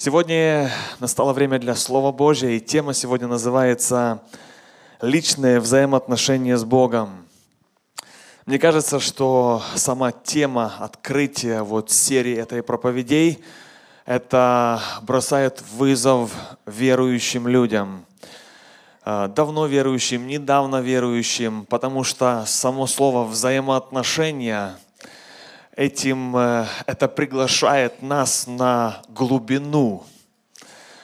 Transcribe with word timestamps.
Сегодня 0.00 0.70
настало 1.00 1.32
время 1.32 1.58
для 1.58 1.74
Слова 1.74 2.12
Божьего, 2.12 2.50
и 2.50 2.60
тема 2.60 2.94
сегодня 2.94 3.26
называется 3.26 4.22
«Личные 5.00 5.58
взаимоотношения 5.58 6.56
с 6.56 6.64
Богом». 6.64 7.26
Мне 8.46 8.60
кажется, 8.60 9.00
что 9.00 9.60
сама 9.74 10.12
тема 10.12 10.72
открытия 10.78 11.62
вот 11.62 11.90
серии 11.90 12.36
этой 12.36 12.62
проповедей– 12.62 13.42
это 14.06 14.80
бросает 15.02 15.64
вызов 15.72 16.30
верующим 16.64 17.48
людям. 17.48 18.04
А, 19.02 19.26
давно 19.26 19.66
верующим, 19.66 20.28
недавно 20.28 20.80
верующим, 20.80 21.66
потому 21.66 22.04
что 22.04 22.44
само 22.46 22.86
слово 22.86 23.24
«взаимоотношения» 23.24 24.76
этим 25.78 26.36
э, 26.36 26.66
это 26.86 27.06
приглашает 27.06 28.02
нас 28.02 28.48
на 28.48 29.00
глубину. 29.08 30.02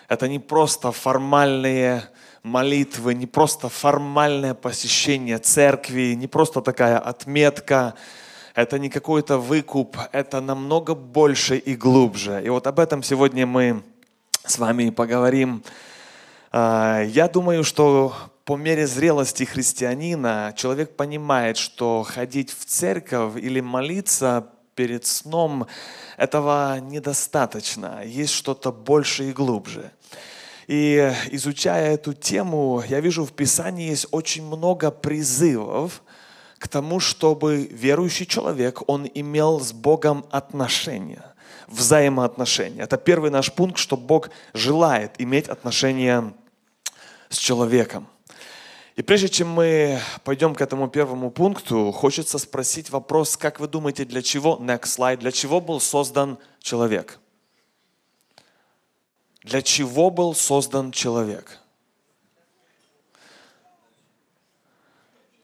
Это 0.09 0.27
не 0.27 0.41
просто 0.41 0.91
формальные 0.91 2.02
молитвы, 2.42 3.14
не 3.14 3.27
просто 3.27 3.69
формальное 3.69 4.52
посещение 4.52 5.38
церкви, 5.38 6.14
не 6.14 6.27
просто 6.27 6.60
такая 6.60 6.98
отметка, 6.98 7.95
это 8.56 8.80
не 8.80 8.91
какой-то 8.91 9.38
выкуп, 9.38 9.97
это 10.10 10.41
намного 10.41 10.97
больше 10.97 11.56
и 11.56 11.77
глубже. 11.77 12.42
И 12.45 12.48
вот 12.48 12.66
об 12.66 12.80
этом 12.80 13.05
сегодня 13.05 13.47
мы 13.47 13.84
с 14.45 14.59
вами 14.59 14.91
поговорим. 14.91 15.62
А, 16.50 17.00
я 17.02 17.28
думаю, 17.28 17.62
что 17.62 18.12
по 18.45 18.56
мере 18.56 18.89
зрелости 18.89 19.45
христианина 19.45 20.52
человек 20.56 20.97
понимает, 20.97 21.58
что 21.58 22.02
ходить 22.02 22.50
в 22.50 22.64
церковь 22.64 23.36
или 23.36 23.61
молиться 23.61 24.48
перед 24.75 25.06
сном, 25.06 25.67
этого 26.17 26.78
недостаточно. 26.80 28.03
Есть 28.05 28.34
что-то 28.34 28.72
больше 28.72 29.30
и 29.30 29.33
глубже. 29.33 29.91
И 30.67 31.12
изучая 31.30 31.94
эту 31.94 32.14
тему, 32.14 32.83
я 32.89 33.00
вижу 33.00 33.25
в 33.25 33.33
Писании 33.33 33.91
есть 33.91 34.06
очень 34.11 34.47
много 34.47 34.91
призывов 34.91 36.02
к 36.58 36.69
тому, 36.69 37.00
чтобы 37.00 37.69
верующий 37.70 38.25
человек, 38.25 38.83
он 38.89 39.06
имел 39.12 39.61
с 39.61 39.72
Богом 39.72 40.25
отношения, 40.30 41.34
взаимоотношения. 41.67 42.83
Это 42.83 42.97
первый 42.97 43.30
наш 43.30 43.52
пункт, 43.52 43.77
что 43.77 43.98
Бог 43.98 44.30
желает 44.55 45.12
иметь 45.19 45.48
отношения 45.48 46.33
с 47.28 47.36
человеком. 47.36 48.08
И 48.97 49.03
прежде 49.03 49.28
чем 49.28 49.48
мы 49.48 50.00
пойдем 50.23 50.55
к 50.55 50.61
этому 50.61 50.89
первому 50.89 51.31
пункту, 51.31 51.91
хочется 51.91 52.39
спросить 52.39 52.91
вопрос, 52.91 53.36
как 53.36 53.59
вы 53.59 53.67
думаете, 53.67 54.05
для 54.05 54.23
чего, 54.23 54.56
next 54.61 54.97
slide, 54.97 55.17
для 55.17 55.33
чего 55.33 55.61
был 55.61 55.81
создан 55.81 56.39
человек? 56.61 57.19
Для 59.42 59.62
чего 59.62 60.11
был 60.11 60.33
создан 60.34 60.92
человек? 60.92 61.59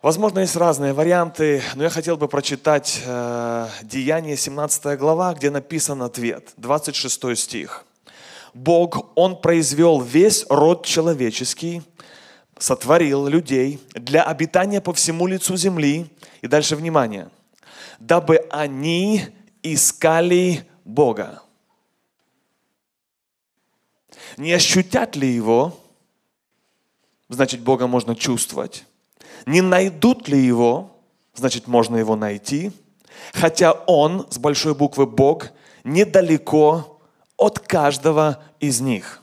Возможно, 0.01 0.39
есть 0.39 0.57
разные 0.57 0.93
варианты, 0.93 1.61
но 1.75 1.83
я 1.83 1.91
хотел 1.91 2.17
бы 2.17 2.29
прочитать 2.29 3.03
э, 3.05 3.69
Деяние 3.83 4.37
17 4.37 4.97
глава, 4.99 5.35
где 5.35 5.51
написан 5.51 6.03
ответ, 6.03 6.53
26 6.57 7.37
стих. 7.37 7.85
Бог, 8.55 9.11
Он 9.17 9.39
произвел 9.39 10.01
весь 10.01 10.47
род 10.49 10.87
человеческий– 10.87 11.83
сотворил 12.61 13.27
людей 13.27 13.81
для 13.95 14.23
обитания 14.23 14.81
по 14.81 14.93
всему 14.93 15.27
лицу 15.27 15.57
земли. 15.57 16.07
И 16.43 16.47
дальше 16.47 16.77
внимание. 16.77 17.31
Дабы 17.99 18.47
они 18.51 19.25
искали 19.63 20.69
Бога. 20.85 21.43
Не 24.37 24.53
ощутят 24.53 25.17
ли 25.17 25.29
Его, 25.29 25.79
значит, 27.29 27.61
Бога 27.61 27.87
можно 27.87 28.15
чувствовать. 28.15 28.85
Не 29.47 29.61
найдут 29.61 30.29
ли 30.29 30.39
Его, 30.39 30.97
значит, 31.35 31.67
можно 31.67 31.97
Его 31.97 32.15
найти. 32.15 32.73
Хотя 33.33 33.73
Он, 33.73 34.27
с 34.31 34.39
большой 34.39 34.75
буквы 34.75 35.07
Бог, 35.07 35.51
недалеко 35.85 37.01
от 37.37 37.59
каждого 37.59 38.43
из 38.61 38.81
них. 38.81 39.20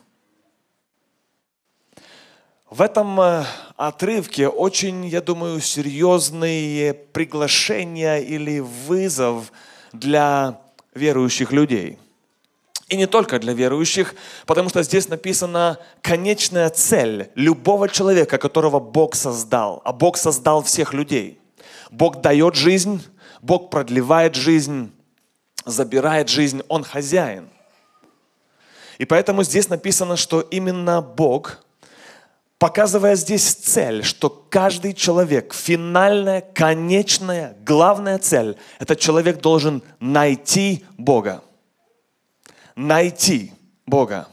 В 2.70 2.82
этом 2.82 3.18
э, 3.18 3.44
отрывке 3.76 4.46
очень, 4.46 5.06
я 5.06 5.22
думаю, 5.22 5.58
серьезные 5.58 6.92
приглашения 6.92 8.18
или 8.18 8.60
вызов 8.60 9.52
для 9.94 10.60
верующих 10.94 11.50
людей. 11.50 11.98
И 12.90 12.96
не 12.96 13.06
только 13.06 13.38
для 13.38 13.54
верующих, 13.54 14.14
потому 14.44 14.68
что 14.68 14.82
здесь 14.82 15.08
написана 15.08 15.78
конечная 16.02 16.68
цель 16.68 17.30
любого 17.34 17.88
человека, 17.88 18.36
которого 18.36 18.80
Бог 18.80 19.14
создал. 19.14 19.80
А 19.84 19.94
Бог 19.94 20.18
создал 20.18 20.62
всех 20.62 20.92
людей. 20.92 21.40
Бог 21.90 22.20
дает 22.20 22.54
жизнь, 22.54 23.02
Бог 23.40 23.70
продлевает 23.70 24.34
жизнь, 24.34 24.92
забирает 25.64 26.28
жизнь, 26.28 26.60
Он 26.68 26.84
хозяин. 26.84 27.48
И 28.98 29.06
поэтому 29.06 29.42
здесь 29.42 29.70
написано, 29.70 30.16
что 30.16 30.42
именно 30.42 31.00
Бог– 31.00 31.60
показывая 32.58 33.14
здесь 33.14 33.54
цель, 33.54 34.04
что 34.04 34.28
каждый 34.28 34.92
человек, 34.92 35.54
финальная, 35.54 36.40
конечная, 36.40 37.56
главная 37.64 38.18
цель, 38.18 38.56
этот 38.78 38.98
человек 38.98 39.40
должен 39.40 39.82
найти 40.00 40.84
Бога. 40.96 41.42
Найти 42.74 43.52
Бога. 43.86 44.28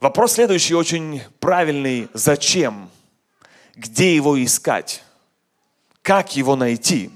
Вопрос 0.00 0.32
следующий, 0.32 0.74
очень 0.74 1.22
правильный. 1.40 2.08
Зачем? 2.12 2.90
Где 3.74 4.14
его 4.14 4.42
искать? 4.42 5.02
Как 6.02 6.36
его 6.36 6.56
найти? 6.56 7.10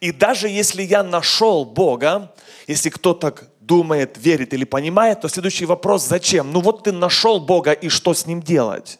И 0.00 0.12
даже 0.12 0.48
если 0.48 0.82
я 0.82 1.02
нашел 1.02 1.64
Бога, 1.64 2.34
если 2.66 2.88
кто 2.88 3.12
так 3.12 3.44
думает, 3.60 4.16
верит 4.18 4.54
или 4.54 4.64
понимает, 4.64 5.20
то 5.20 5.28
следующий 5.28 5.66
вопрос, 5.66 6.06
зачем? 6.06 6.52
Ну 6.52 6.60
вот 6.60 6.84
ты 6.84 6.92
нашел 6.92 7.40
Бога, 7.40 7.72
и 7.72 7.88
что 7.88 8.14
с 8.14 8.26
ним 8.26 8.42
делать? 8.42 8.98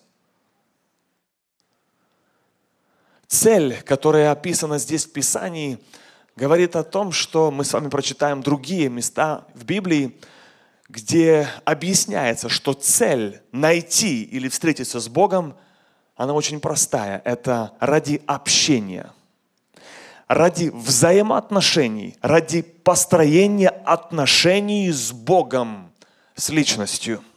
Цель, 3.30 3.80
которая 3.82 4.32
описана 4.32 4.78
здесь 4.78 5.06
в 5.06 5.12
Писании, 5.12 5.78
говорит 6.36 6.76
о 6.76 6.82
том, 6.82 7.12
что 7.12 7.50
мы 7.50 7.64
с 7.64 7.72
вами 7.72 7.88
прочитаем 7.88 8.42
другие 8.42 8.88
места 8.90 9.46
в 9.54 9.64
Библии, 9.64 10.18
где 10.88 11.48
объясняется, 11.64 12.48
что 12.48 12.72
цель 12.72 13.40
найти 13.52 14.24
или 14.24 14.48
встретиться 14.48 14.98
с 14.98 15.08
Богом, 15.08 15.56
она 16.16 16.34
очень 16.34 16.60
простая. 16.60 17.22
Это 17.24 17.72
ради 17.78 18.20
общения, 18.26 19.12
ради 20.26 20.68
взаимоотношений, 20.74 22.16
ради 22.20 22.62
построения 22.62 23.68
отношений 23.68 24.90
с 24.90 25.12
Богом, 25.12 25.92
с 26.34 26.48
личностью– 26.48 27.22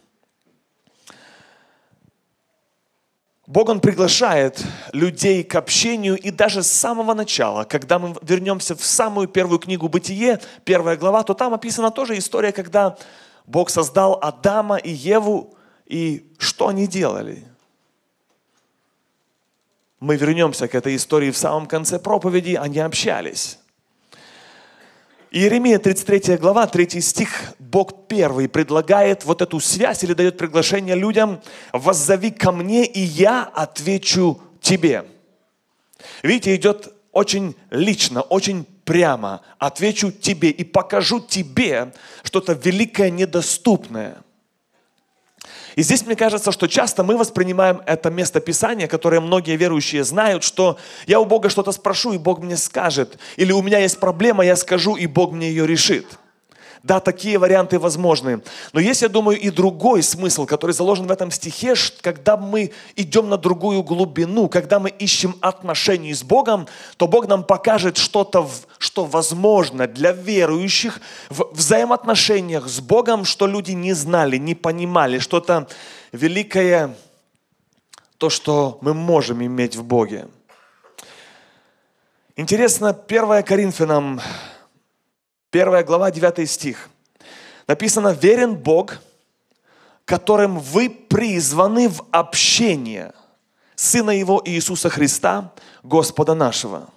Бог, 3.46 3.68
Он 3.68 3.80
приглашает 3.80 4.62
людей 4.92 5.44
к 5.44 5.54
общению, 5.54 6.16
и 6.16 6.30
даже 6.30 6.62
с 6.62 6.70
самого 6.70 7.12
начала, 7.12 7.64
когда 7.64 7.98
мы 7.98 8.16
вернемся 8.22 8.74
в 8.74 8.84
самую 8.84 9.28
первую 9.28 9.58
книгу 9.58 9.88
«Бытие», 9.88 10.40
первая 10.64 10.96
глава, 10.96 11.22
то 11.24 11.34
там 11.34 11.52
описана 11.52 11.90
тоже 11.90 12.16
история, 12.16 12.52
когда 12.52 12.96
Бог 13.46 13.68
создал 13.68 14.18
Адама 14.22 14.76
и 14.76 14.90
Еву, 14.90 15.54
и 15.84 16.32
что 16.38 16.68
они 16.68 16.86
делали? 16.86 17.46
Мы 20.00 20.16
вернемся 20.16 20.66
к 20.66 20.74
этой 20.74 20.96
истории 20.96 21.30
в 21.30 21.36
самом 21.36 21.66
конце 21.66 21.98
проповеди, 21.98 22.54
они 22.54 22.78
общались. 22.78 23.58
Иеремия 25.34 25.80
33 25.80 26.36
глава, 26.36 26.68
3 26.68 27.00
стих, 27.00 27.54
Бог 27.58 28.06
первый 28.06 28.48
предлагает 28.48 29.24
вот 29.24 29.42
эту 29.42 29.58
связь 29.58 30.04
или 30.04 30.12
дает 30.12 30.38
приглашение 30.38 30.94
людям, 30.94 31.40
«Воззови 31.72 32.30
ко 32.30 32.52
мне, 32.52 32.86
и 32.86 33.00
я 33.00 33.42
отвечу 33.42 34.40
тебе». 34.60 35.04
Видите, 36.22 36.54
идет 36.54 36.94
очень 37.10 37.56
лично, 37.70 38.22
очень 38.22 38.64
прямо. 38.84 39.40
Отвечу 39.58 40.12
тебе 40.12 40.50
и 40.50 40.62
покажу 40.62 41.18
тебе 41.18 41.92
что-то 42.22 42.52
великое, 42.52 43.10
недоступное. 43.10 44.18
И 45.76 45.82
здесь 45.82 46.06
мне 46.06 46.16
кажется, 46.16 46.52
что 46.52 46.66
часто 46.66 47.02
мы 47.02 47.16
воспринимаем 47.16 47.82
это 47.86 48.10
место 48.10 48.40
Писания, 48.40 48.86
которое 48.86 49.20
многие 49.20 49.56
верующие 49.56 50.04
знают, 50.04 50.44
что 50.44 50.78
я 51.06 51.20
у 51.20 51.24
Бога 51.24 51.48
что-то 51.48 51.72
спрошу, 51.72 52.12
и 52.12 52.18
Бог 52.18 52.40
мне 52.40 52.56
скажет. 52.56 53.18
Или 53.36 53.52
у 53.52 53.62
меня 53.62 53.78
есть 53.78 53.98
проблема, 53.98 54.44
я 54.44 54.56
скажу, 54.56 54.96
и 54.96 55.06
Бог 55.06 55.32
мне 55.32 55.48
ее 55.48 55.66
решит. 55.66 56.06
Да, 56.84 57.00
такие 57.00 57.38
варианты 57.38 57.78
возможны. 57.78 58.42
Но 58.74 58.78
есть, 58.78 59.00
я 59.00 59.08
думаю, 59.08 59.40
и 59.40 59.48
другой 59.48 60.02
смысл, 60.02 60.44
который 60.44 60.72
заложен 60.72 61.06
в 61.06 61.10
этом 61.10 61.30
стихе, 61.30 61.72
когда 62.02 62.36
мы 62.36 62.72
идем 62.94 63.30
на 63.30 63.38
другую 63.38 63.82
глубину, 63.82 64.50
когда 64.50 64.78
мы 64.78 64.90
ищем 64.90 65.34
отношений 65.40 66.12
с 66.12 66.22
Богом, 66.22 66.68
то 66.98 67.06
Бог 67.06 67.26
нам 67.26 67.42
покажет 67.42 67.96
что-то, 67.96 68.46
что 68.76 69.06
возможно 69.06 69.86
для 69.86 70.12
верующих 70.12 71.00
в 71.30 71.54
взаимоотношениях 71.54 72.68
с 72.68 72.80
Богом, 72.80 73.24
что 73.24 73.46
люди 73.46 73.72
не 73.72 73.94
знали, 73.94 74.36
не 74.36 74.54
понимали, 74.54 75.20
что-то 75.20 75.66
великое, 76.12 76.94
то, 78.18 78.28
что 78.28 78.76
мы 78.82 78.92
можем 78.92 79.42
иметь 79.42 79.74
в 79.74 79.84
Боге. 79.84 80.28
Интересно, 82.36 82.90
1 82.90 83.42
Коринфянам 83.42 84.20
1 85.54 85.84
глава, 85.84 86.10
9 86.10 86.50
стих. 86.50 86.90
Написано, 87.68 88.08
верен 88.08 88.56
Бог, 88.56 88.98
которым 90.04 90.58
вы 90.58 90.90
призваны 90.90 91.88
в 91.88 92.04
общение 92.10 93.12
Сына 93.76 94.10
Его 94.10 94.42
Иисуса 94.44 94.90
Христа, 94.90 95.52
Господа 95.84 96.34
нашего. 96.34 96.88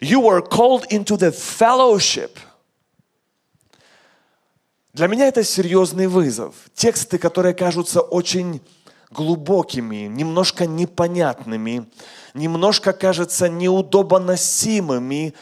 You 0.00 0.20
were 0.20 0.48
called 0.48 0.86
into 0.90 1.16
the 1.16 1.32
fellowship. 1.32 2.30
Для 4.92 5.08
меня 5.08 5.26
это 5.26 5.42
серьезный 5.42 6.06
вызов. 6.06 6.54
Тексты, 6.72 7.18
которые 7.18 7.54
кажутся 7.54 8.00
очень 8.00 8.60
глубокими, 9.10 10.06
немножко 10.06 10.66
непонятными, 10.66 11.86
немножко, 12.32 12.92
кажется, 12.92 13.48
неудобоносимыми, 13.48 15.34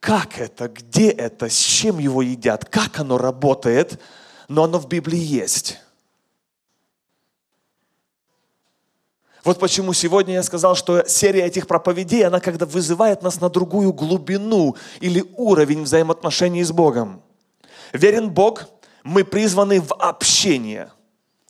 как 0.00 0.38
это, 0.38 0.68
где 0.68 1.10
это, 1.10 1.48
с 1.50 1.56
чем 1.56 1.98
его 1.98 2.22
едят, 2.22 2.64
как 2.64 2.98
оно 2.98 3.18
работает, 3.18 4.00
но 4.48 4.64
оно 4.64 4.78
в 4.78 4.88
Библии 4.88 5.20
есть. 5.20 5.78
Вот 9.44 9.58
почему 9.58 9.92
сегодня 9.92 10.34
я 10.34 10.42
сказал, 10.42 10.74
что 10.74 11.04
серия 11.06 11.44
этих 11.44 11.66
проповедей, 11.66 12.26
она 12.26 12.40
когда 12.40 12.66
вызывает 12.66 13.22
нас 13.22 13.40
на 13.40 13.48
другую 13.48 13.92
глубину 13.92 14.76
или 15.00 15.24
уровень 15.36 15.82
взаимоотношений 15.82 16.62
с 16.62 16.72
Богом. 16.72 17.22
Верен 17.92 18.30
Бог, 18.30 18.66
мы 19.02 19.24
призваны 19.24 19.80
в 19.80 19.94
общение, 19.94 20.90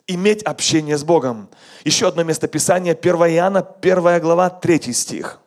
иметь 0.07 0.43
общение 0.43 0.97
с 0.97 1.03
Богом. 1.03 1.49
Еще 1.85 2.07
одно 2.07 2.23
место 2.23 2.47
Писания, 2.47 2.95
1 2.95 3.15
Иоанна, 3.15 3.61
1 3.61 4.21
глава, 4.21 4.51
3 4.51 4.93
стих 4.93 5.41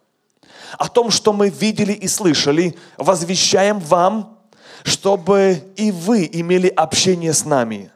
о 0.77 0.87
том, 0.87 1.11
что 1.11 1.33
мы 1.33 1.49
видели 1.49 1.93
и 1.93 2.07
слышали, 2.07 2.77
возвещаем 2.97 3.79
вам, 3.79 4.39
чтобы 4.83 5.63
и 5.75 5.91
вы 5.91 6.29
имели 6.31 6.67
общение 6.67 7.33
с 7.33 7.45
нами. 7.45 7.91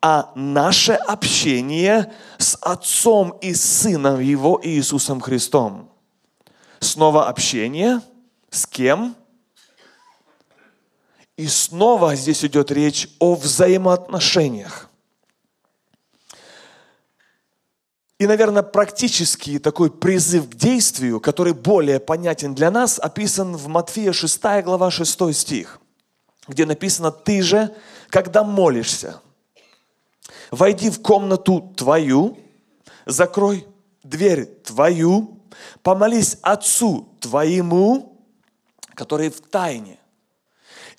А 0.00 0.30
наше 0.34 0.92
общение 0.92 2.12
с 2.38 2.56
Отцом 2.60 3.30
и 3.40 3.52
Сыном 3.54 4.20
Его 4.20 4.60
Иисусом 4.62 5.20
Христом. 5.20 5.90
Снова 6.78 7.28
общение. 7.28 8.00
С 8.50 8.66
кем? 8.66 9.16
И 11.36 11.46
снова 11.46 12.14
здесь 12.14 12.44
идет 12.44 12.70
речь 12.70 13.08
о 13.18 13.34
взаимоотношениях. 13.34 14.87
И, 18.18 18.26
наверное, 18.26 18.64
практический 18.64 19.60
такой 19.60 19.92
призыв 19.92 20.50
к 20.50 20.54
действию, 20.56 21.20
который 21.20 21.52
более 21.52 22.00
понятен 22.00 22.52
для 22.52 22.70
нас, 22.70 22.98
описан 22.98 23.56
в 23.56 23.68
Матфея 23.68 24.12
6 24.12 24.42
глава 24.64 24.90
6 24.90 25.32
стих, 25.32 25.80
где 26.48 26.66
написано 26.66 27.12
«Ты 27.12 27.42
же, 27.42 27.72
когда 28.10 28.42
молишься, 28.42 29.20
войди 30.50 30.90
в 30.90 31.00
комнату 31.00 31.72
твою, 31.76 32.38
закрой 33.06 33.64
дверь 34.02 34.46
твою, 34.64 35.40
помолись 35.84 36.38
Отцу 36.42 37.08
твоему, 37.20 38.20
который 38.94 39.30
в 39.30 39.40
тайне, 39.40 39.96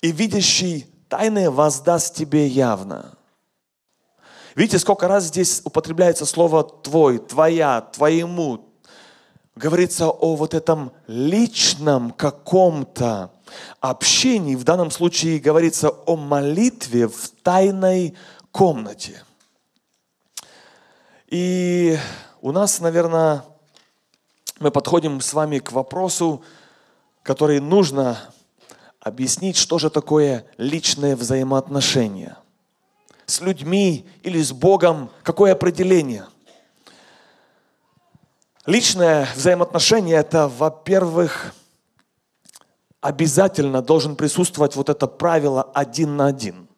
и 0.00 0.10
видящий 0.10 0.86
тайное 1.10 1.50
воздаст 1.50 2.14
тебе 2.14 2.46
явно». 2.46 3.19
Видите, 4.54 4.78
сколько 4.78 5.06
раз 5.06 5.24
здесь 5.24 5.62
употребляется 5.64 6.26
слово 6.26 6.64
«твой», 6.64 7.18
«твоя», 7.18 7.80
«твоему». 7.80 8.66
Говорится 9.54 10.08
о 10.08 10.36
вот 10.36 10.54
этом 10.54 10.92
личном 11.06 12.12
каком-то 12.12 13.30
общении. 13.80 14.54
В 14.54 14.64
данном 14.64 14.90
случае 14.90 15.38
говорится 15.38 15.90
о 15.90 16.16
молитве 16.16 17.08
в 17.08 17.30
тайной 17.42 18.16
комнате. 18.52 19.22
И 21.26 21.98
у 22.40 22.52
нас, 22.52 22.80
наверное, 22.80 23.44
мы 24.58 24.70
подходим 24.70 25.20
с 25.20 25.32
вами 25.34 25.58
к 25.58 25.72
вопросу, 25.72 26.42
который 27.22 27.60
нужно 27.60 28.18
объяснить, 29.00 29.56
что 29.56 29.78
же 29.78 29.90
такое 29.90 30.46
личное 30.56 31.16
взаимоотношение– 31.16 32.36
с 33.30 33.40
людьми 33.40 34.06
или 34.22 34.40
с 34.42 34.52
Богом, 34.52 35.10
какое 35.22 35.52
определение? 35.52 36.26
Личное 38.66 39.28
взаимоотношение– 39.34 40.16
это, 40.18 40.48
во-первых, 40.48 41.54
обязательно 43.00 43.80
должен 43.80 44.16
присутствовать 44.16 44.76
вот 44.76 44.90
это 44.90 45.06
правило 45.06 45.62
один 45.62 46.16
на 46.16 46.26
один. 46.26 46.68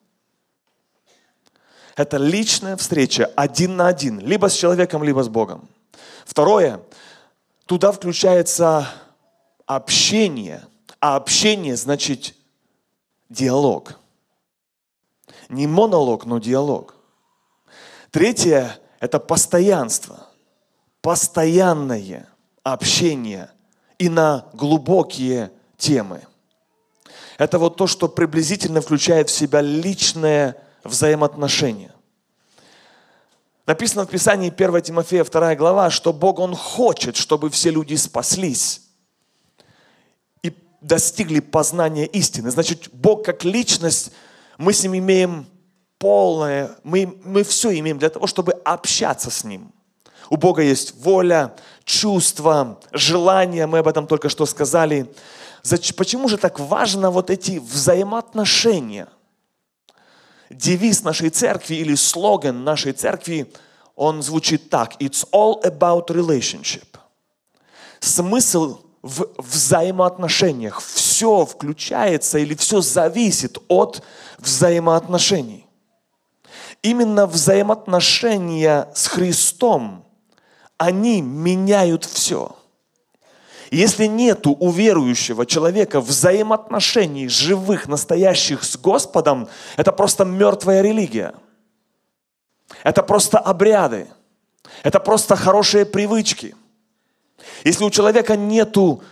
Это 1.97 2.17
личная 2.17 2.77
встреча 2.77 3.31
один 3.37 3.77
на 3.77 3.89
один, 3.89 4.21
либо 4.21 4.49
с 4.49 4.55
человеком, 4.55 5.03
либо 5.03 5.23
с 5.23 5.29
Богом. 5.29 5.69
Второе, 6.25 6.81
туда 7.67 7.93
включается 7.93 8.89
общение, 9.67 10.63
а 11.01 11.17
общение 11.17 11.77
значит 11.77 12.35
диалог– 13.29 13.99
не 15.53 15.67
монолог, 15.67 16.25
но 16.25 16.39
диалог. 16.39 16.97
Третье– 18.11 18.79
это 19.01 19.21
постоянство. 19.21 20.27
Постоянное 21.01 22.29
общение 22.63 23.51
и 23.99 24.09
на 24.09 24.47
глубокие 24.53 25.53
темы. 25.77 26.23
Это 27.39 27.59
вот 27.59 27.77
то, 27.77 27.87
что 27.87 28.09
приблизительно 28.09 28.81
включает 28.81 29.29
в 29.29 29.33
себя 29.33 29.61
личное 29.61 30.57
взаимоотношение. 30.85 31.93
Написано 33.67 34.05
в 34.05 34.11
Писании 34.11 34.53
1 34.55 34.83
Тимофея 34.83 35.25
2 35.25 35.55
глава, 35.57 35.91
что 35.91 36.13
Бог, 36.13 36.39
Он 36.39 36.55
хочет, 36.55 37.17
чтобы 37.17 37.51
все 37.51 37.71
люди 37.71 37.95
спаслись 37.95 38.83
и 40.43 40.53
достигли 40.81 41.41
познания 41.41 42.07
истины. 42.07 42.51
Значит, 42.51 42.89
Бог 42.93 43.25
как 43.25 43.45
личность 43.45 44.13
мы 44.59 44.73
с 44.73 44.83
ним 44.83 44.99
имеем 44.99 45.47
полное, 46.03 46.77
мы, 46.83 47.17
мы 47.25 47.45
все 47.45 47.79
имеем 47.79 47.97
для 47.97 48.11
того, 48.11 48.27
чтобы 48.27 48.55
общаться 48.65 49.31
с 49.31 49.45
ним. 49.45 49.73
У 50.31 50.37
Бога 50.37 50.61
есть 50.61 50.97
воля, 50.97 51.55
чувства, 51.85 52.81
желания, 52.93 53.69
мы 53.69 53.79
об 53.79 53.87
этом 53.87 54.09
только 54.09 54.29
что 54.29 54.45
сказали. 54.47 55.15
Почему 55.97 56.29
же 56.29 56.39
так 56.39 56.59
важно 56.59 57.13
вот 57.13 57.31
эти 57.31 57.59
взаимоотношения? 57.61 59.07
Девиз 60.51 61.05
нашей 61.05 61.31
церкви 61.31 61.77
или 61.77 61.95
слоган 61.95 62.65
нашей 62.65 62.95
церкви, 62.95 63.53
он 63.95 64.23
звучит 64.23 64.71
так. 64.71 65.01
It's 65.01 65.25
all 65.31 65.63
about 65.63 66.09
relationship. 66.09 66.97
Смысл 68.01 68.81
в 69.03 69.29
взаимоотношениях. 69.39 70.81
Все 70.83 71.47
включается 71.47 72.39
или 72.39 72.57
все 72.57 72.81
зависит 72.81 73.59
от 73.69 74.03
взаимоотношений. 74.39 75.69
Именно 76.83 77.27
взаимоотношения 77.27 78.89
с 78.95 79.07
Христом, 79.07 80.05
они 80.79 81.23
меняют 81.23 82.05
все. 82.05 82.57
Если 83.71 84.07
нету 84.07 84.57
у 84.59 84.71
верующего 84.71 85.47
человека 85.47 86.01
взаимоотношений 86.01 87.29
живых, 87.29 87.89
настоящих 87.89 88.65
с 88.65 88.77
Господом, 88.77 89.49
это 89.77 89.93
просто 89.93 90.25
мертвая 90.25 90.83
религия. 90.83 91.35
Это 92.83 93.03
просто 93.03 93.39
обряды. 93.39 94.09
Это 94.83 95.01
просто 95.01 95.37
хорошие 95.37 95.87
привычки– 95.87 96.55
если 97.65 97.85
у 97.85 97.91
человека 97.91 98.37
нету 98.37 99.03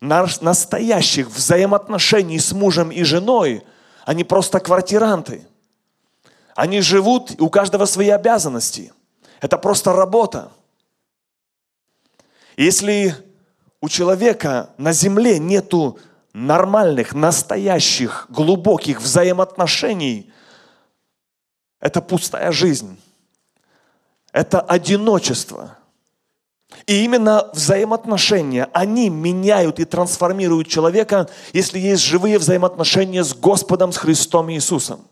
настоящих 0.00 1.28
взаимоотношений 1.28 2.38
с 2.38 2.52
мужем 2.52 2.90
и 2.90 3.02
женой, 3.02 3.62
они 4.04 4.24
просто 4.24 4.60
квартиранты. 4.60 5.46
Они 6.56 6.80
живут, 6.80 7.40
у 7.40 7.50
каждого 7.50 7.84
свои 7.84 8.08
обязанности. 8.08 8.92
Это 9.40 9.58
просто 9.58 9.92
работа. 9.92 10.50
Если 12.56 13.14
у 13.82 13.90
человека 13.90 14.70
на 14.78 14.92
земле 14.92 15.38
нету 15.38 15.98
нормальных, 16.32 17.14
настоящих, 17.14 18.26
глубоких 18.30 19.02
взаимоотношений– 19.02 20.32
это 21.80 22.00
пустая 22.00 22.50
жизнь. 22.52 22.98
Это 24.32 24.60
одиночество. 24.60 25.76
И 26.86 27.04
именно 27.04 27.50
взаимоотношения, 27.52 28.70
они 28.72 29.10
меняют 29.10 29.78
и 29.78 29.84
трансформируют 29.84 30.68
человека, 30.68 31.28
если 31.52 31.78
есть 31.78 32.02
живые 32.02 32.38
взаимоотношения 32.38 33.22
с 33.22 33.34
Господом, 33.34 33.92
с 33.92 33.98
Христом 33.98 34.50
Иисусом. 34.50 35.06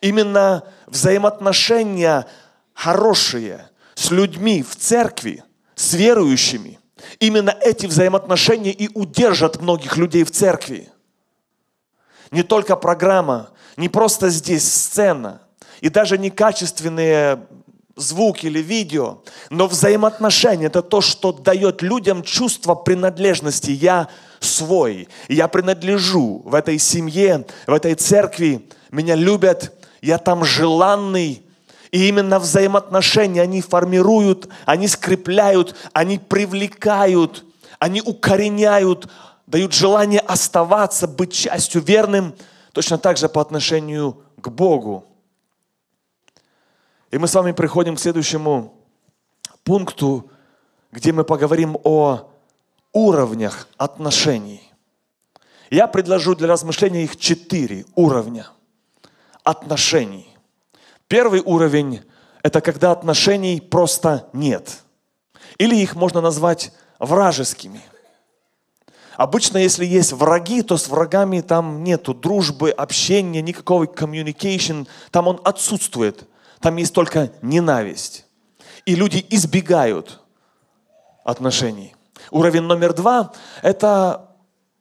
Именно 0.00 0.64
взаимоотношения 0.86 2.26
хорошие 2.74 3.68
с 3.94 4.10
людьми 4.10 4.62
в 4.62 4.76
церкви, 4.76 5.44
с 5.74 5.94
верующими, 5.94 6.78
именно 7.20 7.50
эти 7.60 7.86
взаимоотношения 7.86 8.72
и 8.72 8.88
удержат 8.94 9.60
многих 9.60 9.96
людей 9.96 10.24
в 10.24 10.30
церкви. 10.30 10.90
Не 12.30 12.42
только 12.42 12.76
программа, 12.76 13.50
не 13.76 13.88
просто 13.88 14.30
здесь 14.30 14.70
сцена, 14.70 15.42
и 15.80 15.88
даже 15.88 16.16
не 16.16 16.30
качественные 16.30 17.46
звук 17.96 18.44
или 18.44 18.60
видео, 18.60 19.22
но 19.50 19.66
взаимоотношения– 19.66 20.66
это 20.68 20.82
то, 20.82 21.00
что 21.00 21.32
дает 21.32 21.82
людям 21.82 22.22
чувство 22.22 22.74
принадлежности. 22.74 23.70
Я 23.70 24.08
свой, 24.40 25.08
я 25.28 25.48
принадлежу 25.48 26.42
в 26.44 26.54
этой 26.54 26.78
семье, 26.78 27.44
в 27.66 27.72
этой 27.72 27.94
церкви, 27.94 28.66
меня 28.90 29.14
любят, 29.14 29.72
я 30.02 30.18
там 30.18 30.44
желанный. 30.44 31.42
И 31.92 32.08
именно 32.08 32.38
взаимоотношения 32.38 33.42
они 33.42 33.60
формируют, 33.62 34.48
они 34.66 34.88
скрепляют, 34.88 35.76
они 35.92 36.18
привлекают, 36.18 37.44
они 37.78 38.02
укореняют, 38.02 39.08
дают 39.46 39.72
желание 39.72 40.20
оставаться, 40.20 41.06
быть 41.06 41.32
частью 41.32 41.82
верным, 41.82 42.34
точно 42.72 42.98
так 42.98 43.18
же 43.18 43.28
по 43.28 43.40
отношению 43.40 44.22
к 44.40 44.48
Богу. 44.48 45.04
И 47.10 47.18
мы 47.18 47.28
с 47.28 47.34
вами 47.34 47.52
приходим 47.52 47.96
к 47.96 48.00
следующему 48.00 48.74
пункту, 49.64 50.30
где 50.90 51.12
мы 51.12 51.24
поговорим 51.24 51.76
о 51.84 52.30
уровнях 52.92 53.68
отношений. 53.76 54.62
Я 55.70 55.86
предложу 55.86 56.34
для 56.34 56.48
размышления 56.48 57.04
их 57.04 57.18
четыре 57.18 57.84
уровня 57.94 58.46
отношений. 59.44 60.28
Первый 61.08 61.40
уровень– 61.40 62.02
это 62.42 62.60
когда 62.60 62.92
отношений 62.92 63.60
просто 63.60 64.28
нет. 64.32 64.82
Или 65.58 65.76
их 65.76 65.94
можно 65.94 66.20
назвать 66.20 66.72
вражескими. 66.98 67.82
Обычно, 69.16 69.58
если 69.58 69.84
есть 69.84 70.12
враги, 70.12 70.62
то 70.62 70.76
с 70.76 70.88
врагами 70.88 71.40
там 71.40 71.84
нету 71.84 72.14
дружбы, 72.14 72.70
общения, 72.70 73.42
никакого 73.42 73.84
communication, 73.84 74.86
там 75.10 75.28
он 75.28 75.40
отсутствует. 75.44 76.28
Там 76.60 76.76
есть 76.76 76.94
только 76.94 77.30
ненависть. 77.42 78.26
И 78.86 78.94
люди 78.94 79.24
избегают 79.28 80.20
отношений. 81.24 81.94
Уровень 82.30 82.62
номер 82.62 82.94
два– 82.94 83.32
это 83.62 84.30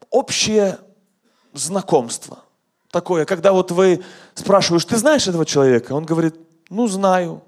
общее 0.09 0.79
знакомство. 1.53 2.39
Такое, 2.91 3.25
когда 3.25 3.51
вот 3.53 3.71
вы 3.71 4.03
спрашиваешь, 4.35 4.85
ты 4.85 4.97
знаешь 4.97 5.27
этого 5.27 5.45
человека? 5.45 5.93
Он 5.93 6.05
говорит, 6.05 6.35
ну 6.69 6.87
знаю. 6.87 7.41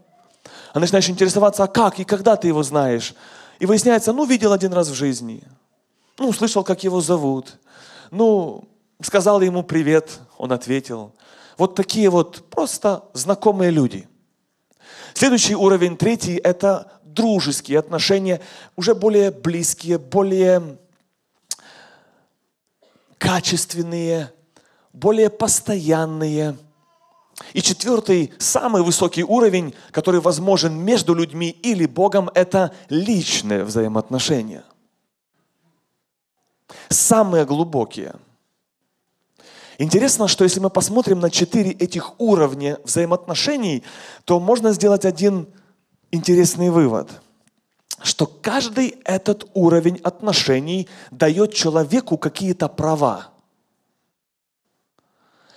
А 0.74 0.80
начинаешь 0.80 1.10
интересоваться, 1.10 1.64
а 1.64 1.68
как 1.68 2.00
и 2.00 2.04
когда 2.04 2.36
ты 2.36 2.48
его 2.48 2.64
знаешь? 2.64 3.14
И 3.60 3.66
выясняется, 3.66 4.14
ну 4.14 4.26
видел 4.26 4.54
один 4.54 4.74
раз 4.74 4.88
в 4.88 4.94
жизни. 4.94 5.44
Ну, 6.18 6.32
слышал, 6.34 6.64
как 6.64 6.84
его 6.84 7.02
зовут. 7.02 7.58
Ну, 8.12 8.64
сказал 9.02 9.42
ему 9.42 9.64
привет, 9.64 10.20
он 10.38 10.52
ответил. 10.52 11.12
Вот 11.58 11.76
такие 11.76 12.10
вот 12.10 12.50
просто 12.50 13.04
знакомые 13.14 13.70
люди– 13.72 14.08
Следующий 15.14 15.56
уровень, 15.56 15.96
третий, 15.96 16.38
это 16.38 16.92
дружеские 17.04 17.78
отношения, 17.78 18.42
уже 18.76 18.96
более 18.96 19.30
близкие, 19.30 20.00
более 20.00 20.78
качественные, 23.20 24.32
более 24.94 25.30
постоянные. 25.30 26.58
И 27.54 27.62
четвертый, 27.62 28.32
самый 28.38 28.84
высокий 28.84 29.24
уровень, 29.24 29.74
который 29.92 30.22
возможен 30.22 30.78
между 30.78 31.14
людьми 31.14 31.50
или 31.50 31.86
Богом, 31.86 32.30
это 32.34 32.74
личные 32.90 33.64
взаимоотношения. 33.64 34.64
Самые 36.90 37.46
глубокие– 37.46 38.14
Интересно, 39.78 40.28
что 40.28 40.44
если 40.44 40.60
мы 40.60 40.70
посмотрим 40.70 41.20
на 41.20 41.30
четыре 41.30 41.72
этих 41.72 42.20
уровня 42.20 42.78
взаимоотношений, 42.84 43.84
то 44.26 44.40
можно 44.40 44.72
сделать 44.72 45.06
один 45.06 45.48
интересный 46.12 46.70
вывод, 46.70 47.10
что 48.02 48.28
каждый 48.28 48.96
этот 49.04 49.50
уровень 49.54 50.00
отношений 50.04 50.88
дает 51.10 51.54
человеку 51.54 52.18
какие-то 52.18 52.68
права. 52.68 53.33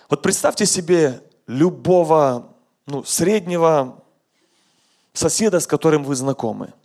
Вот 0.08 0.22
представьте 0.22 0.66
себе 0.66 1.22
любого 1.46 2.54
ну, 2.86 3.04
среднего 3.04 4.02
соседа, 5.12 5.60
с 5.60 5.66
которым 5.66 6.04
вы 6.04 6.14
знакомы– 6.16 6.72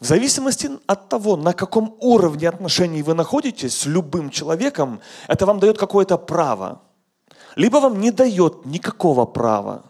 в 0.00 0.06
зависимости 0.06 0.70
от 0.86 1.10
того, 1.10 1.36
на 1.36 1.52
каком 1.52 1.94
уровне 2.00 2.48
отношений 2.48 3.02
вы 3.02 3.12
находитесь 3.12 3.76
с 3.76 3.86
любым 3.86 4.30
человеком, 4.30 5.00
это 5.28 5.44
вам 5.44 5.60
дает 5.60 5.78
какое-то 5.78 6.16
право. 6.16 6.80
Либо 7.54 7.76
вам 7.76 8.00
не 8.00 8.10
дает 8.10 8.64
никакого 8.64 9.26
права. 9.26 9.84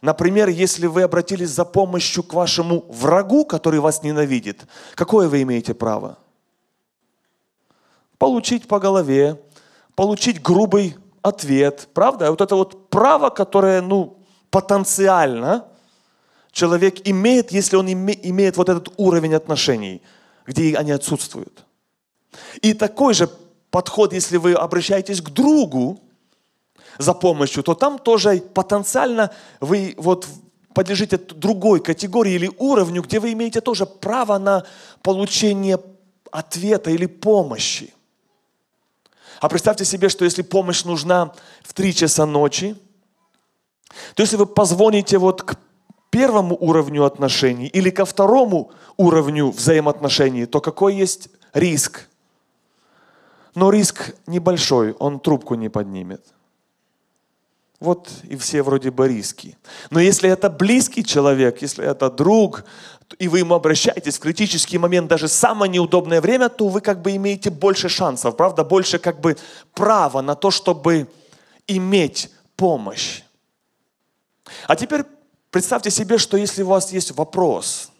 Например, 0.00 0.48
если 0.48 0.86
вы 0.86 1.02
обратились 1.02 1.50
за 1.50 1.66
помощью 1.66 2.22
к 2.22 2.32
вашему 2.32 2.86
врагу, 2.88 3.44
который 3.44 3.80
вас 3.80 4.02
ненавидит, 4.02 4.64
какое 4.94 5.28
вы 5.28 5.42
имеете 5.42 5.74
право? 5.74 6.16
Получить 8.16 8.66
по 8.66 8.78
голове, 8.80 9.42
получить 9.94 10.40
грубый 10.40 10.96
ответ, 11.22 11.88
правда? 11.94 12.30
Вот 12.30 12.40
это 12.40 12.56
вот 12.56 12.90
право, 12.90 13.30
которое, 13.30 13.80
ну, 13.80 14.18
потенциально 14.50 15.64
человек 16.52 17.08
имеет, 17.08 17.52
если 17.52 17.76
он 17.76 17.92
имеет 17.92 18.56
вот 18.56 18.68
этот 18.68 18.92
уровень 18.96 19.34
отношений, 19.34 20.02
где 20.46 20.76
они 20.76 20.92
отсутствуют. 20.92 21.64
И 22.60 22.74
такой 22.74 23.14
же 23.14 23.28
подход, 23.70 24.12
если 24.12 24.36
вы 24.36 24.52
обращаетесь 24.52 25.20
к 25.20 25.30
другу 25.30 26.00
за 26.98 27.14
помощью, 27.14 27.62
то 27.62 27.74
там 27.74 27.98
тоже 27.98 28.42
потенциально 28.54 29.30
вы 29.60 29.94
вот 29.96 30.26
подлежите 30.74 31.18
другой 31.18 31.80
категории 31.80 32.32
или 32.32 32.50
уровню, 32.58 33.02
где 33.02 33.20
вы 33.20 33.32
имеете 33.32 33.60
тоже 33.60 33.86
право 33.86 34.38
на 34.38 34.64
получение 35.02 35.78
ответа 36.30 36.90
или 36.90 37.06
помощи. 37.06 37.94
А 39.42 39.48
представьте 39.48 39.84
себе, 39.84 40.08
что 40.08 40.24
если 40.24 40.42
помощь 40.42 40.84
нужна 40.84 41.32
в 41.64 41.74
3 41.74 41.94
часа 41.94 42.26
ночи, 42.26 42.76
то 44.14 44.22
если 44.22 44.36
вы 44.36 44.46
позвоните 44.46 45.18
вот 45.18 45.42
к 45.42 45.56
первому 46.10 46.56
уровню 46.60 47.04
отношений 47.04 47.66
или 47.66 47.90
ко 47.90 48.04
второму 48.04 48.70
уровню 48.96 49.50
взаимоотношений, 49.50 50.46
то 50.46 50.60
какой 50.60 50.94
есть 50.94 51.28
риск? 51.54 52.08
Но 53.56 53.70
риск 53.70 54.14
небольшой, 54.28 54.92
он 54.92 55.18
трубку 55.18 55.56
не 55.56 55.68
поднимет. 55.68 56.24
Вот 57.80 58.10
и 58.22 58.36
все 58.36 58.62
вроде 58.62 58.92
бы 58.92 59.08
риски. 59.08 59.58
Но 59.90 59.98
если 59.98 60.30
это 60.30 60.50
близкий 60.50 61.04
человек, 61.04 61.62
если 61.62 61.84
это 61.84 62.10
друг, 62.10 62.64
и 63.18 63.28
вы 63.28 63.40
ему 63.40 63.54
обращаетесь 63.54 64.16
в 64.16 64.20
критический 64.20 64.78
момент, 64.78 65.08
даже 65.08 65.28
самое 65.28 65.70
неудобное 65.70 66.20
время, 66.20 66.48
то 66.48 66.68
вы 66.68 66.80
как 66.80 67.02
бы 67.02 67.14
имеете 67.16 67.50
больше 67.50 67.88
шансов, 67.88 68.36
правда, 68.36 68.64
больше 68.64 68.98
как 68.98 69.20
бы 69.20 69.36
права 69.74 70.22
на 70.22 70.34
то, 70.34 70.50
чтобы 70.50 71.08
иметь 71.66 72.30
помощь. 72.56 73.22
А 74.66 74.76
теперь 74.76 75.04
Представьте 75.52 75.90
себе, 75.90 76.16
что 76.16 76.38
если 76.38 76.62
у 76.62 76.68
вас 76.68 76.92
есть 76.92 77.10
вопрос, 77.10 77.92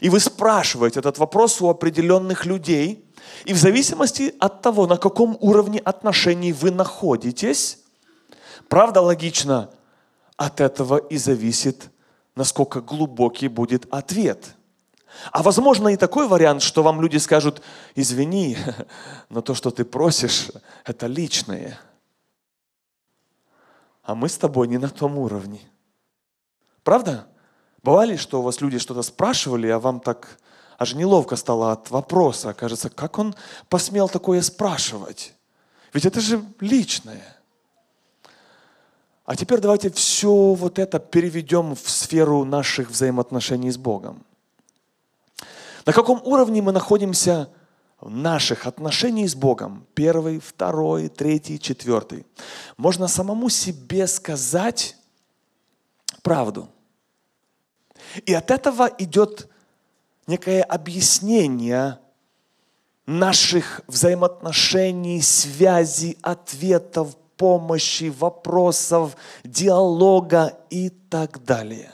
и 0.00 0.10
вы 0.10 0.20
спрашиваете 0.20 0.98
этот 0.98 1.16
вопрос 1.16 1.58
у 1.62 1.70
определенных 1.70 2.44
людей, 2.44 3.02
и 3.46 3.54
в 3.54 3.56
зависимости 3.56 4.34
от 4.38 4.60
того, 4.60 4.86
на 4.86 4.98
каком 4.98 5.38
уровне 5.40 5.78
отношений 5.78 6.52
вы 6.52 6.70
находитесь, 6.70 7.78
правда 8.68 9.00
логично, 9.00 9.70
от 10.36 10.60
этого 10.60 10.98
и 10.98 11.16
зависит, 11.16 11.88
насколько 12.34 12.80
глубокий 12.80 13.48
будет 13.48 13.86
ответ. 13.92 14.54
А 15.32 15.42
возможно 15.42 15.88
и 15.88 15.96
такой 15.96 16.28
вариант, 16.28 16.62
что 16.62 16.82
вам 16.82 17.00
люди 17.00 17.16
скажут, 17.16 17.62
извини, 17.94 18.56
но 19.28 19.40
то, 19.40 19.54
что 19.54 19.70
ты 19.70 19.84
просишь, 19.84 20.50
это 20.84 21.06
личное– 21.06 21.78
а 24.10 24.14
мы 24.16 24.28
с 24.28 24.36
тобой 24.36 24.66
не 24.66 24.76
на 24.76 24.88
том 24.88 25.18
уровне. 25.18 25.60
Правда? 26.82 27.28
Бывали, 27.82 28.16
что 28.16 28.40
у 28.40 28.42
вас 28.42 28.60
люди 28.60 28.80
что-то 28.80 29.02
спрашивали, 29.02 29.68
а 29.68 29.78
вам 29.78 30.00
так 30.00 30.40
аж 30.78 30.94
неловко 30.94 31.36
стало 31.36 31.70
от 31.70 31.90
вопроса. 31.90 32.52
Кажется, 32.52 32.90
как 32.90 33.18
он 33.18 33.36
посмел 33.68 34.08
такое 34.08 34.42
спрашивать? 34.42 35.34
Ведь 35.92 36.06
это 36.06 36.20
же 36.20 36.44
личное. 36.58 37.22
А 39.30 39.36
теперь 39.36 39.60
давайте 39.60 39.90
все 39.90 40.54
вот 40.54 40.80
это 40.80 40.98
переведем 40.98 41.76
в 41.76 41.88
сферу 41.88 42.44
наших 42.44 42.90
взаимоотношений 42.90 43.70
с 43.70 43.78
Богом. 43.78 44.24
На 45.86 45.92
каком 45.92 46.20
уровне 46.24 46.60
мы 46.60 46.72
находимся 46.72 47.48
в 48.00 48.10
наших 48.10 48.66
отношений 48.66 49.28
с 49.28 49.36
Богом? 49.36 49.86
Первый, 49.94 50.40
второй, 50.40 51.08
третий, 51.08 51.60
четвертый. 51.60 52.26
Можно 52.76 53.06
самому 53.06 53.50
себе 53.50 54.08
сказать 54.08 54.96
правду. 56.22 56.68
И 58.26 58.34
от 58.34 58.50
этого 58.50 58.90
идет 58.98 59.48
некое 60.26 60.64
объяснение 60.64 62.00
наших 63.06 63.82
взаимоотношений, 63.86 65.22
связей, 65.22 66.18
ответов, 66.20 67.14
помощи, 67.40 68.12
вопросов, 68.18 69.16
диалога 69.44 70.58
и 70.68 70.90
так 70.90 71.42
далее. 71.42 71.90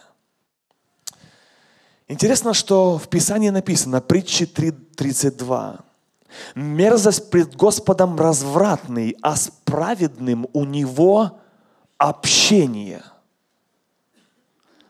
Интересно, 2.08 2.52
что 2.52 2.98
в 2.98 3.06
Писании 3.06 3.50
написано, 3.50 4.00
притчи 4.00 4.42
3.32. 4.42 5.78
Мерзость 6.56 7.30
пред 7.30 7.54
Господом 7.54 8.18
развратный, 8.18 9.16
а 9.22 9.36
с 9.36 9.52
праведным 9.64 10.48
у 10.52 10.64
него 10.64 11.38
общение. 11.96 13.04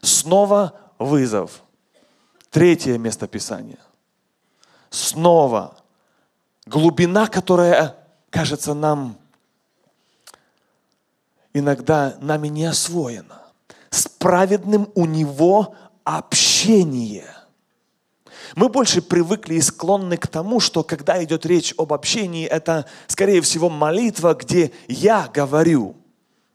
Снова 0.01 0.73
вызов. 0.99 1.63
Третье 2.49 2.97
место 2.97 3.27
Писания. 3.27 3.81
Снова 4.89 5.77
глубина, 6.65 7.27
которая 7.27 7.95
кажется 8.31 8.73
нам 8.73 9.19
иногда 11.59 12.17
нами 12.21 12.49
не 12.49 12.65
освоено. 12.65 13.43
С 13.91 14.09
праведным 14.09 14.91
у 14.95 15.07
него 15.07 15.75
общение. 16.05 17.27
Мы 18.55 18.69
больше 18.69 19.03
привыкли 19.03 19.55
и 19.55 19.61
склонны 19.61 20.17
к 20.17 20.29
тому, 20.29 20.61
что 20.61 20.85
когда 20.85 21.23
идет 21.23 21.45
речь 21.47 21.75
об 21.77 21.93
общении, 21.93 22.47
это, 22.47 22.87
скорее 23.07 23.41
всего, 23.41 23.69
молитва, 23.69 24.35
где 24.35 24.73
я 24.87 25.29
говорю, 25.33 25.97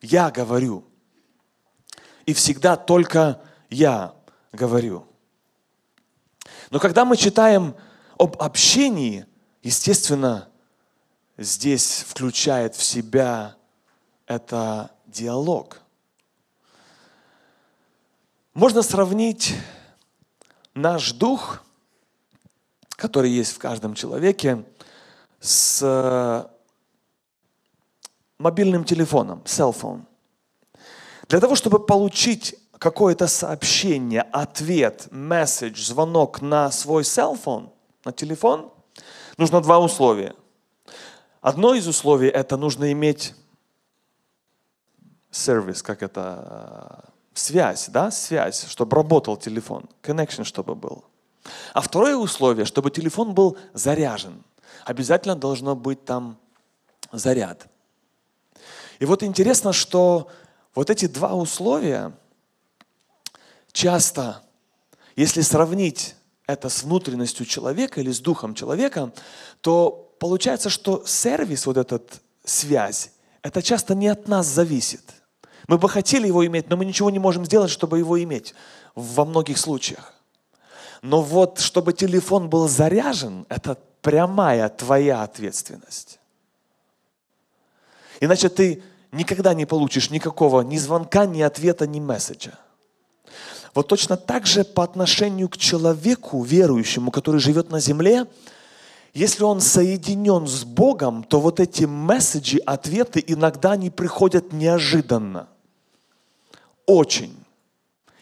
я 0.02 0.32
говорю. 0.32 0.86
И 2.26 2.34
всегда 2.34 2.78
только 2.78 3.42
я 3.70 4.14
говорю. 4.54 5.06
Но 6.70 6.80
когда 6.80 7.04
мы 7.04 7.18
читаем 7.18 7.76
об 8.18 8.42
общении, 8.42 9.26
естественно, 9.62 10.48
здесь 11.38 12.06
включает 12.08 12.76
в 12.76 12.84
себя 12.84 13.56
это 14.32 14.92
диалог. 15.08 15.82
Можно 18.54 18.82
сравнить 18.82 19.54
наш 20.74 21.12
дух, 21.12 21.62
который 22.92 23.30
есть 23.30 23.52
в 23.52 23.60
каждом 23.60 23.94
человеке, 23.94 24.64
с 25.42 25.82
э, 25.82 26.46
мобильным 28.38 28.86
телефоном, 28.86 29.42
селфон. 29.46 30.06
Для 31.28 31.42
того, 31.42 31.56
чтобы 31.56 31.86
получить 31.86 32.56
какое-то 32.78 33.28
сообщение, 33.28 34.22
ответ, 34.22 35.10
месседж, 35.12 35.84
звонок 35.84 36.42
на 36.42 36.72
свой 36.72 37.04
селфон, 37.04 37.70
на 38.06 38.14
телефон, 38.14 38.72
нужно 39.38 39.60
два 39.60 39.80
условия. 39.80 40.36
Одно 41.42 41.74
из 41.74 41.86
условий– 41.86 42.30
это 42.30 42.56
нужно 42.56 42.94
иметь 42.94 43.36
сервис, 45.32 45.82
как 45.82 46.04
это, 46.04 47.06
связь, 47.34 47.88
да, 47.90 48.12
связь, 48.12 48.66
чтобы 48.68 48.96
работал 48.96 49.38
телефон, 49.38 49.90
connection, 50.04 50.44
чтобы 50.44 50.76
был. 50.76 51.06
А 51.74 51.82
второе 51.82 52.16
условие, 52.16 52.66
чтобы 52.66 52.92
телефон 52.92 53.34
был 53.34 53.58
заряжен. 53.74 54.44
Обязательно 54.86 55.36
должно 55.36 55.76
быть 55.76 56.06
там 56.06 56.38
заряд. 57.12 57.68
И 59.00 59.06
вот 59.06 59.24
интересно, 59.24 59.74
что 59.74 60.30
вот 60.76 60.90
эти 60.90 61.08
два 61.08 61.34
условия 61.34 62.14
часто, 63.72 64.44
если 65.16 65.42
сравнить 65.42 66.16
это 66.46 66.70
с 66.70 66.84
внутренностью 66.84 67.46
человека 67.46 68.02
или 68.02 68.12
с 68.12 68.20
духом 68.20 68.54
человека, 68.54 69.12
то 69.62 70.14
получается, 70.20 70.70
что 70.70 71.04
сервис, 71.06 71.66
вот 71.66 71.78
этот 71.78 72.22
связь, 72.44 73.12
это 73.42 73.64
часто 73.64 73.96
не 73.96 74.10
от 74.10 74.28
нас 74.28 74.46
зависит– 74.46 75.02
мы 75.68 75.78
бы 75.78 75.90
хотели 75.90 76.28
его 76.28 76.46
иметь, 76.46 76.70
но 76.70 76.78
мы 76.78 76.86
ничего 76.86 77.10
не 77.10 77.20
можем 77.20 77.46
сделать, 77.46 77.72
чтобы 77.72 78.00
его 78.00 78.22
иметь 78.22 78.54
во 78.96 79.26
многих 79.26 79.58
случаях. 79.58 80.14
Но 81.02 81.22
вот, 81.22 81.60
чтобы 81.60 81.94
телефон 81.94 82.50
был 82.50 82.68
заряжен, 82.68 83.46
это 83.50 83.78
прямая 84.02 84.70
твоя 84.70 85.24
ответственность. 85.24 86.20
Иначе 88.20 88.50
ты 88.50 88.84
никогда 89.12 89.54
не 89.54 89.66
получишь 89.66 90.10
никакого 90.12 90.62
ни 90.62 90.78
звонка, 90.78 91.26
ни 91.26 91.42
ответа, 91.42 91.88
ни 91.88 92.00
месседжа. 92.00 92.58
Вот 93.74 93.88
точно 93.88 94.18
так 94.18 94.46
же 94.46 94.64
по 94.64 94.84
отношению 94.84 95.50
к 95.50 95.58
человеку, 95.58 96.44
верующему, 96.44 97.10
который 97.10 97.40
живет 97.40 97.72
на 97.72 97.80
земле, 97.80 98.28
если 99.14 99.44
он 99.44 99.60
соединен 99.60 100.48
с 100.48 100.64
Богом, 100.64 101.24
то 101.24 101.42
вот 101.42 101.60
эти 101.60 101.84
месседжи, 101.84 102.60
ответы 102.60 103.24
иногда 103.26 103.76
не 103.76 103.90
приходят 103.90 104.54
неожиданно. 104.54 105.50
Очень. 106.86 107.36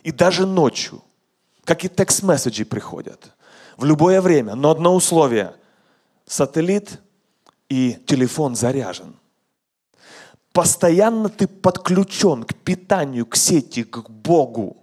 И 0.03 0.11
даже 0.11 0.47
ночью. 0.47 1.03
Как 1.63 1.85
и 1.85 1.89
текст-месседжи 1.89 2.65
приходят. 2.65 3.31
В 3.77 3.85
любое 3.85 4.19
время. 4.19 4.55
Но 4.55 4.71
одно 4.71 4.95
условие. 4.95 5.53
Сателлит 6.25 6.99
и 7.69 7.93
телефон 8.07 8.55
заряжен. 8.55 9.15
Постоянно 10.51 11.29
ты 11.29 11.47
подключен 11.47 12.43
к 12.43 12.55
питанию, 12.55 13.27
к 13.27 13.35
сети, 13.35 13.83
к 13.83 14.09
Богу. 14.09 14.77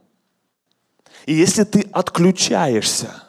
И 1.27 1.35
если 1.35 1.65
ты 1.65 1.81
отключаешься, 1.93 3.26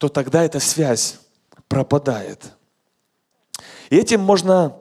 то 0.00 0.08
тогда 0.08 0.42
эта 0.42 0.60
связь 0.60 1.18
пропадает. 1.68 2.54
И 3.90 3.96
этим 3.96 4.22
можно 4.22 4.74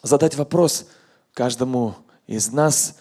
задать 0.00 0.36
вопрос 0.36 0.86
каждому 1.34 1.96
из 2.28 2.52
нас, 2.52 2.94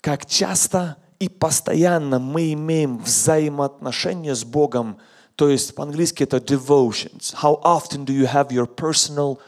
как 0.00 0.26
часто 0.26 0.96
и 1.18 1.28
постоянно 1.28 2.20
мы 2.20 2.52
имеем 2.52 2.98
взаимоотношения 2.98 4.36
с 4.36 4.44
Богом, 4.44 4.98
то 5.34 5.48
есть 5.48 5.74
по-английски 5.74 6.22
это 6.22 6.36
devotions. 6.36 7.34
How 7.42 7.60
often 7.64 8.04
do 8.04 8.12
you 8.12 8.32
have 8.32 8.52
your 8.52 8.68
personal 8.68 9.40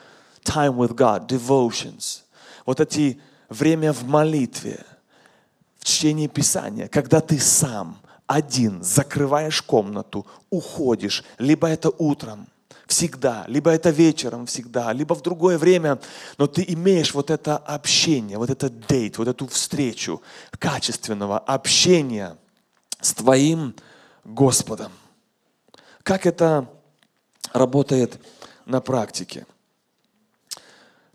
time 0.42 0.76
with 0.76 0.96
God? 0.96 1.28
Devotions. 1.28 2.22
Вот 2.66 2.80
эти 2.80 3.20
время 3.48 3.92
в 3.92 4.08
молитве, 4.08 4.84
в 5.78 5.84
чтении 5.84 6.26
Писания, 6.26 6.88
когда 6.88 7.20
ты 7.20 7.38
сам, 7.38 8.01
один, 8.32 8.82
закрываешь 8.82 9.60
комнату, 9.60 10.26
уходишь, 10.48 11.22
либо 11.38 11.68
это 11.68 11.90
утром, 11.90 12.48
всегда, 12.86 13.44
либо 13.46 13.70
это 13.70 13.90
вечером 13.90 14.46
всегда, 14.46 14.90
либо 14.94 15.14
в 15.14 15.20
другое 15.20 15.58
время, 15.58 16.00
но 16.38 16.46
ты 16.46 16.64
имеешь 16.66 17.12
вот 17.12 17.30
это 17.30 17.58
общение, 17.58 18.38
вот 18.38 18.48
этот 18.48 18.86
дейт, 18.86 19.18
вот 19.18 19.28
эту 19.28 19.46
встречу 19.48 20.22
качественного 20.58 21.38
общения 21.38 22.38
с 23.02 23.12
твоим 23.12 23.74
Господом. 24.24 24.92
Как 26.02 26.24
это 26.24 26.70
работает 27.52 28.18
на 28.64 28.80
практике? 28.80 29.46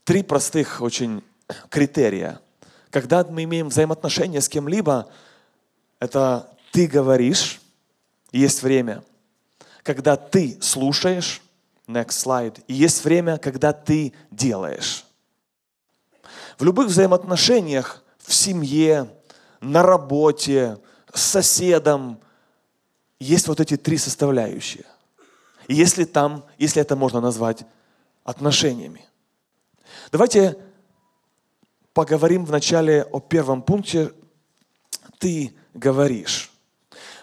Три 0.03 0.21
простых 0.21 0.81
очень 0.81 1.23
критерия. 1.69 2.39
Когда 2.91 3.23
мы 3.23 3.43
имеем 3.43 3.69
взаимоотношения 3.69 4.39
с 4.39 4.47
кем-либо, 4.47 5.09
это 5.99 6.51
ты 6.71 6.87
говоришь, 6.87 7.61
есть 8.31 8.63
время. 8.63 9.03
Когда 9.83 10.15
ты 10.15 10.57
слушаешь, 10.61 11.41
Next 11.87 12.21
slide. 12.25 12.61
И 12.67 12.73
есть 12.73 13.03
время, 13.05 13.37
когда 13.37 13.71
ты 13.71 14.13
делаешь. 14.29 15.05
В 16.57 16.63
любых 16.63 16.87
взаимоотношениях, 16.87 18.03
в 18.19 18.33
семье, 18.33 19.09
на 19.61 19.83
работе, 19.83 20.79
с 21.13 21.21
соседом, 21.21 22.19
есть 23.19 23.47
вот 23.47 23.61
эти 23.61 23.77
три 23.77 23.97
составляющие. 23.97 24.85
И 25.67 25.75
если 25.75 26.03
там, 26.03 26.43
если 26.57 26.81
это 26.81 26.95
можно 26.95 27.21
назвать 27.21 27.65
отношениями. 28.25 29.05
Давайте 30.11 30.57
поговорим 31.93 32.43
вначале 32.43 33.03
о 33.03 33.21
первом 33.21 33.61
пункте. 33.61 34.11
Ты 35.19 35.55
говоришь. 35.73 36.51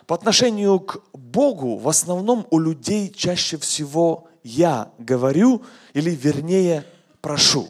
По 0.07 0.15
отношению 0.15 0.81
к 0.81 1.01
Богу 1.13 1.77
в 1.79 1.89
основном 1.89 2.47
у 2.51 2.59
людей 2.59 3.11
чаще 3.11 3.57
всего 3.57 4.29
я 4.43 4.91
говорю, 4.99 5.63
или 5.95 6.11
вернее 6.11 6.85
прошу. 7.23 7.69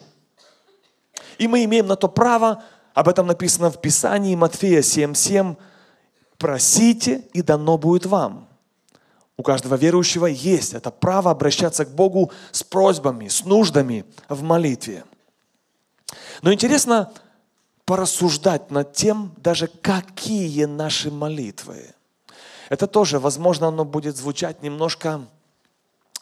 И 1.37 1.47
мы 1.47 1.63
имеем 1.63 1.87
на 1.87 1.95
то 1.95 2.09
право, 2.09 2.63
об 2.93 3.07
этом 3.07 3.27
написано 3.27 3.71
в 3.71 3.79
Писании, 3.79 4.35
Матфея 4.35 4.81
7:7, 4.81 5.55
просите, 6.37 7.23
и 7.33 7.41
дано 7.41 7.77
будет 7.77 8.05
вам. 8.05 8.49
У 9.37 9.43
каждого 9.43 9.75
верующего 9.75 10.27
есть 10.27 10.73
это 10.73 10.91
право 10.91 11.31
обращаться 11.31 11.85
к 11.85 11.93
Богу 11.93 12.31
с 12.51 12.63
просьбами, 12.63 13.27
с 13.27 13.43
нуждами 13.45 14.05
в 14.29 14.43
молитве. 14.43 15.03
Но 16.41 16.53
интересно 16.53 17.11
порассуждать 17.85 18.71
над 18.71 18.93
тем, 18.93 19.33
даже 19.37 19.67
какие 19.67 20.65
наши 20.65 21.11
молитвы. 21.11 21.93
Это 22.69 22.87
тоже, 22.87 23.19
возможно, 23.19 23.67
оно 23.67 23.85
будет 23.85 24.17
звучать 24.17 24.61
немножко 24.61 25.21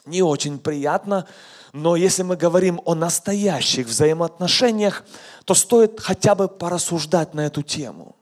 не 0.06 0.22
очень 0.22 0.58
приятно, 0.58 1.26
но 1.72 1.96
если 1.96 2.22
мы 2.22 2.36
говорим 2.36 2.80
о 2.84 2.94
настоящих 2.94 3.86
взаимоотношениях, 3.86 5.04
то 5.44 5.54
стоит 5.54 5.98
хотя 5.98 6.34
бы 6.34 6.46
порассуждать 6.48 7.34
на 7.34 7.46
эту 7.46 7.62
тему. 7.62 8.14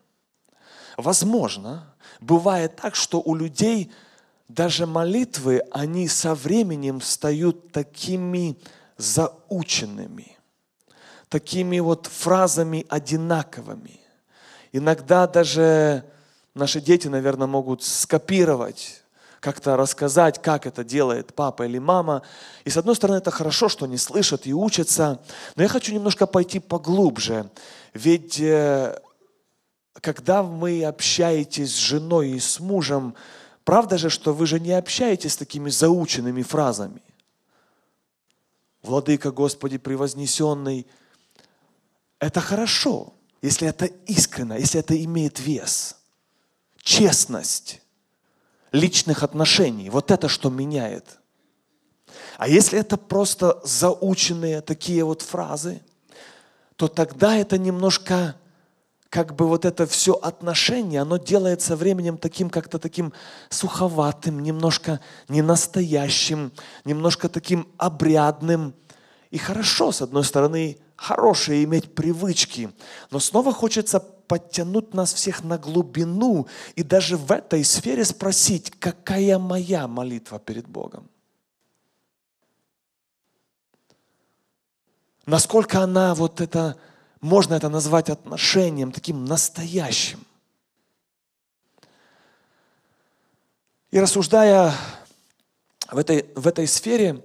Возможно, 0.97 1.95
бывает 2.21 2.77
так, 2.77 2.95
что 2.95 3.21
у 3.21 3.35
людей 3.35 3.91
даже 4.49 4.87
молитвы, 4.87 5.63
они 5.71 6.09
со 6.09 6.35
временем 6.35 7.01
стают 7.01 7.73
такими 7.73 8.59
заученными, 8.97 10.37
такими 11.29 11.81
вот 11.81 12.07
фразами 12.07 12.87
одинаковыми. 12.89 14.01
Иногда 14.73 15.27
даже 15.27 16.05
наши 16.55 16.81
дети, 16.81 17.09
наверное, 17.09 17.47
могут 17.47 17.83
скопировать, 17.83 19.03
как-то 19.41 19.77
рассказать, 19.77 20.41
как 20.41 20.67
это 20.67 20.85
делает 20.85 21.35
папа 21.35 21.65
или 21.65 21.79
мама. 21.79 22.23
И 22.65 22.71
с 22.71 22.77
одной 22.77 22.95
стороны, 22.95 23.19
это 23.19 23.31
хорошо, 23.31 23.69
что 23.69 23.87
они 23.87 23.97
слышат 23.97 24.47
и 24.47 24.55
учатся, 24.55 25.21
но 25.57 25.65
я 25.65 25.69
хочу 25.69 25.93
немножко 25.93 26.27
пойти 26.27 26.61
поглубже. 26.61 27.51
Ведь 27.93 28.38
э, 28.38 29.01
когда 30.01 30.43
вы 30.43 30.85
общаетесь 30.85 31.75
с 31.75 31.79
женой 31.79 32.31
и 32.31 32.38
с 32.38 32.61
мужем, 32.61 33.15
правда 33.65 33.99
же, 33.99 34.11
что 34.11 34.33
вы 34.33 34.47
же 34.47 34.61
не 34.61 34.73
общаетесь 34.73 35.33
с 35.33 35.37
такими 35.37 35.71
заученными 35.71 36.43
фразами. 36.43 37.03
Владыка 38.83 39.31
Господи 39.31 39.79
превознесенный. 39.79 40.87
Это 42.19 42.41
хорошо, 42.41 43.15
если 43.41 43.67
это 43.69 43.87
искренно, 43.87 44.55
если 44.55 44.79
это 44.79 45.03
имеет 45.03 45.41
вес. 45.41 45.97
Честность 46.83 47.81
личных 48.73 49.23
отношений. 49.23 49.88
Вот 49.88 50.11
это 50.11 50.29
что 50.29 50.51
меняет. 50.51 51.18
А 52.38 52.49
если 52.49 52.79
это 52.79 52.97
просто 52.97 53.61
заученные 53.64 54.61
такие 54.61 55.05
вот 55.05 55.23
фразы, 55.23 55.81
то 56.77 56.88
тогда 56.88 57.37
это 57.37 57.59
немножко 57.59 58.35
как 59.09 59.37
бы 59.37 59.47
вот 59.47 59.66
это 59.66 59.87
все 59.87 60.14
отношение, 60.14 61.03
оно 61.03 61.18
делается 61.18 61.77
временем 61.77 62.16
таким 62.16 62.49
как-то 62.49 62.79
таким 62.79 63.12
суховатым, 63.51 64.40
немножко 64.40 65.01
ненастоящим, 65.29 66.51
немножко 66.87 67.29
таким 67.29 67.68
обрядным. 67.77 68.75
И 69.31 69.37
хорошо, 69.37 69.92
с 69.92 70.01
одной 70.01 70.25
стороны, 70.25 70.79
хорошее 70.97 71.62
иметь 71.64 71.95
привычки, 71.95 72.71
но 73.11 73.21
снова 73.21 73.53
хочется 73.53 74.01
подтянуть 74.27 74.95
нас 74.95 75.13
всех 75.13 75.45
на 75.45 75.59
глубину 75.59 76.47
и 76.75 76.83
даже 76.83 77.17
в 77.17 77.31
этой 77.33 77.65
сфере 77.65 78.05
спросить, 78.05 78.71
какая 78.79 79.39
моя 79.39 79.89
молитва 79.89 80.39
перед 80.39 80.67
Богом. 80.67 81.09
Насколько 85.27 85.81
она 85.81 86.15
вот 86.15 86.41
это 86.41 86.77
можно 87.21 87.55
это 87.55 87.69
назвать 87.69 88.11
отношением 88.11 88.91
таким 88.91 89.25
настоящим. 89.25 90.25
И 93.93 94.01
рассуждая 94.01 94.75
в 95.91 95.99
этой, 95.99 96.27
в 96.35 96.49
этой 96.49 96.67
сфере, 96.67 97.25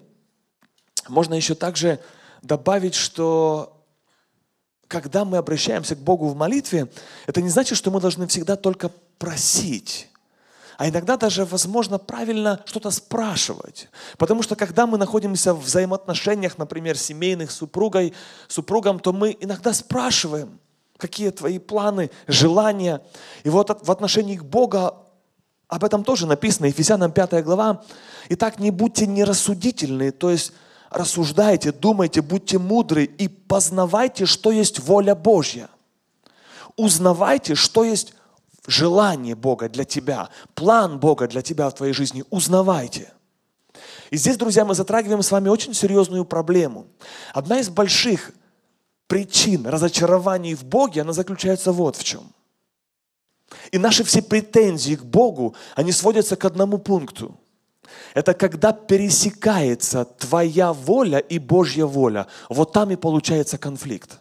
можно 1.08 1.34
еще 1.34 1.56
также 1.56 2.00
добавить, 2.42 2.94
что 2.94 3.77
когда 4.88 5.26
мы 5.26 5.38
обращаемся 5.38 5.95
к 5.95 6.00
Богу 6.00 6.28
в 6.28 6.36
молитве, 6.36 6.88
это 7.26 7.41
не 7.41 7.50
значит, 7.50 7.78
что 7.78 7.91
мы 7.91 8.00
должны 8.00 8.28
всегда 8.28 8.56
только 8.56 8.91
просить. 9.17 10.10
А 10.78 10.88
иногда 10.88 11.17
даже, 11.17 11.43
возможно, 11.43 11.97
правильно 11.97 12.62
что-то 12.65 12.91
спрашивать. 12.91 13.89
Потому 14.17 14.43
что 14.43 14.56
когда 14.56 14.86
мы 14.86 14.97
находимся 14.97 15.54
в 15.54 15.63
взаимоотношениях, 15.63 16.58
например, 16.60 16.97
семейных 16.97 17.52
с 17.52 17.56
супругой, 17.56 18.13
супругом, 18.47 19.00
то 19.00 19.12
мы 19.12 19.36
иногда 19.39 19.73
спрашиваем, 19.73 20.60
какие 20.97 21.32
твои 21.32 21.58
планы, 21.58 22.12
желания. 22.28 23.02
И 23.43 23.50
вот 23.50 23.86
в 23.86 23.91
отношении 23.91 24.38
к 24.38 24.43
Бога 24.43 24.95
об 25.67 25.84
этом 25.84 26.04
тоже 26.04 26.28
написано, 26.28 26.67
Ефесянам 26.67 27.12
5 27.12 27.43
глава. 27.43 27.84
Итак, 28.30 28.60
не 28.60 28.71
будьте 28.71 29.08
нерассудительны, 29.08 30.12
то 30.12 30.30
есть 30.30 30.54
рассуждайте, 30.89 31.71
думайте, 31.71 32.21
будьте 32.21 32.60
мудры 32.60 33.04
и 33.06 33.28
познавайте, 33.28 34.26
что 34.26 34.52
есть 34.52 34.80
воля 34.80 35.15
Божья. 35.15 35.69
Узнавайте, 36.76 37.56
что 37.56 37.84
есть 37.84 38.13
желание 38.67 39.36
Бога 39.36 39.69
для 39.69 39.86
тебя, 39.86 40.30
план 40.54 41.00
Бога 41.00 41.28
для 41.28 41.41
тебя 41.41 41.69
в 41.69 41.76
твоей 41.76 41.93
жизни, 41.93 42.23
узнавайте. 42.30 43.12
И 44.12 44.17
здесь, 44.17 44.38
друзья, 44.38 44.65
мы 44.65 44.76
затрагиваем 44.76 45.21
с 45.21 45.32
вами 45.32 45.50
очень 45.50 45.73
серьезную 45.73 46.26
проблему. 46.26 46.88
Одна 47.34 47.60
из 47.60 47.69
больших 47.69 48.32
причин 49.08 49.65
разочарований 49.65 50.54
в 50.54 50.63
Боге, 50.63 51.02
она 51.02 51.13
заключается 51.13 51.71
вот 51.71 51.95
в 51.95 52.04
чем. 52.04 52.32
И 53.71 53.78
наши 53.78 54.04
все 54.04 54.21
претензии 54.21 54.95
к 54.95 55.04
Богу, 55.04 55.56
они 55.76 55.91
сводятся 55.91 56.36
к 56.36 56.45
одному 56.45 56.78
пункту. 56.78 57.38
Это 58.13 58.34
когда 58.34 58.73
пересекается 58.73 60.06
твоя 60.06 60.73
воля 60.73 61.19
и 61.19 61.39
Божья 61.39 61.86
воля. 61.86 62.28
Вот 62.50 62.73
там 62.73 62.91
и 62.91 62.95
получается 62.95 63.58
конфликт. 63.58 64.19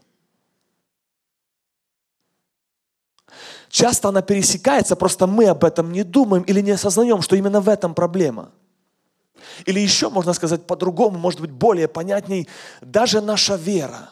Часто 3.69 4.09
она 4.09 4.23
пересекается, 4.23 4.97
просто 4.97 5.27
мы 5.27 5.47
об 5.47 5.65
этом 5.65 5.93
не 5.93 6.03
думаем 6.03 6.45
или 6.45 6.61
не 6.61 6.71
осознаем, 6.71 7.21
что 7.21 7.37
именно 7.37 7.61
в 7.61 7.69
этом 7.69 7.95
проблема. 7.95 8.51
Или 9.65 9.81
еще 9.81 10.09
можно 10.09 10.33
сказать 10.33 10.67
по-другому, 10.67 11.19
может 11.19 11.41
быть 11.41 11.51
более 11.51 11.89
понятней, 11.89 12.49
даже 12.81 13.21
наша 13.21 13.57
вера. 13.57 14.11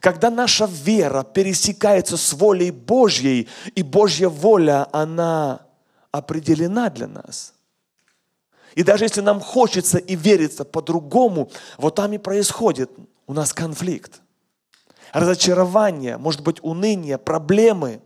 Когда 0.00 0.30
наша 0.30 0.66
вера 0.66 1.22
пересекается 1.22 2.16
с 2.16 2.32
волей 2.32 2.70
Божьей, 2.70 3.48
и 3.74 3.82
Божья 3.82 4.28
воля, 4.28 4.86
она 4.92 5.62
определена 6.10 6.90
для 6.90 7.06
нас. 7.06 7.54
И 8.78 8.84
даже 8.84 9.06
если 9.06 9.22
нам 9.22 9.40
хочется 9.40 9.98
и 9.98 10.14
верится 10.14 10.64
по-другому, 10.64 11.50
вот 11.78 11.96
там 11.96 12.12
и 12.12 12.18
происходит 12.18 12.88
у 13.26 13.32
нас 13.32 13.52
конфликт 13.52 14.20
разочарование, 15.12 16.16
может 16.16 16.42
быть, 16.42 16.62
уныние, 16.62 17.18
проблемы. 17.18 18.00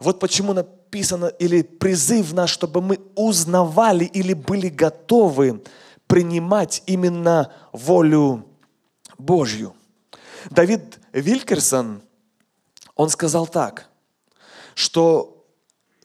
Вот 0.00 0.18
почему 0.18 0.52
написано 0.52 1.26
или 1.26 1.62
призыв 1.62 2.32
наш, 2.32 2.50
чтобы 2.50 2.80
мы 2.80 2.98
узнавали 3.14 4.04
или 4.04 4.34
были 4.34 4.68
готовы 4.68 5.62
принимать 6.08 6.82
именно 6.86 7.52
волю 7.70 8.44
Божью. 9.16 9.76
Давид 10.50 10.98
Вилькерсон, 11.12 12.02
он 12.96 13.10
сказал 13.10 13.46
так, 13.46 13.88
что 14.74 15.31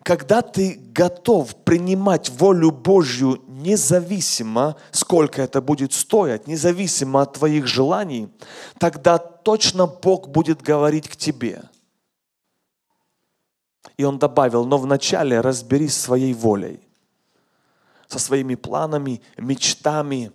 когда 0.08 0.42
ты 0.42 0.80
готов 0.94 1.54
принимать 1.66 2.30
волю 2.30 2.72
Божью 2.72 3.44
независимо, 3.50 4.78
сколько 4.92 5.42
это 5.42 5.60
будет 5.60 5.92
стоить, 5.92 6.48
независимо 6.48 7.24
от 7.24 7.34
твоих 7.34 7.68
желаний, 7.68 8.30
тогда 8.80 9.18
точно 9.18 9.86
Бог 9.86 10.30
будет 10.30 10.62
говорить 10.62 11.10
к 11.10 11.18
тебе. 11.18 11.64
И 13.98 14.06
он 14.06 14.18
добавил, 14.18 14.64
но 14.64 14.78
вначале 14.78 15.42
разберись 15.42 15.98
своей 15.98 16.34
волей, 16.34 16.80
со 18.08 18.18
своими 18.18 18.56
планами, 18.56 19.22
мечтами. 19.38 20.32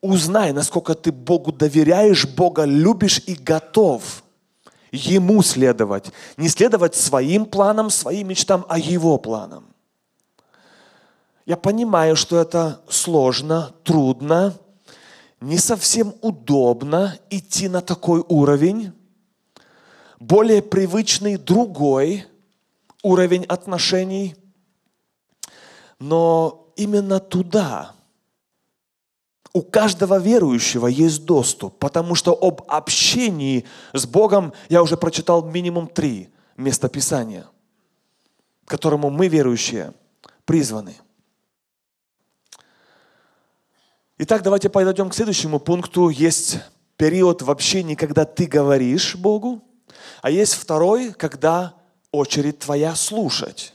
Узнай, 0.00 0.52
насколько 0.52 0.96
ты 0.96 1.12
Богу 1.12 1.52
доверяешь, 1.52 2.26
Бога 2.26 2.64
любишь 2.64 3.22
и 3.26 3.36
готов– 3.36 4.24
Ему 4.96 5.42
следовать. 5.42 6.12
Не 6.36 6.48
следовать 6.48 6.94
своим 6.94 7.46
планам, 7.46 7.90
своим 7.90 8.28
мечтам, 8.28 8.64
а 8.68 8.78
Его 8.78 9.18
планам. 9.18 9.66
Я 11.44 11.56
понимаю, 11.56 12.16
что 12.16 12.40
это 12.40 12.80
сложно, 12.88 13.72
трудно, 13.84 14.54
не 15.40 15.58
совсем 15.58 16.14
удобно 16.22 17.18
идти 17.30 17.68
на 17.68 17.82
такой 17.82 18.24
уровень. 18.26 18.92
Более 20.18 20.62
привычный 20.62 21.36
другой, 21.36 22.24
уровень 23.02 23.44
отношений, 23.44 24.34
но 25.98 26.72
именно 26.76 27.20
туда 27.20 27.95
у 29.56 29.62
каждого 29.62 30.18
верующего 30.18 30.86
есть 30.86 31.24
доступ, 31.24 31.78
потому 31.78 32.14
что 32.14 32.36
об 32.38 32.60
общении 32.68 33.64
с 33.94 34.04
Богом 34.04 34.52
я 34.68 34.82
уже 34.82 34.98
прочитал 34.98 35.42
минимум 35.46 35.88
три 35.88 36.28
места 36.58 36.90
Писания, 36.90 37.46
к 38.66 38.68
которому 38.68 39.08
мы, 39.08 39.28
верующие, 39.28 39.94
призваны. 40.44 40.94
Итак, 44.18 44.42
давайте 44.42 44.68
подойдем 44.68 45.08
к 45.08 45.14
следующему 45.14 45.58
пункту. 45.58 46.10
Есть 46.10 46.58
период 46.98 47.40
в 47.40 47.50
общении, 47.50 47.94
когда 47.94 48.26
ты 48.26 48.44
говоришь 48.44 49.16
Богу, 49.16 49.62
а 50.20 50.28
есть 50.28 50.52
второй, 50.52 51.14
когда 51.14 51.72
очередь 52.10 52.58
твоя 52.58 52.94
слушать. 52.94 53.72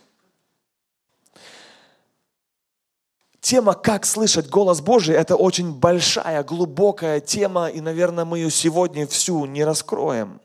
Тема 3.42 3.74
«Как 3.74 4.06
слышать 4.06 4.50
голос 4.50 4.82
Божий»– 4.82 5.16
это 5.18 5.36
очень 5.36 5.74
большая, 5.74 6.44
глубокая 6.44 7.20
тема, 7.20 7.70
и, 7.70 7.82
наверное, 7.82 8.24
мы 8.24 8.38
ее 8.38 8.52
сегодня 8.52 9.08
всю 9.08 9.46
не 9.46 9.64
раскроем. 9.64 10.40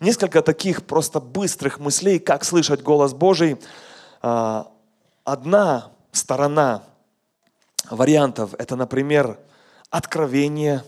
Несколько 0.00 0.42
таких 0.42 0.84
просто 0.84 1.20
быстрых 1.20 1.78
мыслей, 1.78 2.18
как 2.18 2.44
слышать 2.44 2.82
голос 2.82 3.14
Божий. 3.14 3.56
А, 4.20 4.72
одна 5.22 5.92
сторона 6.10 6.82
вариантов– 7.88 8.52
это, 8.58 8.74
например, 8.74 9.38
откровение, 9.88 10.82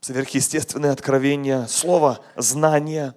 сверхъестественное 0.00 0.90
откровение, 0.90 1.68
слово 1.68 2.18
«знание», 2.34 3.14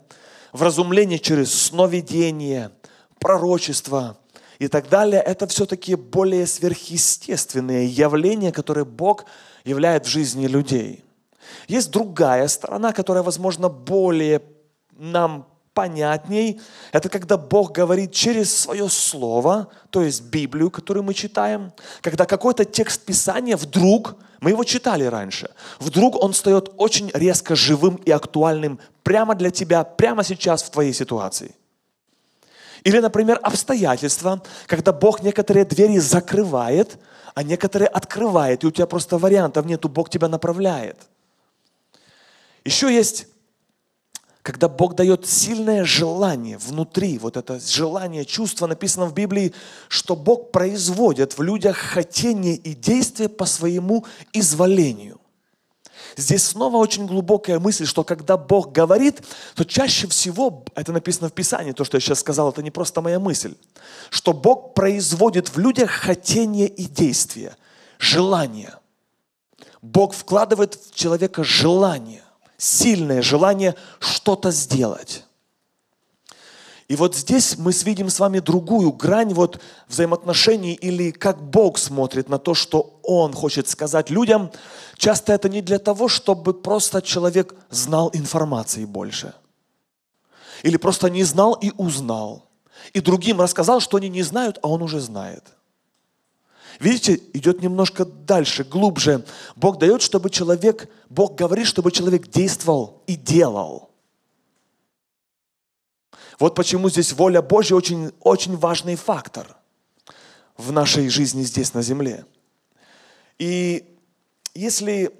вразумление 0.53 1.17
через 1.17 1.51
сновидение, 1.51 2.69
пророчество– 3.17 4.17
и 4.59 4.67
так 4.67 4.89
далее, 4.89 5.21
это 5.21 5.47
все-таки 5.47 5.95
более 5.95 6.45
сверхъестественные 6.45 7.87
явления, 7.87 8.51
которые 8.51 8.85
Бог 8.85 9.25
являет 9.63 10.05
в 10.05 10.09
жизни 10.09 10.47
людей. 10.47 11.03
Есть 11.67 11.91
другая 11.91 12.47
сторона, 12.47 12.91
которая, 12.91 13.23
возможно, 13.23 13.69
более 13.69 14.41
нам 14.91 15.47
понятней. 15.73 16.59
Это 16.91 17.07
когда 17.07 17.37
Бог 17.37 17.71
говорит 17.71 18.11
через 18.11 18.53
свое 18.53 18.89
слово, 18.89 19.69
то 19.91 20.01
есть 20.01 20.23
Библию, 20.23 20.69
которую 20.69 21.03
мы 21.03 21.13
читаем, 21.13 21.71
когда 22.01 22.25
какой-то 22.25 22.65
текст 22.65 23.05
Писания 23.05 23.55
вдруг, 23.55 24.17
мы 24.41 24.49
его 24.49 24.65
читали 24.65 25.05
раньше, 25.05 25.49
вдруг 25.79 26.21
он 26.21 26.33
стает 26.33 26.69
очень 26.75 27.11
резко 27.13 27.55
живым 27.55 27.95
и 27.95 28.11
актуальным 28.11 28.79
прямо 29.03 29.35
для 29.35 29.51
тебя, 29.51 29.85
прямо 29.85 30.23
сейчас 30.23 30.63
в 30.63 30.69
твоей 30.69 30.93
ситуации. 30.93 31.55
Или, 32.83 32.99
например, 32.99 33.39
обстоятельства, 33.41 34.41
когда 34.67 34.93
Бог 34.93 35.21
некоторые 35.21 35.65
двери 35.65 35.99
закрывает, 35.99 36.97
а 37.35 37.43
некоторые 37.43 37.87
открывает, 37.87 38.63
и 38.63 38.67
у 38.67 38.71
тебя 38.71 38.85
просто 38.85 39.17
вариантов 39.17 39.65
нету, 39.65 39.89
Бог 39.89 40.09
тебя 40.09 40.27
направляет. 40.27 40.97
Еще 42.65 42.93
есть, 42.93 43.27
когда 44.41 44.67
Бог 44.67 44.95
дает 44.95 45.27
сильное 45.27 45.85
желание 45.85 46.57
внутри, 46.57 47.17
вот 47.17 47.37
это 47.37 47.59
желание, 47.59 48.25
чувство, 48.25 48.67
написано 48.67 49.05
в 49.05 49.13
Библии, 49.13 49.53
что 49.89 50.15
Бог 50.15 50.51
производит 50.51 51.37
в 51.37 51.41
людях 51.41 51.77
хотение 51.77 52.55
и 52.55 52.73
действие 52.73 53.29
по 53.29 53.45
своему 53.45 54.05
изволению. 54.33 55.18
Здесь 56.17 56.43
снова 56.45 56.77
очень 56.77 57.05
глубокая 57.05 57.59
мысль, 57.59 57.85
что 57.85 58.03
когда 58.03 58.37
Бог 58.37 58.71
говорит, 58.71 59.21
то 59.55 59.63
чаще 59.63 60.07
всего, 60.07 60.65
это 60.75 60.91
написано 60.91 61.29
в 61.29 61.33
Писании, 61.33 61.71
то, 61.71 61.83
что 61.83 61.97
я 61.97 62.01
сейчас 62.01 62.19
сказал, 62.19 62.49
это 62.49 62.63
не 62.63 62.71
просто 62.71 63.01
моя 63.01 63.19
мысль, 63.19 63.55
что 64.09 64.33
Бог 64.33 64.73
производит 64.73 65.49
в 65.49 65.59
людях 65.59 65.91
хотение 65.91 66.67
и 66.67 66.85
действие, 66.85 67.55
желание. 67.97 68.73
Бог 69.81 70.13
вкладывает 70.13 70.75
в 70.75 70.95
человека 70.95 71.43
желание, 71.43 72.23
сильное 72.57 73.21
желание 73.21 73.75
что-то 73.99 74.51
сделать. 74.51 75.25
И 76.89 76.95
вот 76.95 77.15
здесь 77.15 77.55
мы 77.55 77.71
видим 77.71 78.09
с 78.09 78.19
вами 78.19 78.39
другую 78.39 78.91
грань 78.91 79.31
вот 79.35 79.61
взаимоотношений 79.87 80.73
или 80.73 81.11
как 81.11 81.39
Бог 81.39 81.77
смотрит 81.77 82.29
на 82.29 82.39
то, 82.39 82.55
что 82.55 82.99
Он 83.03 83.31
хочет 83.31 83.67
сказать 83.67 84.09
людям. 84.09 84.49
Часто 84.97 85.33
это 85.33 85.49
не 85.49 85.61
для 85.61 85.77
того, 85.77 86.07
чтобы 86.07 86.51
просто 86.51 87.03
человек 87.03 87.53
знал 87.69 88.09
информации 88.13 88.85
больше. 88.85 89.35
Или 90.63 90.77
просто 90.77 91.11
не 91.11 91.23
знал 91.23 91.53
и 91.53 91.71
узнал. 91.77 92.49
И 92.93 93.01
другим 93.01 93.39
рассказал, 93.39 93.81
что 93.81 93.97
они 93.97 94.09
не 94.09 94.23
знают, 94.23 94.57
а 94.63 94.67
он 94.67 94.81
уже 94.81 94.99
знает. 94.99 95.43
Видите, 96.79 97.21
идет 97.33 97.61
немножко 97.61 98.03
дальше, 98.03 98.63
глубже. 98.63 99.23
Бог 99.55 99.77
дает, 99.77 100.01
чтобы 100.01 100.31
человек, 100.31 100.89
Бог 101.07 101.35
говорит, 101.35 101.67
чтобы 101.67 101.91
человек 101.91 102.29
действовал 102.29 103.03
и 103.05 103.15
делал– 103.15 103.88
вот 106.39 106.55
почему 106.55 106.89
здесь 106.89 107.11
воля 107.11 107.41
Божья 107.41 107.75
очень, 107.75 108.11
очень 108.21 108.55
важный 108.55 108.95
фактор 108.95 109.57
в 110.57 110.71
нашей 110.71 111.09
жизни 111.09 111.43
здесь 111.43 111.73
на 111.73 111.81
земле. 111.81 112.25
И 113.37 113.97
если, 114.53 115.11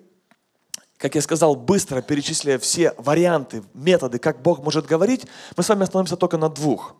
как 0.97 1.15
я 1.15 1.21
сказал, 1.21 1.55
быстро 1.55 2.01
перечисляя 2.01 2.57
все 2.57 2.93
варианты, 2.97 3.63
методы, 3.73 4.17
как 4.17 4.41
Бог 4.41 4.63
может 4.63 4.85
говорить, 4.85 5.25
мы 5.57 5.63
с 5.63 5.69
вами 5.69 5.83
остановимся 5.83 6.15
только 6.15 6.37
на 6.37 6.49
двух. 6.49 6.95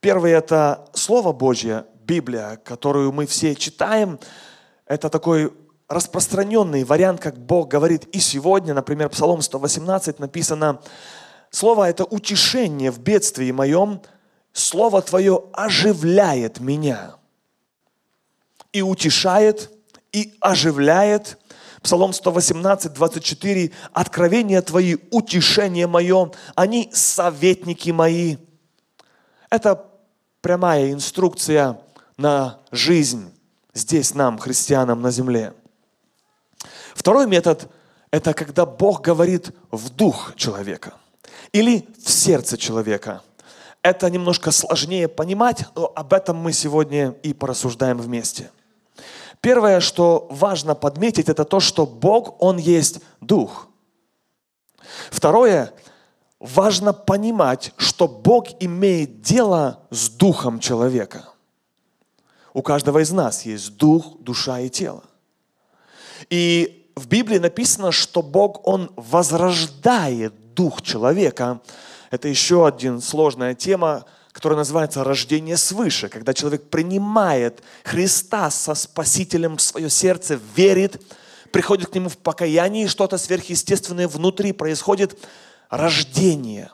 Первый– 0.00 0.32
это 0.32 0.88
Слово 0.94 1.32
Божье, 1.32 1.86
Библия, 2.04 2.56
которую 2.64 3.12
мы 3.12 3.26
все 3.26 3.54
читаем. 3.54 4.18
Это 4.86 5.08
такой 5.08 5.52
распространенный 5.88 6.84
вариант, 6.84 7.20
как 7.20 7.38
Бог 7.38 7.68
говорит 7.68 8.04
и 8.06 8.18
сегодня. 8.18 8.74
Например, 8.74 9.08
Псалом 9.10 9.42
118 9.42 10.18
написано 10.18 10.80
Слово– 11.52 11.88
это 11.90 12.04
утешение 12.04 12.90
в 12.90 12.98
бедствии 12.98 13.50
моем. 13.52 14.00
Слово 14.54 15.02
Твое 15.02 15.44
оживляет 15.52 16.60
меня. 16.60 17.16
И 18.72 18.80
утешает, 18.80 19.70
и 20.12 20.34
оживляет. 20.40 21.38
Псалом 21.82 22.14
118, 22.14 22.94
24. 22.94 23.70
«Откровения 23.92 24.62
Твои, 24.62 24.96
утешение 25.10 25.86
мое, 25.86 26.32
они 26.54 26.90
советники 26.94 27.90
мои». 27.90 28.38
Это 29.50 29.84
прямая 30.40 30.90
инструкция 30.92 31.78
на 32.16 32.60
жизнь 32.70 33.30
здесь 33.74 34.14
нам, 34.14 34.38
христианам 34.38 35.02
на 35.02 35.10
земле. 35.10 35.52
Второй 36.94 37.26
метод– 37.26 37.70
это 38.10 38.32
когда 38.32 38.64
Бог 38.64 39.02
говорит 39.02 39.50
в 39.70 39.90
дух 39.90 40.34
человека 40.36 40.94
или 41.52 41.86
в 42.02 42.10
сердце 42.10 42.56
человека. 42.56 43.22
Это 43.82 44.08
немножко 44.10 44.50
сложнее 44.52 45.08
понимать, 45.08 45.64
но 45.74 45.92
об 45.94 46.12
этом 46.12 46.36
мы 46.36 46.52
сегодня 46.52 47.14
и 47.22 47.34
порассуждаем 47.34 47.98
вместе. 47.98 48.50
Первое, 49.40 49.80
что 49.80 50.28
важно 50.30 50.74
подметить, 50.74 51.28
это 51.28 51.44
то, 51.44 51.58
что 51.58 51.84
Бог, 51.84 52.40
Он 52.40 52.58
есть 52.58 53.00
Дух. 53.20 53.68
Второе, 55.10 55.72
важно 56.38 56.92
понимать, 56.92 57.72
что 57.76 58.06
Бог 58.06 58.46
имеет 58.60 59.20
дело 59.20 59.80
с 59.90 60.08
Духом 60.08 60.60
человека. 60.60 61.28
У 62.54 62.62
каждого 62.62 63.00
из 63.00 63.10
нас 63.10 63.44
есть 63.44 63.76
Дух, 63.76 64.16
душа 64.20 64.60
и 64.60 64.68
тело. 64.68 65.02
И 66.30 66.88
в 66.94 67.08
Библии 67.08 67.38
написано, 67.38 67.90
что 67.90 68.22
Бог, 68.22 68.66
Он 68.66 68.92
возрождает 68.94 70.34
дух 70.54 70.82
человека. 70.82 71.60
Это 72.10 72.28
еще 72.28 72.66
один 72.66 73.00
сложная 73.00 73.54
тема, 73.54 74.04
которая 74.32 74.58
называется 74.58 75.04
рождение 75.04 75.56
свыше, 75.56 76.08
когда 76.08 76.34
человек 76.34 76.68
принимает 76.70 77.62
Христа 77.84 78.50
со 78.50 78.74
Спасителем 78.74 79.56
в 79.56 79.62
свое 79.62 79.90
сердце, 79.90 80.40
верит, 80.56 81.02
приходит 81.52 81.90
к 81.90 81.94
Нему 81.94 82.08
в 82.08 82.18
покаянии, 82.18 82.86
что-то 82.86 83.18
сверхъестественное 83.18 84.08
внутри 84.08 84.52
происходит, 84.52 85.18
рождение, 85.68 86.70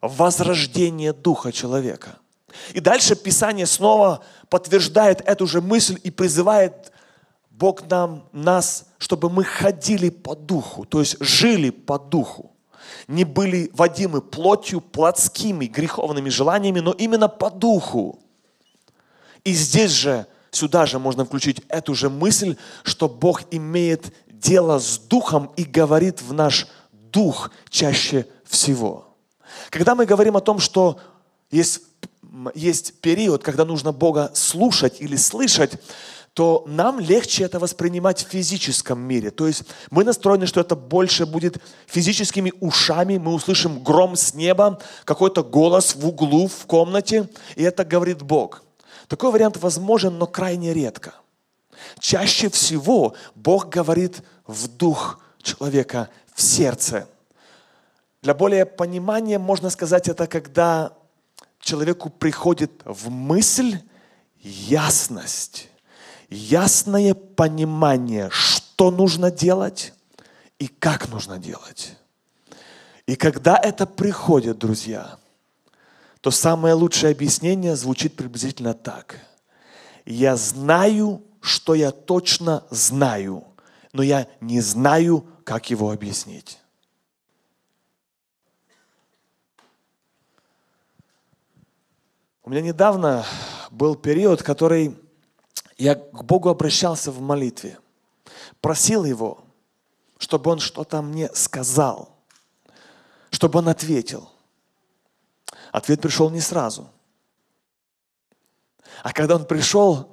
возрождение 0.00 1.12
духа 1.12 1.52
человека. 1.52 2.18
И 2.72 2.80
дальше 2.80 3.16
Писание 3.16 3.66
снова 3.66 4.24
подтверждает 4.48 5.20
эту 5.20 5.46
же 5.46 5.60
мысль 5.60 5.98
и 6.02 6.10
призывает 6.10 6.92
Бог 7.60 7.90
нам, 7.90 8.24
нас, 8.32 8.86
чтобы 8.96 9.28
мы 9.28 9.44
ходили 9.44 10.08
по 10.08 10.34
духу, 10.34 10.86
то 10.86 11.00
есть 11.00 11.16
жили 11.20 11.68
по 11.68 11.98
духу. 11.98 12.52
Не 13.06 13.24
были 13.24 13.70
водимы 13.74 14.22
плотью, 14.22 14.80
плотскими, 14.80 15.66
греховными 15.66 16.30
желаниями, 16.30 16.80
но 16.80 16.92
именно 16.92 17.28
по 17.28 17.50
духу. 17.50 18.18
И 19.44 19.52
здесь 19.52 19.90
же, 19.90 20.26
сюда 20.50 20.86
же 20.86 20.98
можно 20.98 21.26
включить 21.26 21.60
эту 21.68 21.94
же 21.94 22.08
мысль, 22.08 22.56
что 22.82 23.10
Бог 23.10 23.42
имеет 23.50 24.14
дело 24.26 24.78
с 24.78 24.98
духом 24.98 25.52
и 25.56 25.64
говорит 25.64 26.22
в 26.22 26.32
наш 26.32 26.66
дух 26.92 27.50
чаще 27.68 28.26
всего. 28.44 29.16
Когда 29.68 29.94
мы 29.94 30.06
говорим 30.06 30.34
о 30.34 30.40
том, 30.40 30.60
что 30.60 30.98
есть, 31.50 31.82
есть 32.54 33.02
период, 33.02 33.42
когда 33.42 33.66
нужно 33.66 33.92
Бога 33.92 34.30
слушать 34.34 34.96
или 35.00 35.16
слышать, 35.16 35.78
то 36.34 36.64
нам 36.66 37.00
легче 37.00 37.44
это 37.44 37.58
воспринимать 37.58 38.24
в 38.24 38.28
физическом 38.28 39.00
мире. 39.00 39.30
То 39.30 39.46
есть 39.46 39.64
мы 39.90 40.04
настроены, 40.04 40.46
что 40.46 40.60
это 40.60 40.76
больше 40.76 41.26
будет 41.26 41.58
физическими 41.86 42.52
ушами. 42.60 43.18
Мы 43.18 43.32
услышим 43.34 43.82
гром 43.82 44.14
с 44.14 44.34
неба, 44.34 44.80
какой-то 45.04 45.42
голос 45.42 45.94
в 45.94 46.06
углу, 46.06 46.46
в 46.46 46.66
комнате, 46.66 47.28
и 47.56 47.62
это 47.62 47.84
говорит 47.84 48.22
Бог. 48.22 48.62
Такой 49.08 49.32
вариант 49.32 49.56
возможен, 49.56 50.18
но 50.18 50.26
крайне 50.26 50.72
редко. 50.72 51.14
Чаще 51.98 52.48
всего 52.48 53.14
Бог 53.34 53.68
говорит 53.68 54.22
в 54.46 54.68
дух 54.68 55.20
человека, 55.42 56.10
в 56.34 56.42
сердце. 56.42 57.08
Для 58.22 58.34
более 58.34 58.66
понимания 58.66 59.38
можно 59.38 59.70
сказать 59.70 60.08
это, 60.08 60.26
когда 60.26 60.92
человеку 61.58 62.08
приходит 62.08 62.70
в 62.84 63.10
мысль 63.10 63.78
ясность 64.42 65.69
ясное 66.30 67.14
понимание, 67.14 68.30
что 68.30 68.90
нужно 68.90 69.30
делать 69.30 69.92
и 70.58 70.68
как 70.68 71.08
нужно 71.08 71.38
делать. 71.38 71.96
И 73.06 73.16
когда 73.16 73.58
это 73.58 73.86
приходит, 73.86 74.58
друзья, 74.58 75.18
то 76.20 76.30
самое 76.30 76.74
лучшее 76.74 77.12
объяснение 77.12 77.74
звучит 77.74 78.14
приблизительно 78.14 78.74
так. 78.74 79.18
Я 80.04 80.36
знаю, 80.36 81.22
что 81.40 81.74
я 81.74 81.90
точно 81.90 82.64
знаю, 82.70 83.44
но 83.92 84.02
я 84.02 84.28
не 84.40 84.60
знаю, 84.60 85.26
как 85.44 85.70
его 85.70 85.90
объяснить. 85.90 86.58
У 92.42 92.50
меня 92.50 92.62
недавно 92.62 93.24
был 93.70 93.94
период, 93.94 94.42
который 94.42 94.96
я 95.80 95.94
к 95.94 96.24
Богу 96.24 96.50
обращался 96.50 97.10
в 97.10 97.20
молитве, 97.20 97.78
просил 98.60 99.04
Его, 99.04 99.42
чтобы 100.18 100.50
Он 100.50 100.58
что-то 100.58 101.00
мне 101.00 101.30
сказал, 101.34 102.14
чтобы 103.30 103.60
Он 103.60 103.68
ответил. 103.68 104.30
Ответ 105.72 106.02
пришел 106.02 106.28
не 106.28 106.40
сразу. 106.40 106.90
А 109.02 109.12
когда 109.12 109.36
он 109.36 109.46
пришел, 109.46 110.12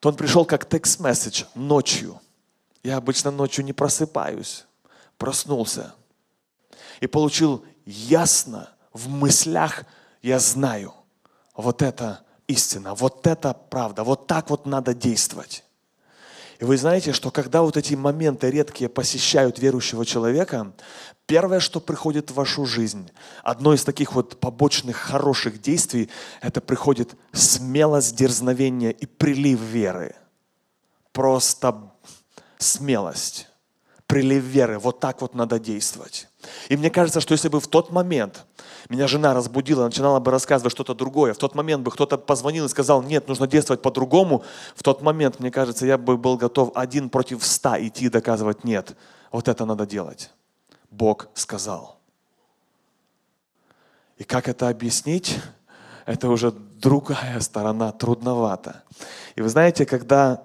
то 0.00 0.10
он 0.10 0.16
пришел 0.16 0.44
как 0.44 0.68
текст-месседж 0.68 1.44
ночью. 1.54 2.20
Я 2.82 2.96
обычно 2.96 3.30
ночью 3.30 3.64
не 3.64 3.72
просыпаюсь. 3.72 4.66
Проснулся 5.16 5.94
и 7.00 7.06
получил 7.06 7.64
ясно 7.86 8.68
в 8.92 9.08
мыслях, 9.08 9.84
я 10.22 10.38
знаю, 10.38 10.92
вот 11.54 11.82
это 11.82 12.24
истина, 12.48 12.94
вот 12.94 13.26
это 13.26 13.54
правда, 13.54 14.02
вот 14.02 14.26
так 14.26 14.50
вот 14.50 14.66
надо 14.66 14.94
действовать. 14.94 15.64
И 16.58 16.64
вы 16.64 16.76
знаете, 16.76 17.12
что 17.12 17.30
когда 17.30 17.62
вот 17.62 17.76
эти 17.76 17.94
моменты 17.94 18.50
редкие 18.50 18.88
посещают 18.88 19.60
верующего 19.60 20.04
человека, 20.04 20.72
первое, 21.26 21.60
что 21.60 21.78
приходит 21.78 22.30
в 22.30 22.34
вашу 22.34 22.66
жизнь, 22.66 23.10
одно 23.44 23.74
из 23.74 23.84
таких 23.84 24.14
вот 24.14 24.40
побочных 24.40 24.96
хороших 24.96 25.60
действий, 25.60 26.08
это 26.40 26.60
приходит 26.60 27.14
смелость, 27.32 28.16
дерзновение 28.16 28.90
и 28.90 29.06
прилив 29.06 29.60
веры. 29.60 30.16
Просто 31.12 31.92
смелость, 32.58 33.48
прилив 34.08 34.42
веры. 34.42 34.80
Вот 34.80 34.98
так 34.98 35.20
вот 35.20 35.34
надо 35.34 35.60
действовать. 35.60 36.27
И 36.68 36.76
мне 36.76 36.90
кажется, 36.90 37.20
что 37.20 37.32
если 37.32 37.48
бы 37.48 37.60
в 37.60 37.66
тот 37.66 37.90
момент 37.90 38.46
меня 38.88 39.08
жена 39.08 39.34
разбудила, 39.34 39.84
начинала 39.84 40.20
бы 40.20 40.30
рассказывать 40.30 40.72
что-то 40.72 40.94
другое. 40.94 41.34
В 41.34 41.38
тот 41.38 41.54
момент 41.54 41.82
бы 41.82 41.90
кто-то 41.90 42.16
позвонил 42.16 42.66
и 42.66 42.68
сказал, 42.68 43.02
нет, 43.02 43.26
нужно 43.28 43.46
действовать 43.46 43.82
по-другому. 43.82 44.44
В 44.76 44.82
тот 44.82 45.02
момент, 45.02 45.40
мне 45.40 45.50
кажется, 45.50 45.84
я 45.84 45.98
бы 45.98 46.16
был 46.16 46.36
готов 46.36 46.70
один 46.74 47.10
против 47.10 47.44
ста 47.44 47.80
идти 47.80 48.06
и 48.06 48.08
доказывать, 48.08 48.64
нет, 48.64 48.96
вот 49.32 49.48
это 49.48 49.64
надо 49.64 49.86
делать. 49.86 50.30
Бог 50.90 51.28
сказал. 51.34 51.98
И 54.16 54.24
как 54.24 54.48
это 54.48 54.68
объяснить? 54.68 55.38
Это 56.06 56.28
уже 56.28 56.52
другая 56.52 57.40
сторона, 57.40 57.92
трудновато. 57.92 58.82
И 59.34 59.42
вы 59.42 59.48
знаете, 59.48 59.84
когда, 59.84 60.42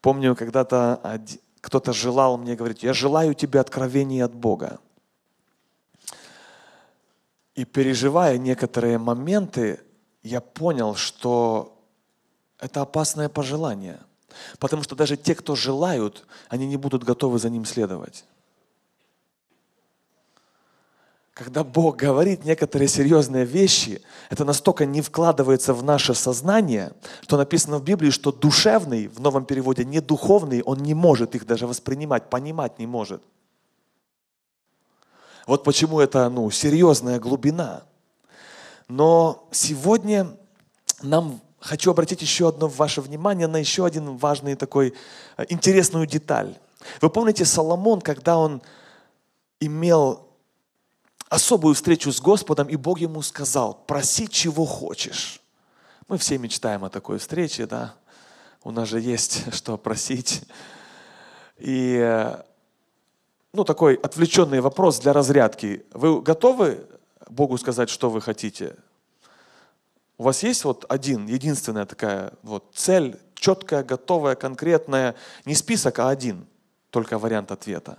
помню, 0.00 0.34
когда-то 0.34 1.20
кто-то 1.60 1.92
желал 1.92 2.38
мне 2.38 2.56
говорить, 2.56 2.82
я 2.82 2.92
желаю 2.92 3.34
тебе 3.34 3.60
откровения 3.60 4.24
от 4.24 4.34
Бога. 4.34 4.80
И 7.56 7.64
переживая 7.64 8.36
некоторые 8.36 8.98
моменты, 8.98 9.80
я 10.22 10.40
понял, 10.40 10.94
что 10.94 11.82
это 12.60 12.82
опасное 12.82 13.30
пожелание. 13.30 13.98
Потому 14.58 14.82
что 14.82 14.94
даже 14.94 15.16
те, 15.16 15.34
кто 15.34 15.56
желают, 15.56 16.26
они 16.48 16.66
не 16.66 16.76
будут 16.76 17.02
готовы 17.02 17.38
за 17.38 17.48
ним 17.48 17.64
следовать. 17.64 18.26
Когда 21.32 21.64
Бог 21.64 21.96
говорит 21.96 22.44
некоторые 22.44 22.88
серьезные 22.88 23.46
вещи, 23.46 24.02
это 24.30 24.44
настолько 24.44 24.84
не 24.84 25.00
вкладывается 25.00 25.72
в 25.74 25.82
наше 25.82 26.14
сознание, 26.14 26.92
что 27.22 27.36
написано 27.38 27.78
в 27.78 27.84
Библии, 27.84 28.10
что 28.10 28.32
душевный, 28.32 29.08
в 29.08 29.20
новом 29.20 29.46
переводе, 29.46 29.84
не 29.84 30.00
духовный, 30.00 30.62
он 30.62 30.78
не 30.78 30.94
может 30.94 31.34
их 31.34 31.46
даже 31.46 31.66
воспринимать, 31.66 32.28
понимать 32.28 32.78
не 32.78 32.86
может. 32.86 33.22
Вот 35.46 35.62
почему 35.62 36.00
это 36.00 36.28
ну, 36.28 36.50
серьезная 36.50 37.20
глубина. 37.20 37.84
Но 38.88 39.48
сегодня 39.52 40.36
нам 41.02 41.40
хочу 41.60 41.90
обратить 41.90 42.20
еще 42.20 42.48
одно 42.48 42.68
ваше 42.68 43.00
внимание 43.00 43.46
на 43.46 43.56
еще 43.56 43.86
один 43.86 44.16
важный 44.16 44.56
такой 44.56 44.94
э, 45.36 45.44
интересную 45.48 46.06
деталь. 46.06 46.56
Вы 47.00 47.10
помните 47.10 47.44
Соломон, 47.44 48.00
когда 48.00 48.38
он 48.38 48.60
имел 49.60 50.28
особую 51.28 51.74
встречу 51.74 52.12
с 52.12 52.20
Господом, 52.20 52.68
и 52.68 52.76
Бог 52.76 52.98
ему 52.98 53.22
сказал, 53.22 53.74
проси, 53.86 54.28
чего 54.28 54.64
хочешь. 54.64 55.40
Мы 56.08 56.18
все 56.18 56.38
мечтаем 56.38 56.84
о 56.84 56.90
такой 56.90 57.18
встрече, 57.18 57.66
да? 57.66 57.94
У 58.62 58.70
нас 58.70 58.88
же 58.88 59.00
есть 59.00 59.44
что 59.54 59.76
просить. 59.78 60.42
И 61.58 61.98
э, 62.00 62.42
ну, 63.56 63.64
такой 63.64 63.94
отвлеченный 63.94 64.60
вопрос 64.60 64.98
для 65.00 65.12
разрядки. 65.14 65.84
Вы 65.92 66.20
готовы 66.20 66.86
Богу 67.28 67.56
сказать, 67.56 67.88
что 67.88 68.10
вы 68.10 68.20
хотите? 68.20 68.76
У 70.18 70.24
вас 70.24 70.42
есть 70.42 70.64
вот 70.64 70.84
один, 70.88 71.26
единственная 71.26 71.86
такая 71.86 72.34
вот 72.42 72.64
цель, 72.74 73.18
четкая, 73.34 73.82
готовая, 73.82 74.34
конкретная, 74.34 75.14
не 75.46 75.54
список, 75.54 75.98
а 75.98 76.10
один, 76.10 76.46
только 76.90 77.18
вариант 77.18 77.50
ответа. 77.50 77.98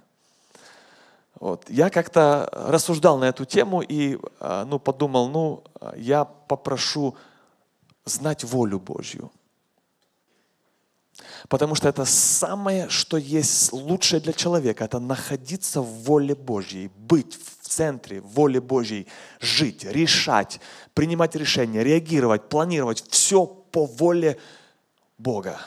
Вот. 1.39 1.70
Я 1.70 1.89
как-то 1.89 2.50
рассуждал 2.52 3.17
на 3.17 3.26
эту 3.26 3.46
тему 3.46 3.82
и 3.82 4.20
а, 4.39 4.63
ну, 4.65 4.78
подумал, 4.78 5.28
ну, 5.28 5.63
я 5.96 6.26
попрошу 6.26 7.15
знать 8.06 8.43
волю 8.43 8.80
Божью. 8.80 9.32
Потому 11.49 11.75
что 11.75 11.88
это 11.88 12.03
самое, 12.05 12.89
что 12.89 13.17
есть 13.17 13.71
лучшее 13.71 14.19
для 14.19 14.33
человека, 14.33 14.83
это 14.83 14.99
находиться 14.99 15.81
в 15.81 16.03
воле 16.03 16.36
Божьей, 16.36 16.91
быть 16.97 17.36
в 17.36 17.67
центре 17.67 18.19
воли 18.19 18.60
Божьей, 18.60 19.07
жить, 19.39 19.86
решать, 19.86 20.60
принимать 20.93 21.36
решения, 21.36 21.83
реагировать, 21.83 22.49
планировать, 22.49 23.03
все 23.10 23.45
по 23.45 23.86
воле 23.86 24.38
Бога. 25.17 25.60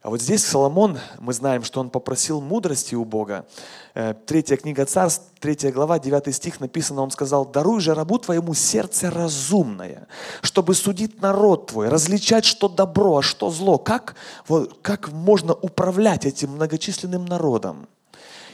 А 0.00 0.10
вот 0.10 0.22
здесь 0.22 0.44
Соломон, 0.44 1.00
мы 1.18 1.32
знаем, 1.32 1.64
что 1.64 1.80
он 1.80 1.90
попросил 1.90 2.40
мудрости 2.40 2.94
у 2.94 3.04
Бога. 3.04 3.46
Э, 3.94 4.14
третья 4.14 4.56
книга 4.56 4.86
Царств, 4.86 5.24
третья 5.40 5.72
глава, 5.72 5.98
девятый 5.98 6.32
стих 6.32 6.60
написано, 6.60 7.02
он 7.02 7.10
сказал, 7.10 7.44
«Даруй 7.44 7.80
же 7.80 7.94
рабу 7.94 8.18
твоему 8.18 8.54
сердце 8.54 9.10
разумное, 9.10 10.06
чтобы 10.40 10.76
судить 10.76 11.20
народ 11.20 11.66
твой, 11.68 11.88
различать, 11.88 12.44
что 12.44 12.68
добро, 12.68 13.18
а 13.18 13.22
что 13.22 13.50
зло». 13.50 13.76
Как, 13.76 14.14
вот, 14.46 14.78
как 14.82 15.10
можно 15.10 15.52
управлять 15.52 16.24
этим 16.24 16.52
многочисленным 16.52 17.24
народом? 17.24 17.88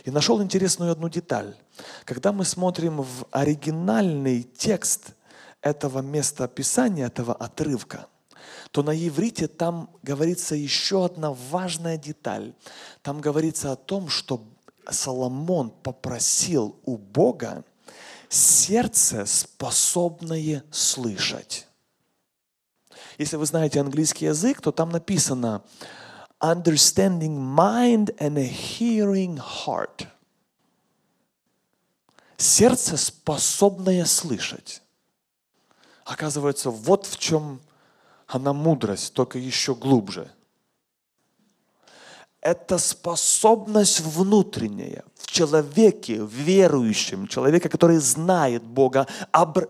И 0.04 0.10
нашел 0.10 0.42
интересную 0.42 0.92
одну 0.92 1.10
деталь. 1.10 1.54
Когда 2.06 2.32
мы 2.32 2.46
смотрим 2.46 3.02
в 3.02 3.26
оригинальный 3.30 4.44
текст 4.44 5.08
этого 5.60 5.98
места 5.98 6.48
Писания, 6.48 7.06
этого 7.06 7.34
отрывка– 7.34 8.06
то 8.74 8.82
на 8.82 8.90
иврите 8.90 9.46
там 9.46 9.88
говорится 10.02 10.56
еще 10.56 11.04
одна 11.04 11.32
важная 11.32 11.96
деталь. 11.96 12.54
Там 13.02 13.20
говорится 13.20 13.70
о 13.70 13.76
том, 13.76 14.08
что 14.08 14.42
Соломон 14.90 15.70
попросил 15.70 16.74
у 16.84 16.96
Бога 16.96 17.64
сердце, 18.28 19.26
способное 19.26 20.64
слышать. 20.72 21.68
Если 23.16 23.36
вы 23.36 23.46
знаете 23.46 23.78
английский 23.78 24.24
язык, 24.24 24.60
то 24.60 24.72
там 24.72 24.88
написано 24.88 25.62
understanding 26.40 27.36
mind 27.36 28.12
and 28.18 28.36
a 28.38 28.50
hearing 28.50 29.40
heart. 29.40 30.08
сердце, 32.38 32.96
способное 32.96 34.04
слышать. 34.04 34.82
Оказывается, 36.04 36.70
вот 36.70 37.06
в 37.06 37.18
чем 37.18 37.60
она 38.26 38.52
мудрость, 38.52 39.12
только 39.12 39.38
еще 39.38 39.74
глубже. 39.74 40.30
Это 42.40 42.76
способность 42.76 44.00
внутренняя 44.00 45.04
в 45.16 45.30
человеке, 45.30 46.22
в 46.22 46.30
верующем, 46.30 47.26
человека, 47.26 47.70
который 47.70 47.96
знает 47.96 48.62
Бога, 48.62 49.06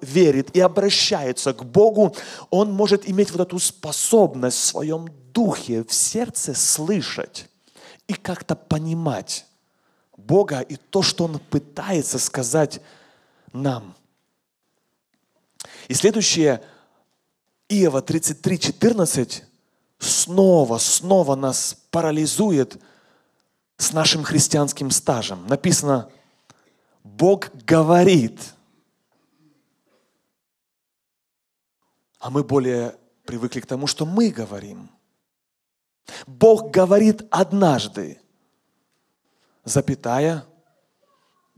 верит 0.01 0.55
и 0.57 0.61
обращается 0.61 1.55
к 1.55 1.65
Богу, 1.65 2.17
он 2.51 2.73
может 2.73 3.09
иметь 3.09 3.31
вот 3.31 3.41
эту 3.41 3.59
способность 3.61 4.59
в 4.59 4.65
своем 4.65 5.07
духе, 5.33 5.85
в 5.85 5.95
сердце 5.95 6.55
слышать 6.55 7.49
и 8.09 8.15
как-то 8.15 8.57
понимать 8.57 9.47
Бога 10.17 10.61
и 10.61 10.77
то, 10.77 11.03
что 11.03 11.25
Он 11.25 11.39
пытается 11.39 12.19
сказать 12.19 12.81
нам. 13.53 13.95
И 15.89 15.95
следующее, 15.95 16.63
Иова 17.75 18.03
33, 18.03 18.59
14, 18.59 19.45
снова, 19.99 20.79
снова 20.79 21.35
нас 21.35 21.77
парализует 21.91 22.81
с 23.77 23.93
нашим 23.93 24.23
христианским 24.23 24.91
стажем. 24.91 25.47
Написано, 25.47 26.09
Бог 27.03 27.51
говорит, 27.65 28.39
а 32.19 32.31
мы 32.31 32.45
более 32.45 32.97
привыкли 33.25 33.61
к 33.61 33.67
тому, 33.67 33.87
что 33.87 34.07
мы 34.07 34.31
говорим. 34.31 34.91
Бог 36.27 36.71
говорит 36.71 37.27
однажды, 37.31 38.21
запятая, 39.65 40.45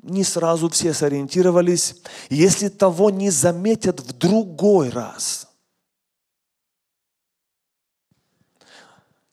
не 0.02 0.22
сразу 0.24 0.68
все 0.68 0.94
сориентировались, 0.94 1.96
если 2.30 2.68
того 2.68 3.10
не 3.10 3.30
заметят 3.30 4.00
в 4.00 4.12
другой 4.12 4.90
раз. 4.90 5.48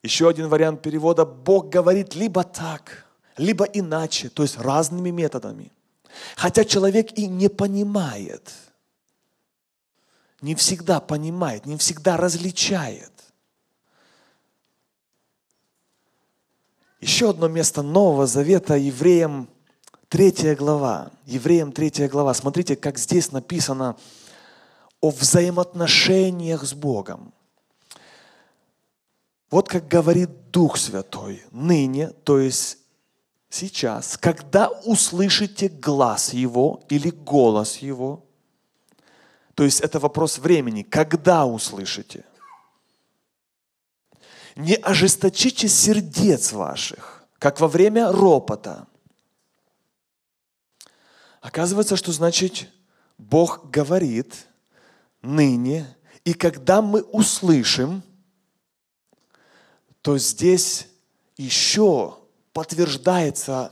Еще 0.03 0.27
один 0.27 0.49
вариант 0.49 0.81
перевода. 0.81 1.25
Бог 1.25 1.69
говорит 1.69 2.13
либо 2.13 2.43
так, 2.43 3.05
либо 3.37 3.63
иначе, 3.63 4.29
то 4.29 4.43
есть 4.43 4.57
разными 4.57 5.09
методами. 5.09 5.71
Хотя 6.35 6.65
человек 6.65 7.17
и 7.17 7.25
не 7.25 7.47
понимает, 7.47 8.51
не 10.41 10.55
всегда 10.55 10.99
понимает, 10.99 11.65
не 11.65 11.77
всегда 11.77 12.17
различает. 12.17 13.11
Еще 16.99 17.29
одно 17.29 17.47
место 17.47 17.81
Нового 17.81 18.27
Завета 18.27 18.75
евреям, 18.75 19.49
третья 20.09 20.55
глава. 20.55 21.11
Евреям 21.25 21.71
третья 21.71 22.09
глава. 22.09 22.33
Смотрите, 22.33 22.75
как 22.75 22.97
здесь 22.97 23.31
написано 23.31 23.97
о 24.99 25.09
взаимоотношениях 25.09 26.63
с 26.63 26.73
Богом. 26.73 27.33
Вот 29.53 29.69
как 29.69 29.87
говорит 29.87 30.49
Дух 30.49 30.77
Святой, 30.77 31.43
ныне, 31.51 32.07
то 32.23 32.39
есть 32.39 32.79
сейчас, 33.51 34.17
когда 34.17 34.67
услышите 34.67 35.69
глаз 35.69 36.33
Его 36.33 36.81
или 36.89 37.11
голос 37.11 37.77
Его, 37.77 38.25
то 39.53 39.63
есть 39.63 39.81
это 39.81 39.99
вопрос 39.99 40.39
времени, 40.39 40.81
когда 40.81 41.45
услышите– 41.45 42.25
не 44.55 44.73
ожесточите 44.73 45.67
сердец 45.67 46.51
ваших, 46.51 47.23
как 47.37 47.59
во 47.59 47.67
время 47.67 48.11
ропота. 48.11 48.87
Оказывается, 51.41 51.95
что 51.95 52.11
значит 52.11 52.71
Бог 53.19 53.69
говорит 53.69 54.47
ныне, 55.21 55.95
и 56.25 56.33
когда 56.33 56.81
мы 56.81 57.03
услышим, 57.03 58.01
то 60.03 60.19
здесь 60.19 60.87
еще 61.35 62.19
подтверждается 62.53 63.71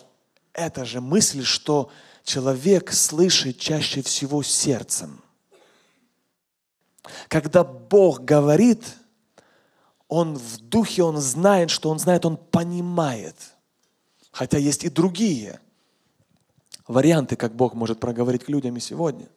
эта 0.54 0.84
же 0.84 1.00
мысль, 1.00 1.44
что 1.44 1.92
человек 2.24 2.92
слышит 2.92 3.60
чаще 3.60 4.02
всего 4.02 4.42
сердцем. 4.42 5.22
Когда 7.28 7.64
Бог 7.64 8.22
говорит– 8.26 8.84
он 10.12 10.36
в 10.36 10.58
духе, 10.58 11.04
он 11.04 11.16
знает, 11.20 11.70
что 11.70 11.90
он 11.90 11.98
знает, 11.98 12.26
он 12.26 12.36
понимает. 12.36 13.38
Хотя 14.32 14.58
есть 14.58 14.84
и 14.84 14.90
другие 14.90 15.62
варианты, 16.86 17.38
как 17.38 17.56
Бог 17.56 17.76
может 17.76 18.02
проговорить 18.02 18.44
к 18.44 18.50
людям 18.50 18.76
и 18.76 18.82
сегодня. 18.82 19.30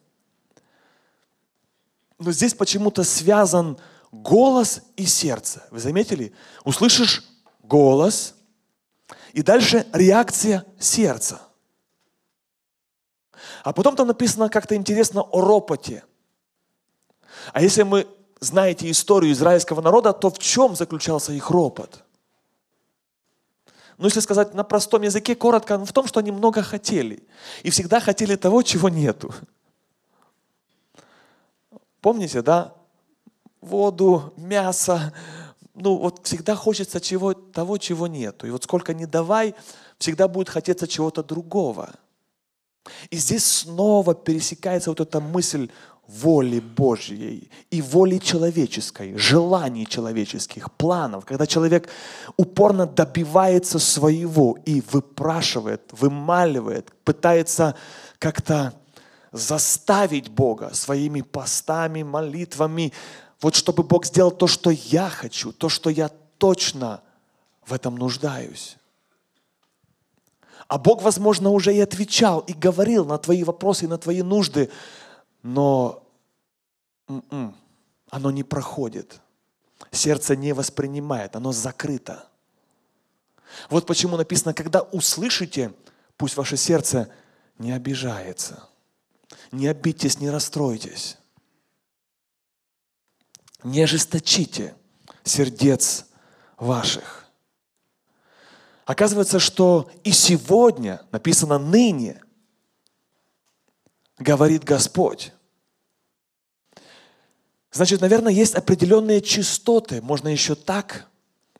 Но 2.19 2.33
здесь 2.33 2.53
почему-то 2.53 3.05
связан 3.05 3.77
голос 4.21 4.81
и 4.95 5.05
сердце. 5.05 5.63
Вы 5.71 5.79
заметили? 5.79 6.33
Услышишь 6.63 7.23
голос, 7.63 8.35
и 9.33 9.41
дальше 9.41 9.85
реакция 9.91 10.65
сердца. 10.79 11.41
А 13.63 13.73
потом 13.73 13.95
там 13.95 14.07
написано 14.07 14.49
как-то 14.49 14.75
интересно 14.75 15.21
о 15.21 15.41
ропоте. 15.41 16.03
А 17.51 17.61
если 17.61 17.83
мы 17.83 18.07
знаете 18.39 18.89
историю 18.89 19.33
израильского 19.33 19.81
народа, 19.81 20.13
то 20.13 20.29
в 20.29 20.39
чем 20.39 20.75
заключался 20.75 21.33
их 21.33 21.49
ропот? 21.49 22.03
Ну, 23.97 24.05
если 24.05 24.19
сказать 24.19 24.53
на 24.53 24.63
простом 24.63 25.01
языке, 25.03 25.35
коротко, 25.35 25.77
в 25.77 25.93
том, 25.93 26.07
что 26.07 26.19
они 26.19 26.31
много 26.31 26.61
хотели. 26.61 27.27
И 27.63 27.69
всегда 27.69 27.99
хотели 27.99 28.35
того, 28.35 28.61
чего 28.61 28.89
нету. 28.89 29.33
Помните, 32.01 32.41
да? 32.41 32.73
Воду, 33.65 34.33
мясо. 34.37 35.11
Ну, 35.73 35.97
вот 35.97 36.25
всегда 36.27 36.55
хочется 36.55 37.01
чего, 37.01 37.33
того, 37.33 37.77
чего 37.79 38.05
нету. 38.07 38.45
И 38.45 38.51
вот 38.51 38.63
сколько 38.63 38.93
не 38.93 39.07
давай, 39.07 39.55
всегда 39.97 40.27
будет 40.27 40.49
хотеться 40.49 40.87
чего-то 40.87 41.23
другого. 41.23 41.89
И 43.09 43.17
здесь 43.17 43.43
снова 43.43 44.13
пересекается 44.13 44.91
вот 44.91 45.01
эта 45.01 45.19
мысль 45.19 45.69
воли 46.07 46.59
Божьей 46.59 47.49
и 47.71 47.81
воли 47.81 48.19
человеческой, 48.19 49.17
желаний 49.17 49.87
человеческих, 49.87 50.71
планов, 50.71 51.25
когда 51.25 51.47
человек 51.47 51.89
упорно 52.37 52.85
добивается 52.85 53.79
своего 53.79 54.59
и 54.63 54.83
выпрашивает, 54.91 55.81
вымаливает, 55.91 56.91
пытается 57.03 57.75
как-то 58.19 58.73
заставить 59.31 60.29
Бога 60.29 60.73
своими 60.73 61.21
постами, 61.21 62.03
молитвами, 62.03 62.93
вот 63.41 63.55
чтобы 63.55 63.83
Бог 63.83 64.05
сделал 64.05 64.31
то, 64.31 64.47
что 64.47 64.69
я 64.69 65.09
хочу, 65.09 65.51
то, 65.51 65.69
что 65.69 65.89
я 65.89 66.09
точно 66.37 67.01
в 67.65 67.73
этом 67.73 67.95
нуждаюсь. 67.95 68.77
А 70.67 70.77
Бог, 70.77 71.01
возможно, 71.03 71.49
уже 71.49 71.75
и 71.75 71.79
отвечал, 71.79 72.39
и 72.39 72.53
говорил 72.53 73.05
на 73.05 73.17
твои 73.17 73.43
вопросы, 73.43 73.85
и 73.85 73.87
на 73.87 73.97
твои 73.97 74.21
нужды, 74.21 74.71
но 75.43 76.03
м-м, 77.07 77.55
оно 78.09 78.31
не 78.31 78.43
проходит. 78.43 79.19
Сердце 79.91 80.35
не 80.35 80.53
воспринимает, 80.53 81.35
оно 81.35 81.51
закрыто. 81.51 82.27
Вот 83.69 83.85
почему 83.85 84.17
написано, 84.17 84.53
когда 84.53 84.81
услышите, 84.81 85.73
пусть 86.17 86.35
ваше 86.35 86.57
сердце 86.57 87.09
не 87.59 87.71
обижается. 87.71 88.67
Не 89.51 89.67
обидьтесь, 89.67 90.19
не 90.19 90.29
расстройтесь. 90.29 91.17
Не 93.65 93.81
ожесточите 93.81 94.75
сердец 95.23 96.05
ваших. 96.55 97.25
Оказывается, 98.85 99.39
что 99.39 99.89
и 100.03 100.11
сегодня, 100.11 101.01
написано 101.11 101.57
ныне, 101.57 102.21
говорит 104.19 104.63
Господь. 104.63 105.33
Значит, 107.71 108.01
наверное, 108.01 108.31
есть 108.31 108.53
определенные 108.53 109.19
частоты, 109.19 109.99
можно 109.99 110.27
еще 110.27 110.53
так 110.53 111.07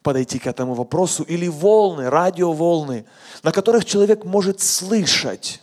подойти 0.02 0.38
к 0.38 0.46
этому 0.46 0.74
вопросу, 0.74 1.24
или 1.24 1.48
волны, 1.48 2.08
радиоволны, 2.08 3.04
на 3.42 3.50
которых 3.50 3.84
человек 3.84 4.24
может 4.24 4.60
слышать 4.60 5.60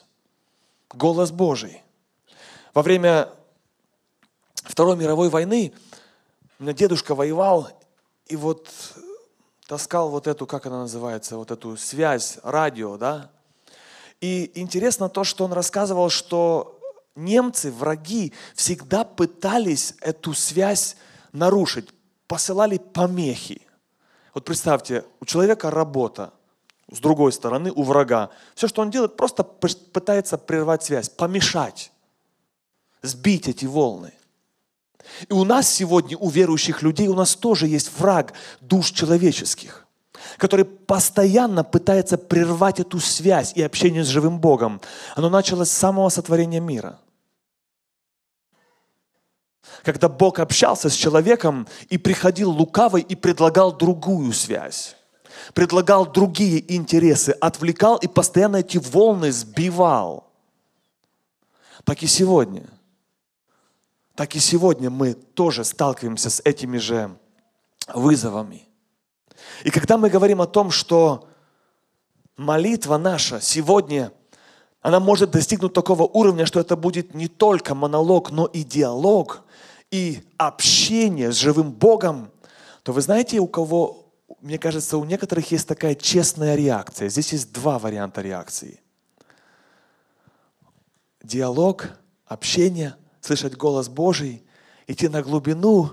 голос 0.90 1.32
Божий. 1.32 1.82
Во 2.74 2.82
время 2.82 3.30
Второй 4.56 4.98
мировой 4.98 5.30
войны 5.30 5.74
меня 6.64 6.74
дедушка 6.74 7.14
воевал, 7.14 7.70
и 8.28 8.36
вот 8.36 8.70
таскал 9.68 10.10
вот 10.10 10.28
эту, 10.28 10.48
как 10.48 10.66
она 10.66 10.80
называется, 10.80 11.38
вот 11.38 11.52
эту 11.52 11.78
связь, 11.78 12.40
радио, 12.44 12.98
да. 12.98 13.30
И 14.22 14.52
интересно 14.56 15.10
то, 15.10 15.24
что 15.24 15.44
он 15.46 15.54
рассказывал, 15.54 16.10
что 16.10 16.80
немцы, 17.16 17.72
враги, 17.72 18.34
всегда 18.56 19.04
пытались 19.04 19.96
эту 20.00 20.34
связь 20.34 20.96
нарушить, 21.34 21.90
посылали 22.28 22.78
помехи. 22.78 23.62
Вот 24.34 24.46
представьте, 24.46 25.04
у 25.20 25.26
человека 25.26 25.70
работа, 25.70 26.34
с 26.90 27.00
другой 27.00 27.34
стороны, 27.34 27.72
у 27.72 27.84
врага. 27.84 28.30
Все, 28.56 28.68
что 28.68 28.82
он 28.82 28.90
делает, 28.90 29.18
просто 29.18 29.44
пытается 29.44 30.38
прервать 30.38 30.84
связь, 30.84 31.10
помешать, 31.10 31.92
сбить 33.02 33.48
эти 33.48 33.66
волны. 33.66 34.14
И 35.30 35.34
у 35.34 35.44
нас 35.44 35.70
сегодня, 35.70 36.18
у 36.18 36.30
верующих 36.30 36.82
людей, 36.82 37.08
у 37.08 37.14
нас 37.14 37.36
тоже 37.36 37.68
есть 37.68 37.92
враг 37.98 38.34
душ 38.62 38.92
человеческих, 38.92 39.86
который 40.38 40.66
постоянно 40.66 41.64
пытается 41.64 42.18
прервать 42.18 42.80
эту 42.80 43.00
связь 43.00 43.54
и 43.56 43.62
общение 43.62 44.04
с 44.04 44.08
живым 44.08 44.40
Богом. 44.40 44.82
Оно 45.16 45.30
началось 45.30 45.70
с 45.70 45.78
самого 45.78 46.10
сотворения 46.10 46.60
мира. 46.60 47.00
Когда 49.84 50.08
Бог 50.08 50.40
общался 50.40 50.90
с 50.90 50.94
человеком 50.94 51.68
и 51.90 51.98
приходил 51.98 52.52
лукавый 52.52 53.02
и 53.02 53.16
предлагал 53.16 53.76
другую 53.76 54.32
связь 54.34 54.96
предлагал 55.54 56.06
другие 56.06 56.74
интересы, 56.76 57.32
отвлекал 57.32 57.98
и 57.98 58.08
постоянно 58.08 58.58
эти 58.58 58.78
волны 58.78 59.32
сбивал. 59.32 60.32
Так 61.84 62.02
и 62.04 62.08
сегодня. 62.08 62.64
Так 64.16 64.36
и 64.36 64.40
сегодня 64.40 64.90
мы 64.90 65.14
тоже 65.14 65.64
сталкиваемся 65.64 66.30
с 66.30 66.42
этими 66.46 66.78
же 66.78 67.18
вызовами. 67.94 68.68
И 69.64 69.72
когда 69.72 69.98
мы 69.98 70.10
говорим 70.10 70.42
о 70.42 70.48
том, 70.48 70.72
что 70.72 71.28
молитва 72.38 72.98
наша 72.98 73.42
сегодня, 73.42 74.12
она 74.82 75.00
может 75.00 75.32
достигнуть 75.32 75.74
такого 75.74 76.04
уровня, 76.04 76.46
что 76.46 76.60
это 76.60 76.76
будет 76.76 77.16
не 77.16 77.28
только 77.28 77.74
монолог, 77.74 78.32
но 78.32 78.46
и 78.46 78.64
диалог, 78.64 79.44
и 79.90 80.24
общение 80.38 81.32
с 81.32 81.36
живым 81.36 81.72
Богом, 81.72 82.32
то 82.84 82.92
вы 82.92 83.02
знаете, 83.02 83.40
у 83.40 83.48
кого 83.48 84.04
мне 84.44 84.58
кажется, 84.58 84.98
у 84.98 85.06
некоторых 85.06 85.52
есть 85.52 85.68
такая 85.68 85.96
честная 85.96 86.56
реакция. 86.56 87.08
Здесь 87.08 87.32
есть 87.32 87.54
два 87.54 87.80
варианта 87.80 88.22
реакции. 88.22 88.82
Диалог, 91.24 91.88
общение, 92.26 92.96
слышать 93.24 93.56
голос 93.56 93.90
Божий, 93.90 94.44
идти 94.88 95.08
на 95.08 95.22
глубину. 95.22 95.92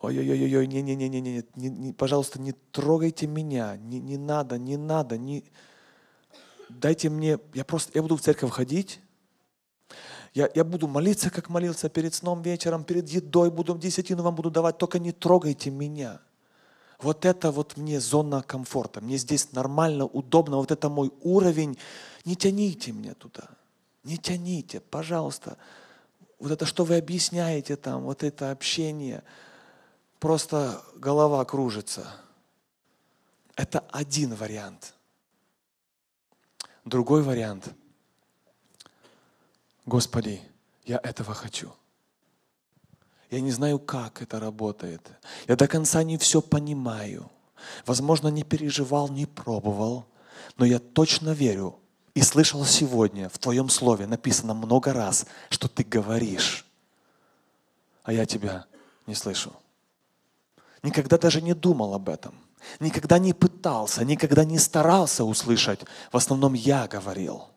Ой-ой-ой, 0.00 0.66
не-не-не-не, 0.66 1.20
не, 1.54 1.68
не, 1.68 1.92
пожалуйста, 1.92 2.40
не 2.40 2.52
трогайте 2.52 3.26
меня, 3.26 3.76
не, 3.76 4.00
не 4.00 4.16
надо, 4.16 4.58
не 4.58 4.76
надо, 4.76 5.16
не... 5.16 5.44
дайте 6.68 7.08
мне, 7.08 7.38
я 7.54 7.64
просто, 7.64 7.92
я 7.94 8.02
буду 8.02 8.16
в 8.16 8.20
церковь 8.20 8.50
ходить, 8.50 9.00
я, 10.34 10.50
я 10.54 10.64
буду 10.64 10.88
молиться, 10.88 11.30
как 11.30 11.50
молился 11.50 11.88
перед 11.88 12.14
сном 12.14 12.42
вечером, 12.42 12.82
перед 12.82 13.08
едой, 13.08 13.50
буду 13.50 13.78
десятину 13.78 14.24
вам 14.24 14.34
буду 14.34 14.50
давать, 14.50 14.78
только 14.78 14.98
не 14.98 15.12
трогайте 15.12 15.70
меня– 15.70 16.20
вот 17.02 17.24
это 17.24 17.50
вот 17.50 17.76
мне 17.76 18.00
зона 18.00 18.42
комфорта, 18.42 19.00
мне 19.00 19.16
здесь 19.16 19.52
нормально, 19.52 20.06
удобно, 20.06 20.56
вот 20.56 20.70
это 20.70 20.88
мой 20.88 21.10
уровень, 21.20 21.76
не 22.24 22.36
тяните 22.36 22.92
меня 22.92 23.14
туда, 23.14 23.48
не 24.04 24.18
тяните, 24.18 24.80
пожалуйста. 24.80 25.56
Вот 26.38 26.50
это, 26.50 26.66
что 26.66 26.84
вы 26.84 26.96
объясняете 26.96 27.76
там, 27.76 28.02
вот 28.02 28.22
это 28.22 28.50
общение, 28.50 29.22
просто 30.18 30.82
голова 30.96 31.44
кружится. 31.44 32.06
Это 33.54 33.80
один 33.90 34.34
вариант. 34.34 34.94
Другой 36.84 37.22
вариант. 37.22 37.72
Господи, 39.86 40.40
я 40.84 40.98
этого 41.02 41.34
хочу. 41.34 41.72
Я 43.30 43.40
не 43.40 43.52
знаю, 43.52 43.78
как 43.78 44.20
это 44.20 44.40
работает. 44.40 45.08
Я 45.46 45.56
до 45.56 45.68
конца 45.68 46.02
не 46.02 46.18
все 46.18 46.42
понимаю. 46.42 47.30
Возможно, 47.86 48.28
не 48.28 48.42
переживал, 48.42 49.08
не 49.08 49.26
пробовал. 49.26 50.06
Но 50.56 50.64
я 50.64 50.80
точно 50.80 51.30
верю 51.30 51.78
и 52.14 52.22
слышал 52.22 52.64
сегодня 52.64 53.28
в 53.28 53.38
Твоем 53.38 53.68
Слове 53.68 54.06
написано 54.06 54.54
много 54.54 54.92
раз, 54.92 55.26
что 55.48 55.68
Ты 55.68 55.84
говоришь, 55.84 56.66
а 58.02 58.12
я 58.12 58.26
Тебя 58.26 58.66
не 59.06 59.14
слышу. 59.14 59.52
Никогда 60.82 61.16
даже 61.16 61.40
не 61.40 61.54
думал 61.54 61.94
об 61.94 62.08
этом. 62.08 62.34
Никогда 62.80 63.18
не 63.18 63.32
пытался, 63.32 64.04
никогда 64.04 64.44
не 64.44 64.58
старался 64.58 65.24
услышать. 65.24 65.80
В 66.10 66.16
основном 66.16 66.54
я 66.54 66.86
говорил. 66.86 67.48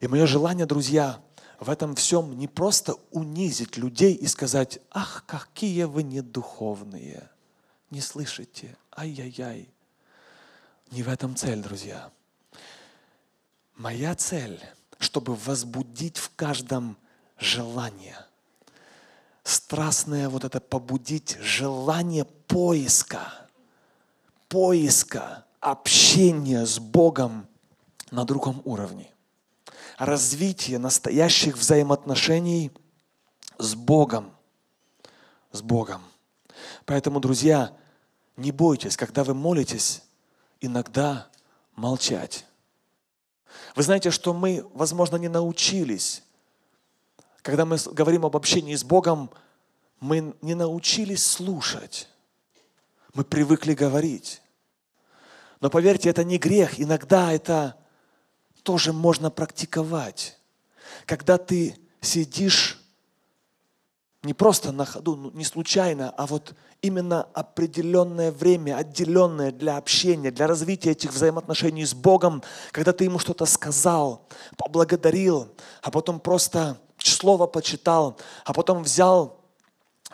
И 0.00 0.06
мое 0.06 0.26
желание, 0.26 0.66
друзья, 0.66 1.20
в 1.58 1.70
этом 1.70 1.94
всем 1.94 2.38
не 2.38 2.46
просто 2.46 2.94
унизить 3.10 3.76
людей 3.76 4.14
и 4.14 4.26
сказать, 4.26 4.78
ах, 4.90 5.24
какие 5.26 5.84
вы 5.84 6.04
недуховные, 6.04 7.28
не 7.90 8.00
слышите, 8.00 8.76
ай-яй-яй. 8.96 9.68
Не 10.90 11.02
в 11.02 11.08
этом 11.08 11.36
цель, 11.36 11.60
друзья. 11.60 12.10
Моя 13.76 14.14
цель, 14.14 14.60
чтобы 14.98 15.34
возбудить 15.34 16.16
в 16.16 16.34
каждом 16.34 16.96
желание, 17.38 18.16
страстное 19.42 20.28
вот 20.28 20.44
это 20.44 20.60
побудить 20.60 21.36
желание 21.40 22.24
поиска, 22.24 23.32
поиска, 24.48 25.44
общения 25.60 26.64
с 26.66 26.78
Богом 26.78 27.46
на 28.10 28.24
другом 28.24 28.62
уровне 28.64 29.12
развитие 29.98 30.78
настоящих 30.78 31.58
взаимоотношений 31.58 32.70
с 33.58 33.74
Богом. 33.74 34.32
С 35.50 35.60
Богом. 35.60 36.02
Поэтому, 36.84 37.20
друзья, 37.20 37.76
не 38.36 38.52
бойтесь, 38.52 38.96
когда 38.96 39.24
вы 39.24 39.34
молитесь, 39.34 40.02
иногда 40.60 41.28
молчать. 41.74 42.44
Вы 43.74 43.82
знаете, 43.82 44.10
что 44.10 44.34
мы, 44.34 44.66
возможно, 44.74 45.16
не 45.16 45.28
научились. 45.28 46.22
Когда 47.42 47.64
мы 47.64 47.78
говорим 47.92 48.26
об 48.26 48.36
общении 48.36 48.74
с 48.74 48.84
Богом, 48.84 49.30
мы 50.00 50.34
не 50.42 50.54
научились 50.54 51.24
слушать. 51.24 52.08
Мы 53.14 53.24
привыкли 53.24 53.74
говорить. 53.74 54.42
Но 55.60 55.70
поверьте, 55.70 56.08
это 56.10 56.24
не 56.24 56.38
грех. 56.38 56.78
Иногда 56.80 57.32
это 57.32 57.76
тоже 58.62 58.92
можно 58.92 59.30
практиковать. 59.30 60.38
Когда 61.06 61.38
ты 61.38 61.76
сидишь 62.00 62.77
не 64.22 64.34
просто 64.34 64.72
на 64.72 64.84
ходу, 64.84 65.16
ну, 65.16 65.30
не 65.30 65.44
случайно, 65.44 66.10
а 66.16 66.26
вот 66.26 66.54
именно 66.82 67.22
определенное 67.34 68.32
время, 68.32 68.76
отделенное 68.76 69.52
для 69.52 69.76
общения, 69.76 70.30
для 70.30 70.46
развития 70.46 70.90
этих 70.90 71.12
взаимоотношений 71.12 71.84
с 71.84 71.94
Богом, 71.94 72.42
когда 72.72 72.92
ты 72.92 73.04
ему 73.04 73.18
что-то 73.18 73.46
сказал, 73.46 74.26
поблагодарил, 74.56 75.48
а 75.82 75.90
потом 75.90 76.20
просто 76.20 76.78
слово 76.98 77.46
почитал, 77.46 78.18
а 78.44 78.52
потом 78.52 78.82
взял 78.82 79.40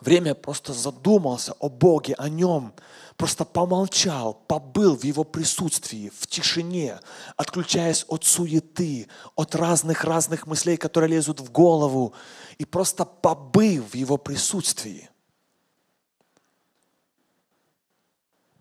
время, 0.00 0.34
просто 0.34 0.72
задумался 0.72 1.54
о 1.58 1.68
Боге, 1.68 2.14
о 2.18 2.28
Нем, 2.28 2.74
просто 3.16 3.44
помолчал, 3.44 4.34
побыл 4.34 4.96
в 4.96 5.04
его 5.04 5.24
присутствии, 5.24 6.10
в 6.18 6.26
тишине, 6.26 6.98
отключаясь 7.36 8.04
от 8.08 8.24
суеты, 8.24 9.08
от 9.36 9.54
разных-разных 9.54 10.46
мыслей, 10.46 10.76
которые 10.76 11.10
лезут 11.10 11.40
в 11.40 11.50
голову, 11.50 12.14
и 12.58 12.64
просто 12.64 13.04
побыв 13.04 13.92
в 13.92 13.94
его 13.94 14.16
присутствии. 14.16 15.10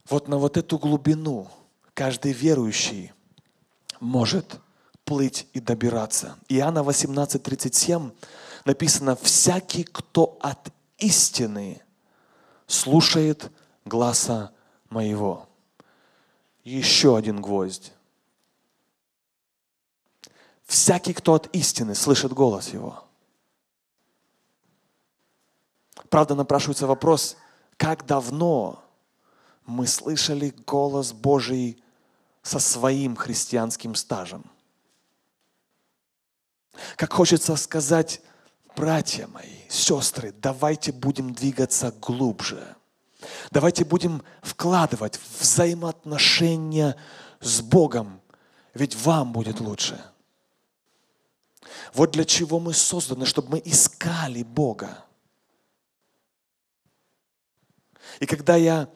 Вот 0.10 0.28
на 0.28 0.38
вот 0.38 0.58
эту 0.58 0.78
глубину 0.78 1.50
каждый 1.94 2.34
верующий 2.34 3.14
может 4.00 4.60
плыть 5.06 5.48
и 5.54 5.60
добираться. 5.60 6.38
Иоанна 6.50 6.84
18:37 6.84 8.12
написано, 8.66 9.16
«Всякий, 9.16 9.84
кто 9.84 10.38
от 10.42 10.72
истины 10.98 11.82
слушает 12.68 13.52
гласа 13.86 14.54
моего. 14.90 15.48
Еще 16.64 17.18
один 17.18 17.42
гвоздь. 17.42 17.92
Всякий, 20.66 21.14
кто 21.14 21.34
от 21.34 21.48
истины 21.56 21.94
слышит 21.94 22.32
голос 22.32 22.70
его. 22.70 23.04
Правда, 26.14 26.36
напрашивается 26.36 26.86
вопрос, 26.86 27.38
как 27.76 28.06
давно 28.06 28.84
мы 29.66 29.88
слышали 29.88 30.54
голос 30.68 31.12
Божий 31.12 31.82
со 32.44 32.60
своим 32.60 33.16
христианским 33.16 33.96
стажем? 33.96 34.46
Как 36.98 37.12
хочется 37.12 37.56
сказать, 37.56 38.22
братья 38.76 39.26
мои, 39.26 39.68
сестры, 39.70 40.36
давайте 40.40 40.92
будем 40.92 41.34
двигаться 41.34 41.92
глубже– 42.00 42.64
Давайте 43.50 43.84
будем 43.84 44.22
вкладывать 44.44 45.20
взаимоотношения 45.40 46.96
с 47.40 47.62
Богом, 47.62 48.22
ведь 48.76 48.96
вам 48.98 49.32
будет 49.32 49.60
лучше. 49.62 50.00
Вот 51.94 52.12
для 52.12 52.26
чего 52.26 52.60
мы 52.60 52.74
созданы, 52.74 53.26
чтобы 53.26 53.52
мы 53.52 53.62
искали 53.66 54.44
Бога. 54.44 55.06
И 58.20 58.26
когда 58.26 58.56
я 58.56 58.90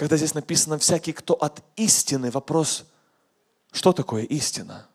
когда 0.00 0.16
здесь 0.16 0.32
написано 0.32 0.78
«всякий, 0.78 1.12
кто 1.12 1.34
от 1.34 1.62
истины», 1.76 2.30
вопрос, 2.30 2.86
что 3.70 3.92
такое 3.92 4.22
истина? 4.22 4.86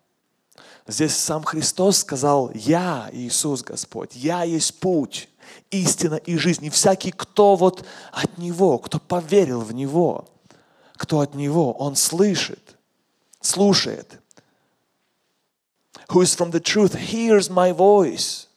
Здесь 0.87 1.15
сам 1.15 1.43
Христос 1.43 1.99
сказал, 1.99 2.49
«Я, 2.55 3.11
Иисус 3.13 3.61
Господь, 3.61 4.15
Я 4.15 4.41
есть 4.41 4.79
путь, 4.79 5.29
истина 5.69 6.15
и 6.15 6.37
жизнь». 6.37 6.65
И 6.65 6.71
всякий, 6.71 7.11
кто 7.11 7.55
вот 7.55 7.85
от 8.11 8.39
Него, 8.39 8.79
кто 8.79 8.97
поверил 8.97 9.61
в 9.61 9.73
Него, 9.73 10.27
кто 10.95 11.19
от 11.19 11.35
Него, 11.35 11.73
он 11.73 11.95
слышит, 11.95 12.75
слушает. 13.41 14.19
Who 16.09 16.23
is 16.23 16.35
from 16.35 16.51
the 16.51 16.59
truth 16.59 16.95
hears 16.95 17.47
my 17.47 17.71
voice. 17.77 18.47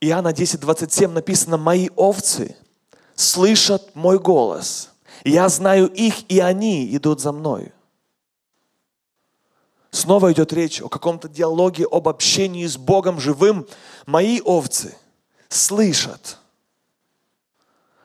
Иоанна 0.00 0.32
10, 0.32 0.60
27 0.60 1.10
написано, 1.10 1.58
«Мои 1.58 1.90
овцы 1.94 2.56
слышат 3.14 3.94
мой 3.94 4.18
голос. 4.18 4.90
Я 5.24 5.48
знаю 5.48 5.88
их, 5.88 6.30
и 6.30 6.40
они 6.40 6.94
идут 6.96 7.20
за 7.20 7.32
мною». 7.32 7.72
Снова 9.90 10.32
идет 10.32 10.52
речь 10.52 10.80
о 10.80 10.88
каком-то 10.88 11.28
диалоге, 11.28 11.84
об 11.90 12.08
общении 12.08 12.66
с 12.66 12.78
Богом 12.78 13.20
живым. 13.20 13.66
Мои 14.06 14.40
овцы 14.40 14.96
слышат. 15.48 16.38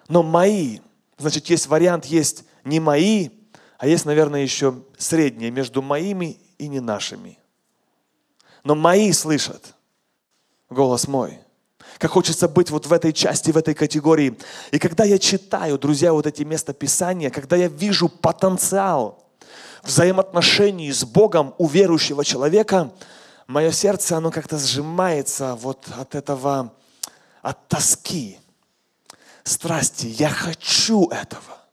Но 0.07 0.23
мои, 0.23 0.79
значит, 1.17 1.47
есть 1.47 1.67
вариант, 1.67 2.05
есть 2.05 2.43
не 2.63 2.79
мои, 2.79 3.29
а 3.77 3.87
есть, 3.87 4.05
наверное, 4.05 4.41
еще 4.41 4.83
среднее 4.97 5.51
между 5.51 5.81
моими 5.81 6.39
и 6.57 6.67
не 6.67 6.79
нашими. 6.79 7.37
Но 8.63 8.73
мои 8.75 9.11
слышат 9.11 9.75
голос 10.69 11.07
мой. 11.07 11.44
Как 11.97 12.11
хочется 12.11 12.47
быть 12.47 12.69
вот 12.69 12.87
в 12.87 12.93
этой 12.93 13.13
части, 13.13 13.51
в 13.51 13.57
этой 13.57 13.73
категории. 13.73 14.37
И 14.71 14.79
когда 14.79 15.03
я 15.03 15.17
читаю, 15.17 15.77
друзья, 15.77 16.13
вот 16.13 16.27
эти 16.27 16.43
места 16.43 16.73
Писания, 16.73 17.29
когда 17.29 17.55
я 17.55 17.67
вижу 17.67 18.09
потенциал 18.09 19.23
взаимоотношений 19.83 20.91
с 20.91 21.05
Богом 21.05 21.53
у 21.57 21.67
верующего 21.67 22.25
человека, 22.25 22.91
мое 23.47 23.71
сердце, 23.71 24.17
оно 24.17 24.31
как-то 24.31 24.57
сжимается 24.57 25.55
вот 25.55 25.87
от 25.97 26.15
этого, 26.15 26.73
от 27.41 27.67
тоски, 27.67 28.39
страсти. 29.43 30.07
Я 30.07 30.29
хочу 30.29 31.07
этого. 31.09 31.65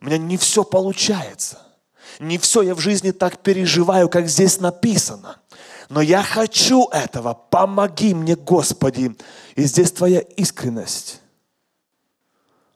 У 0.00 0.06
меня 0.06 0.18
не 0.18 0.36
все 0.36 0.64
получается. 0.64 1.58
Не 2.18 2.38
все 2.38 2.62
я 2.62 2.74
в 2.74 2.80
жизни 2.80 3.10
так 3.10 3.38
переживаю, 3.38 4.08
как 4.08 4.28
здесь 4.28 4.60
написано. 4.60 5.36
Но 5.88 6.00
я 6.00 6.22
хочу 6.22 6.88
этого. 6.88 7.34
Помоги 7.34 8.14
мне, 8.14 8.36
Господи. 8.36 9.16
И 9.54 9.64
здесь 9.64 9.92
Твоя 9.92 10.20
искренность 10.20 11.20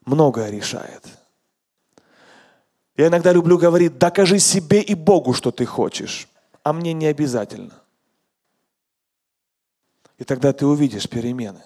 многое 0.04 0.50
решает. 0.50 1.04
Я 2.96 3.08
иногда 3.08 3.32
люблю 3.32 3.58
говорить, 3.58 3.98
докажи 3.98 4.38
себе 4.38 4.80
и 4.80 4.94
Богу, 4.94 5.34
что 5.34 5.50
ты 5.50 5.66
хочешь, 5.66 6.28
а 6.62 6.72
мне 6.72 6.94
не 6.94 7.06
обязательно. 7.06 7.74
И 10.16 10.24
тогда 10.24 10.52
ты 10.54 10.64
увидишь 10.64 11.08
перемены. 11.08 11.62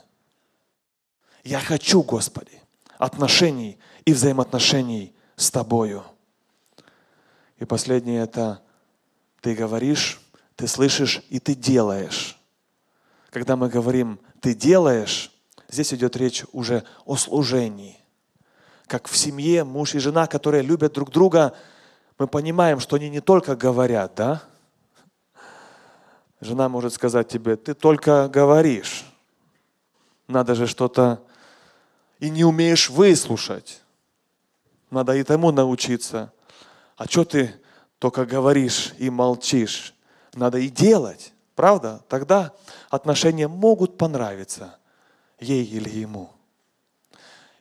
Я 1.45 1.61
хочу, 1.61 2.03
Господи, 2.03 2.61
отношений 2.99 3.79
и 4.05 4.13
взаимоотношений 4.13 5.15
с 5.37 5.51
Тобою. 5.51 6.05
И 7.59 7.65
последнее 7.65 8.23
это 8.23 8.61
ты 9.41 9.55
говоришь, 9.55 10.20
ты 10.61 10.67
слышишь 10.67 11.23
и 11.31 11.41
ты 11.41 11.55
делаешь. 11.55 12.39
Когда 13.31 13.57
мы 13.57 13.71
говорим 13.71 14.21
«ты 14.41 14.55
делаешь», 14.55 15.33
здесь 15.71 15.95
идет 15.95 16.17
речь 16.17 16.45
уже 16.53 16.85
о 17.07 17.17
служении. 17.17 17.97
Как 18.87 19.09
в 19.09 19.17
семье 19.17 19.65
муж 19.65 19.95
и 19.95 19.99
жена, 19.99 20.27
которые 20.27 20.63
любят 20.63 20.93
друг 20.93 21.11
друга, 21.11 21.57
мы 22.19 22.27
понимаем, 22.27 22.79
что 22.79 22.97
они 22.97 23.09
не 23.09 23.23
только 23.23 23.57
говорят, 23.57 24.15
да? 24.17 24.43
Жена 26.43 26.69
может 26.69 26.93
сказать 26.93 27.29
тебе, 27.29 27.57
ты 27.57 27.73
только 27.73 28.29
говоришь. 28.29 29.07
Надо 30.29 30.55
же 30.55 30.67
что-то 30.67 31.23
и 32.19 32.29
не 32.29 32.45
умеешь 32.45 32.91
выслушать. 32.91 33.81
Надо 34.91 35.15
и 35.15 35.23
тому 35.23 35.53
научиться. 35.53 36.35
А 36.99 37.07
что 37.07 37.25
ты 37.25 37.55
только 37.99 38.27
говоришь 38.27 38.93
и 38.99 39.09
молчишь? 39.09 39.95
Надо 40.35 40.59
и 40.59 40.69
делать, 40.69 41.33
правда? 41.55 42.03
Тогда 42.09 42.53
отношения 42.89 43.49
могут 43.49 43.99
понравиться 43.99 44.79
ей 45.39 45.65
или 45.65 45.89
ему. 45.89 46.31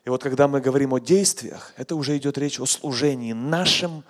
И 0.06 0.10
вот 0.10 0.24
когда 0.24 0.48
мы 0.48 0.62
говорим 0.62 0.94
о 0.94 1.00
действиях, 1.00 1.74
это 1.78 1.96
уже 1.96 2.18
идет 2.18 2.38
речь 2.38 2.60
о 2.60 2.66
служении, 2.66 3.34
нашем 3.34 4.04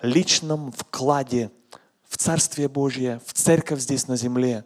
личном 0.00 0.72
вкладе 0.72 1.50
в 2.08 2.16
Царствие 2.16 2.68
Божье, 2.68 3.20
в 3.24 3.32
церковь 3.32 3.80
здесь 3.80 4.08
на 4.08 4.16
земле. 4.16 4.64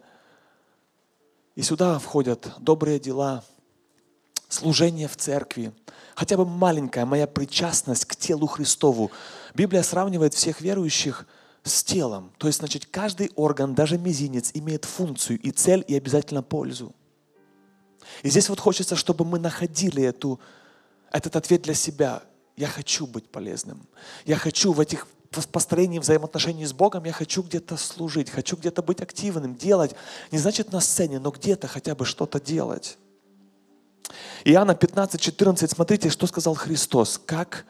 И 1.55 1.61
сюда 1.61 1.97
входят 1.97 2.51
добрые 2.59 2.99
дела, 2.99 3.43
служение 4.49 5.07
в 5.07 5.15
церкви, 5.15 5.73
хотя 6.15 6.37
бы 6.37 6.45
маленькая 6.45 7.05
моя 7.05 7.27
причастность 7.27 8.05
к 8.05 8.15
телу 8.15 8.47
Христову. 8.47 9.11
Библия 9.53 9.83
сравнивает 9.83 10.33
всех 10.33 10.61
верующих 10.61 11.25
с 11.63 11.83
телом. 11.83 12.31
То 12.37 12.47
есть, 12.47 12.59
значит, 12.59 12.85
каждый 12.85 13.31
орган, 13.35 13.75
даже 13.75 13.97
мизинец, 13.97 14.51
имеет 14.53 14.85
функцию 14.85 15.39
и 15.39 15.51
цель, 15.51 15.83
и 15.87 15.95
обязательно 15.95 16.43
пользу. 16.43 16.95
И 18.23 18.29
здесь 18.29 18.49
вот 18.49 18.59
хочется, 18.59 18.95
чтобы 18.95 19.25
мы 19.25 19.39
находили 19.39 20.03
эту, 20.03 20.39
этот 21.11 21.35
ответ 21.35 21.63
для 21.63 21.73
себя. 21.73 22.23
Я 22.55 22.67
хочу 22.67 23.05
быть 23.05 23.29
полезным. 23.29 23.87
Я 24.25 24.37
хочу 24.37 24.73
в 24.73 24.79
этих 24.79 25.07
построении 25.51 25.99
взаимоотношений 25.99 26.65
с 26.65 26.73
Богом, 26.73 27.03
я 27.03 27.11
хочу 27.11 27.43
где-то 27.43 27.77
служить, 27.77 28.29
хочу 28.29 28.55
где-то 28.55 28.81
быть 28.81 29.01
активным, 29.01 29.55
делать. 29.55 29.93
Не 30.31 30.37
значит 30.37 30.71
на 30.71 30.79
сцене, 30.79 31.19
но 31.19 31.31
где-то 31.31 31.67
хотя 31.67 31.95
бы 31.95 32.05
что-то 32.05 32.39
делать. 32.39 32.97
Иоанна 34.45 34.73
15, 34.73 35.19
14, 35.19 35.71
смотрите, 35.71 36.09
что 36.09 36.27
сказал 36.27 36.55
Христос. 36.55 37.19
Как 37.23 37.65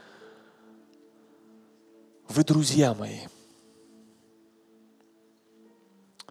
вы, 2.30 2.44
друзья 2.44 2.94
мои. 2.94 3.22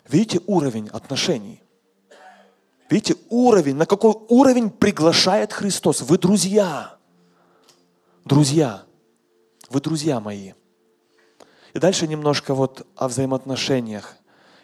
Видите 0.09 0.41
уровень 0.47 0.89
отношений? 0.89 1.63
Видите 2.89 3.17
уровень, 3.29 3.77
на 3.77 3.87
какой 3.87 4.15
уровень 4.29 4.71
приглашает 4.71 5.53
Христос? 5.53 6.03
Вы 6.03 6.19
друзья. 6.19 6.97
Друзья. 8.25 8.85
Вы 9.69 9.81
друзья 9.81 10.21
мои. 10.21 10.53
И 11.75 11.79
дальше 11.79 12.07
немножко 12.07 12.55
вот 12.55 12.87
о 12.95 13.09
взаимоотношениях. 13.09 14.17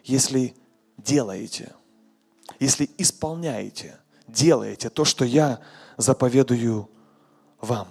Если 0.05 0.55
делаете, 0.97 1.73
если 2.61 2.89
исполняете, 2.99 3.99
делаете 4.29 4.89
то, 4.89 5.05
что 5.05 5.25
я 5.25 5.61
заповедую 5.97 6.89
вам. 7.61 7.89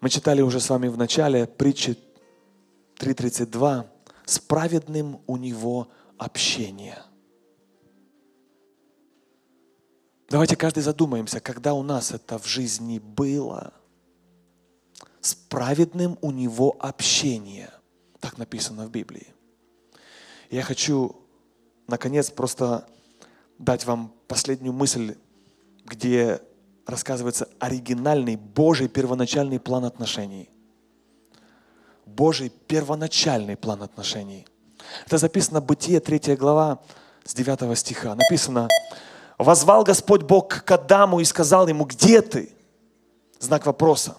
Мы 0.00 0.08
читали 0.08 0.40
уже 0.40 0.58
с 0.58 0.68
вами 0.68 0.88
в 0.88 0.96
начале 0.96 1.46
притчи 1.46 1.96
3.32. 3.02 3.86
С 4.24 4.38
праведным 4.38 5.20
у 5.26 5.36
него 5.36 5.88
общение. 6.16 6.98
Давайте 10.28 10.56
каждый 10.56 10.82
задумаемся, 10.82 11.40
когда 11.40 11.74
у 11.74 11.82
нас 11.82 12.12
это 12.12 12.38
в 12.38 12.46
жизни 12.46 12.98
было. 12.98 13.72
С 15.20 15.34
праведным 15.34 16.16
у 16.22 16.30
него 16.30 16.76
общение. 16.78 17.70
Так 18.20 18.38
написано 18.38 18.86
в 18.86 18.90
Библии. 18.90 19.26
Я 20.50 20.62
хочу 20.62 21.22
наконец, 21.86 22.30
просто 22.30 22.86
дать 23.58 23.84
вам 23.84 24.14
последнюю 24.28 24.72
мысль, 24.72 25.16
где 25.84 26.40
рассказывается 26.86 27.48
оригинальный 27.58 28.36
Божий 28.36 28.88
первоначальный 28.88 29.60
план 29.60 29.84
отношений. 29.84 30.48
Божий 32.06 32.50
первоначальный 32.50 33.56
план 33.56 33.82
отношений. 33.82 34.46
Это 35.06 35.18
записано 35.18 35.60
в 35.60 35.66
Бытие 35.66 36.00
3 36.00 36.36
глава 36.36 36.80
с 37.24 37.34
9 37.34 37.78
стиха. 37.78 38.14
Написано, 38.14 38.68
«Возвал 39.38 39.84
Господь 39.84 40.22
Бог 40.22 40.48
к 40.64 40.70
Адаму 40.70 41.20
и 41.20 41.24
сказал 41.24 41.68
ему, 41.68 41.84
где 41.84 42.20
ты?» 42.20 42.52
Знак 43.38 43.66
вопроса. 43.66 44.16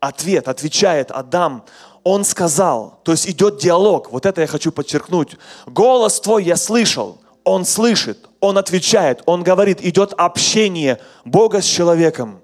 Ответ, 0.00 0.48
отвечает 0.48 1.10
Адам, 1.10 1.64
он 2.04 2.24
сказал, 2.24 3.00
то 3.04 3.12
есть 3.12 3.28
идет 3.28 3.58
диалог, 3.58 4.10
вот 4.10 4.26
это 4.26 4.40
я 4.40 4.46
хочу 4.46 4.72
подчеркнуть. 4.72 5.36
Голос 5.66 6.20
твой 6.20 6.44
я 6.44 6.56
слышал, 6.56 7.18
он 7.44 7.64
слышит, 7.64 8.28
он 8.40 8.58
отвечает, 8.58 9.22
он 9.26 9.44
говорит, 9.44 9.84
идет 9.84 10.12
общение 10.16 11.00
Бога 11.24 11.60
с 11.60 11.64
человеком. 11.64 12.40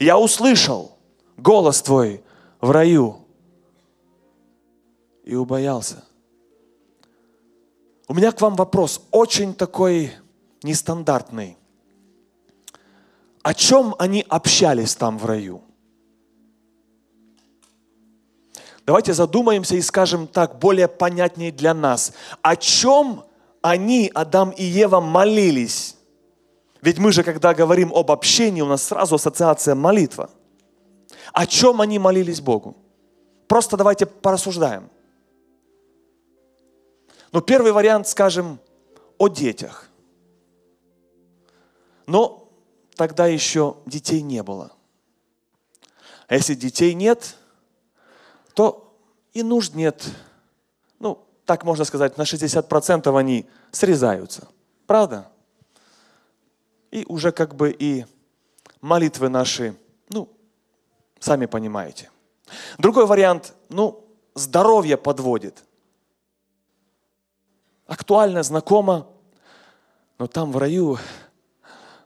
Я 0.00 0.18
услышал 0.18 0.98
голос 1.36 1.82
твой 1.82 2.22
в 2.60 2.70
раю 2.70 3.21
и 5.24 5.34
убоялся. 5.34 6.04
У 8.08 8.14
меня 8.14 8.32
к 8.32 8.40
вам 8.40 8.56
вопрос, 8.56 9.02
очень 9.10 9.54
такой 9.54 10.12
нестандартный. 10.62 11.56
о 13.42 13.54
чем 13.54 13.94
они 13.98 14.24
общались 14.28 14.94
там 14.94 15.18
в 15.18 15.24
раю? 15.24 15.62
Давайте 18.84 19.14
задумаемся 19.14 19.76
и 19.76 19.80
скажем 19.80 20.26
так, 20.26 20.58
более 20.58 20.88
понятнее 20.88 21.52
для 21.52 21.72
нас. 21.74 22.12
О 22.42 22.56
чем 22.56 23.24
они, 23.62 24.10
Адам 24.12 24.50
и 24.50 24.64
Ева, 24.64 25.00
молились? 25.00 25.96
Ведь 26.80 26.98
мы 26.98 27.12
же, 27.12 27.22
когда 27.22 27.54
говорим 27.54 27.92
об 27.94 28.10
общении, 28.10 28.60
у 28.60 28.66
нас 28.66 28.82
сразу 28.82 29.14
ассоциация 29.14 29.76
молитва. 29.76 30.30
О 31.32 31.46
чем 31.46 31.80
они 31.80 31.98
молились 31.98 32.40
Богу? 32.40 32.76
Просто 33.46 33.76
давайте 33.76 34.06
порассуждаем. 34.06 34.90
Ну, 37.32 37.40
первый 37.40 37.72
вариант, 37.72 38.06
скажем, 38.06 38.60
о 39.18 39.28
детях. 39.28 39.88
Но 42.06 42.50
тогда 42.94 43.26
еще 43.26 43.78
детей 43.86 44.20
не 44.20 44.42
было. 44.42 44.72
А 46.28 46.34
если 46.34 46.54
детей 46.54 46.92
нет, 46.94 47.36
то 48.54 48.98
и 49.32 49.42
нужд 49.42 49.74
нет. 49.74 50.04
Ну, 50.98 51.26
так 51.46 51.64
можно 51.64 51.84
сказать, 51.84 52.18
на 52.18 52.22
60% 52.22 53.18
они 53.18 53.48
срезаются. 53.70 54.48
Правда? 54.86 55.30
И 56.90 57.06
уже 57.08 57.32
как 57.32 57.54
бы 57.54 57.70
и 57.70 58.04
молитвы 58.82 59.30
наши, 59.30 59.74
ну, 60.10 60.28
сами 61.18 61.46
понимаете. 61.46 62.10
Другой 62.76 63.06
вариант, 63.06 63.54
ну, 63.70 64.04
здоровье 64.34 64.98
подводит. 64.98 65.64
Актуально, 67.92 68.42
знакомо, 68.42 69.06
но 70.18 70.26
там 70.26 70.50
в 70.50 70.56
раю, 70.56 70.96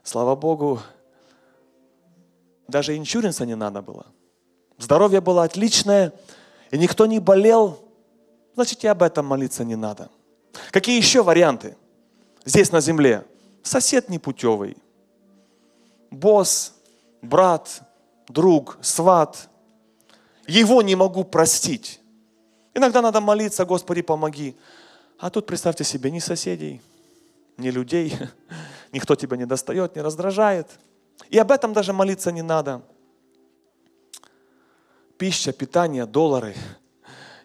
слава 0.03 0.35
Богу, 0.35 0.81
даже 2.67 2.97
иншуренса 2.97 3.45
не 3.45 3.55
надо 3.55 3.81
было. 3.81 4.05
Здоровье 4.77 5.21
было 5.21 5.45
отличное, 5.45 6.11
и 6.71 6.77
никто 6.77 7.05
не 7.05 7.19
болел, 7.19 7.79
значит 8.55 8.83
и 8.83 8.87
об 8.87 9.01
этом 9.01 9.27
молиться 9.27 9.63
не 9.63 9.77
надо. 9.77 10.09
Какие 10.71 10.97
еще 10.97 11.23
варианты 11.23 11.77
здесь 12.43 12.73
на 12.73 12.81
земле? 12.81 13.23
Сосед 13.63 14.09
непутевый, 14.09 14.75
босс, 16.11 16.73
брат, 17.21 17.81
друг, 18.27 18.77
сват. 18.81 19.47
Его 20.47 20.81
не 20.81 20.95
могу 20.95 21.23
простить. 21.23 22.01
Иногда 22.73 23.01
надо 23.01 23.21
молиться, 23.21 23.63
Господи, 23.63 24.01
помоги. 24.01 24.57
А 25.19 25.29
тут 25.29 25.45
представьте 25.45 25.83
себе, 25.83 26.11
ни 26.11 26.19
соседей, 26.19 26.81
ни 27.57 27.69
людей, 27.69 28.15
никто 28.91 29.15
тебя 29.15 29.37
не 29.37 29.45
достает, 29.45 29.95
не 29.95 30.01
раздражает. 30.01 30.67
И 31.29 31.37
об 31.37 31.51
этом 31.51 31.73
даже 31.73 31.93
молиться 31.93 32.31
не 32.31 32.41
надо 32.41 32.83
пища, 35.17 35.51
питание, 35.51 36.05
доллары. 36.05 36.55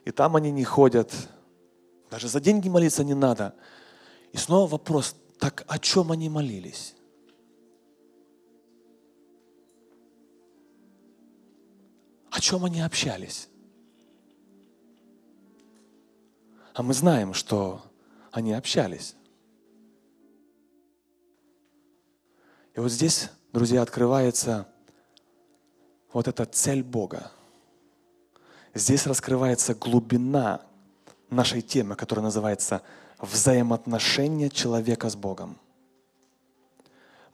И 0.05 0.11
там 0.11 0.37
они 0.37 0.51
не 0.51 0.65
ходят. 0.65 1.13
Даже 2.11 2.29
за 2.29 2.41
деньги 2.41 2.69
молиться 2.69 3.05
не 3.05 3.15
надо. 3.15 3.55
И 4.33 4.37
снова 4.37 4.71
вопрос, 4.71 5.17
так 5.39 5.65
о 5.67 5.79
чем 5.79 6.13
они 6.13 6.29
молились? 6.29 6.95
О 12.31 12.41
чем 12.41 12.65
они 12.65 12.81
общались? 12.81 13.49
А 16.75 16.83
мы 16.83 16.95
знаем, 16.95 17.35
что 17.35 17.83
они 18.31 18.53
общались. 18.53 19.15
И 22.75 22.81
вот 22.81 22.91
здесь, 22.91 23.29
друзья, 23.53 23.83
открывается 23.83 24.67
вот 26.13 26.29
эта 26.29 26.45
цель 26.47 26.83
Бога– 26.83 27.31
Здесь 28.75 29.07
раскрывается 29.07 29.75
глубина 29.75 30.63
нашей 31.29 31.61
темы, 31.61 31.95
которая 31.95 32.25
называется 32.25 32.83
взаимоотношения 33.19 34.49
человека 34.49 35.11
с 35.11 35.17
Богом. 35.17 35.59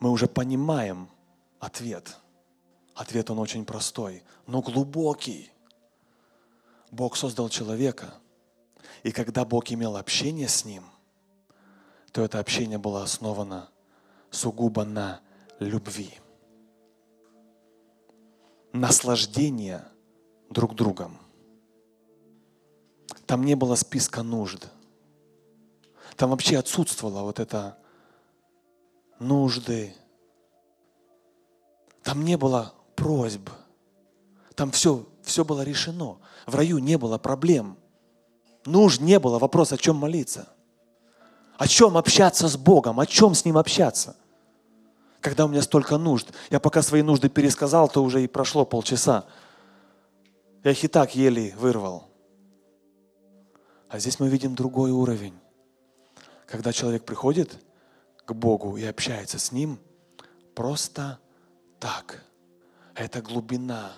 Мы 0.01 0.11
уже 0.11 0.27
понимаем 0.27 1.09
ответ. 1.61 2.17
Ответ 2.95 3.31
он 3.31 3.39
очень 3.39 3.65
простой, 3.65 4.25
но 4.49 4.61
глубокий. 4.63 5.53
Бог 6.91 7.17
создал 7.17 7.49
человека, 7.49 8.15
и 9.09 9.13
когда 9.13 9.45
Бог 9.45 9.71
имел 9.73 9.97
общение 9.97 10.49
с 10.49 10.65
ним, 10.65 10.85
то 12.13 12.23
это 12.23 12.39
общение 12.39 12.79
было 12.79 13.03
основано 13.03 13.71
сугубо 14.31 14.85
на 14.85 15.21
любви. 15.61 16.13
Наслаждение 18.73 19.85
друг 20.51 20.75
другом– 20.75 21.19
там 23.29 23.45
не 23.45 23.55
было 23.55 23.75
списка 23.75 24.23
нужд. 24.23 24.69
Там 26.17 26.31
вообще 26.31 26.59
отсутствовало 26.59 27.23
вот 27.23 27.39
это 27.39 27.79
нужды. 29.19 29.95
Там 32.03 32.25
не 32.25 32.37
было 32.37 32.75
просьб. 32.97 33.51
Там 34.55 34.71
все, 34.71 35.07
все 35.23 35.45
было 35.45 35.63
решено. 35.63 36.19
В 36.47 36.55
раю 36.55 36.79
не 36.79 36.97
было 36.97 37.19
проблем. 37.19 37.78
Нужд 38.65 39.01
не 39.01 39.19
было. 39.19 39.39
Вопрос, 39.39 39.73
о 39.73 39.77
чем 39.77 39.97
молиться. 39.97 40.49
О 41.57 41.67
чем 41.67 41.97
общаться 41.97 42.49
с 42.49 42.57
Богом, 42.57 43.01
о 43.01 43.07
чем 43.07 43.35
с 43.35 43.45
Ним 43.45 43.59
общаться. 43.59 44.17
Когда 45.21 45.45
у 45.45 45.49
меня 45.49 45.63
столько 45.63 45.99
нужд. 45.99 46.29
Я 46.51 46.61
пока 46.61 46.83
свои 46.83 47.03
нужды 47.03 47.29
пересказал, 47.29 47.89
то 47.89 48.03
уже 48.03 48.23
и 48.23 48.29
прошло 48.29 48.65
полчаса. 48.65 49.25
Я 50.63 50.71
их 50.71 50.85
и 50.85 50.89
так 50.89 51.15
еле 51.15 51.55
вырвал. 51.57 52.09
А 53.89 53.99
здесь 53.99 54.21
мы 54.21 54.29
видим 54.29 54.55
другой 54.55 54.91
уровень. 54.91 55.35
Когда 56.47 56.73
человек 56.73 57.05
приходит 57.05 57.59
к 58.25 58.33
Богу 58.33 58.77
и 58.77 58.85
общается 58.85 59.39
с 59.39 59.53
Ним 59.53 59.79
просто 60.55 61.19
так. 61.81 62.23
Это 62.95 63.23
глубина, 63.23 63.93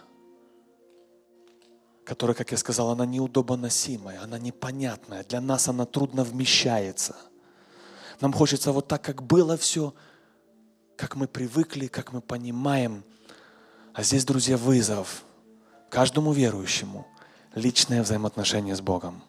которая, 2.10 2.34
как 2.34 2.50
я 2.50 2.58
сказал, 2.58 2.90
она 2.90 3.06
неудобоносимая, 3.06 4.20
она 4.20 4.36
непонятная. 4.36 5.22
Для 5.22 5.40
нас 5.40 5.68
она 5.68 5.86
трудно 5.86 6.24
вмещается. 6.24 7.14
Нам 8.20 8.32
хочется 8.32 8.72
вот 8.72 8.88
так, 8.88 9.00
как 9.00 9.22
было 9.22 9.56
все, 9.56 9.94
как 10.96 11.14
мы 11.14 11.28
привыкли, 11.28 11.86
как 11.86 12.12
мы 12.12 12.20
понимаем. 12.20 13.04
А 13.94 14.02
здесь, 14.02 14.24
друзья, 14.24 14.56
вызов 14.56 15.22
каждому 15.88 16.32
верующему 16.32 17.06
личное 17.54 18.02
взаимоотношение 18.02 18.74
с 18.74 18.80
Богом. 18.80 19.22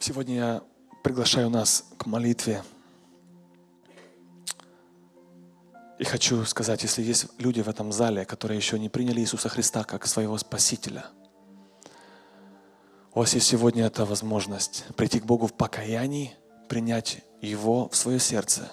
Сегодня 0.00 0.34
я 0.34 0.62
приглашаю 1.04 1.48
нас 1.48 1.84
к 1.96 2.06
молитве. 2.06 2.64
И 5.98 6.04
хочу 6.04 6.44
сказать, 6.44 6.82
если 6.82 7.02
есть 7.02 7.26
люди 7.38 7.60
в 7.60 7.68
этом 7.68 7.92
зале, 7.92 8.24
которые 8.24 8.56
еще 8.56 8.78
не 8.78 8.88
приняли 8.88 9.20
Иисуса 9.20 9.48
Христа 9.48 9.82
как 9.82 10.06
своего 10.06 10.38
Спасителя, 10.38 11.06
у 13.14 13.20
вас 13.20 13.34
есть 13.34 13.48
сегодня 13.48 13.86
эта 13.86 14.04
возможность 14.04 14.84
прийти 14.96 15.18
к 15.18 15.24
Богу 15.24 15.48
в 15.48 15.54
покаянии, 15.54 16.36
принять 16.68 17.24
Его 17.40 17.88
в 17.88 17.96
свое 17.96 18.20
сердце 18.20 18.70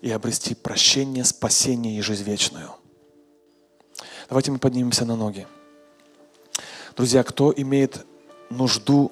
и 0.00 0.10
обрести 0.12 0.54
прощение, 0.54 1.24
спасение 1.24 1.98
и 1.98 2.00
жизнь 2.00 2.22
вечную. 2.22 2.70
Давайте 4.28 4.52
мы 4.52 4.58
поднимемся 4.58 5.04
на 5.04 5.16
ноги. 5.16 5.48
Друзья, 6.96 7.24
кто 7.24 7.52
имеет 7.56 8.06
нужду 8.50 9.10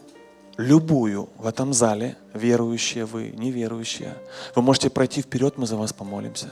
любую 0.58 1.30
в 1.38 1.46
этом 1.46 1.72
зале, 1.72 2.18
верующие 2.34 3.06
вы, 3.06 3.30
неверующие, 3.30 4.14
вы 4.54 4.62
можете 4.62 4.90
пройти 4.90 5.22
вперед, 5.22 5.56
мы 5.56 5.66
за 5.66 5.76
вас 5.76 5.92
помолимся. 5.92 6.50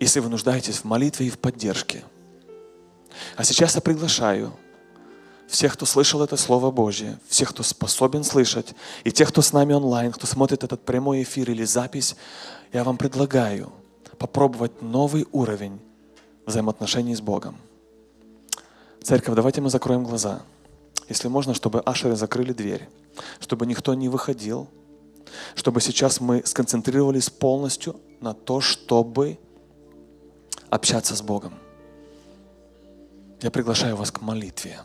Если 0.00 0.20
вы 0.20 0.30
нуждаетесь 0.30 0.78
в 0.78 0.84
молитве 0.84 1.26
и 1.26 1.30
в 1.30 1.38
поддержке. 1.38 2.02
А 3.36 3.44
сейчас 3.44 3.74
я 3.74 3.80
приглашаю 3.80 4.52
всех, 5.48 5.74
кто 5.74 5.86
слышал 5.86 6.22
это 6.22 6.36
Слово 6.36 6.70
Божье, 6.70 7.18
всех, 7.28 7.50
кто 7.50 7.62
способен 7.62 8.24
слышать, 8.24 8.74
и 9.04 9.12
тех, 9.12 9.28
кто 9.28 9.42
с 9.42 9.52
нами 9.52 9.74
онлайн, 9.74 10.10
кто 10.10 10.26
смотрит 10.26 10.64
этот 10.64 10.84
прямой 10.84 11.22
эфир 11.22 11.50
или 11.50 11.64
запись, 11.64 12.16
я 12.72 12.84
вам 12.84 12.96
предлагаю 12.96 13.72
попробовать 14.18 14.82
новый 14.82 15.26
уровень 15.30 15.78
взаимоотношений 16.46 17.14
с 17.14 17.20
Богом. 17.20 17.56
Церковь, 19.02 19.34
давайте 19.36 19.60
мы 19.60 19.70
закроем 19.70 20.04
глаза 20.04 20.42
если 21.08 21.28
можно, 21.28 21.54
чтобы 21.54 21.80
ашеры 21.80 22.16
закрыли 22.16 22.52
дверь, 22.52 22.88
чтобы 23.40 23.66
никто 23.66 23.94
не 23.94 24.08
выходил, 24.08 24.68
чтобы 25.54 25.80
сейчас 25.80 26.20
мы 26.20 26.42
сконцентрировались 26.44 27.30
полностью 27.30 28.00
на 28.20 28.34
то, 28.34 28.60
чтобы 28.60 29.38
общаться 30.70 31.14
с 31.14 31.22
Богом. 31.22 31.54
Я 33.40 33.50
приглашаю 33.50 33.96
вас 33.96 34.10
к 34.10 34.20
молитве. 34.20 34.80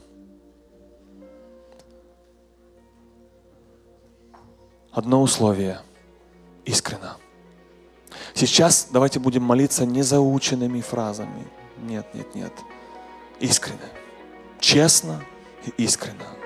Одно 4.91 5.21
условие– 5.21 5.79
искренно. 6.65 7.17
Сейчас 8.33 8.89
давайте 8.91 9.19
будем 9.19 9.43
молиться 9.43 9.85
не 9.85 10.01
заученными 10.01 10.81
фразами. 10.81 11.47
Нет, 11.77 12.13
нет, 12.13 12.35
нет. 12.35 12.51
Искренне. 13.39 13.79
Честно, 14.59 15.23
искренно. 15.77 16.40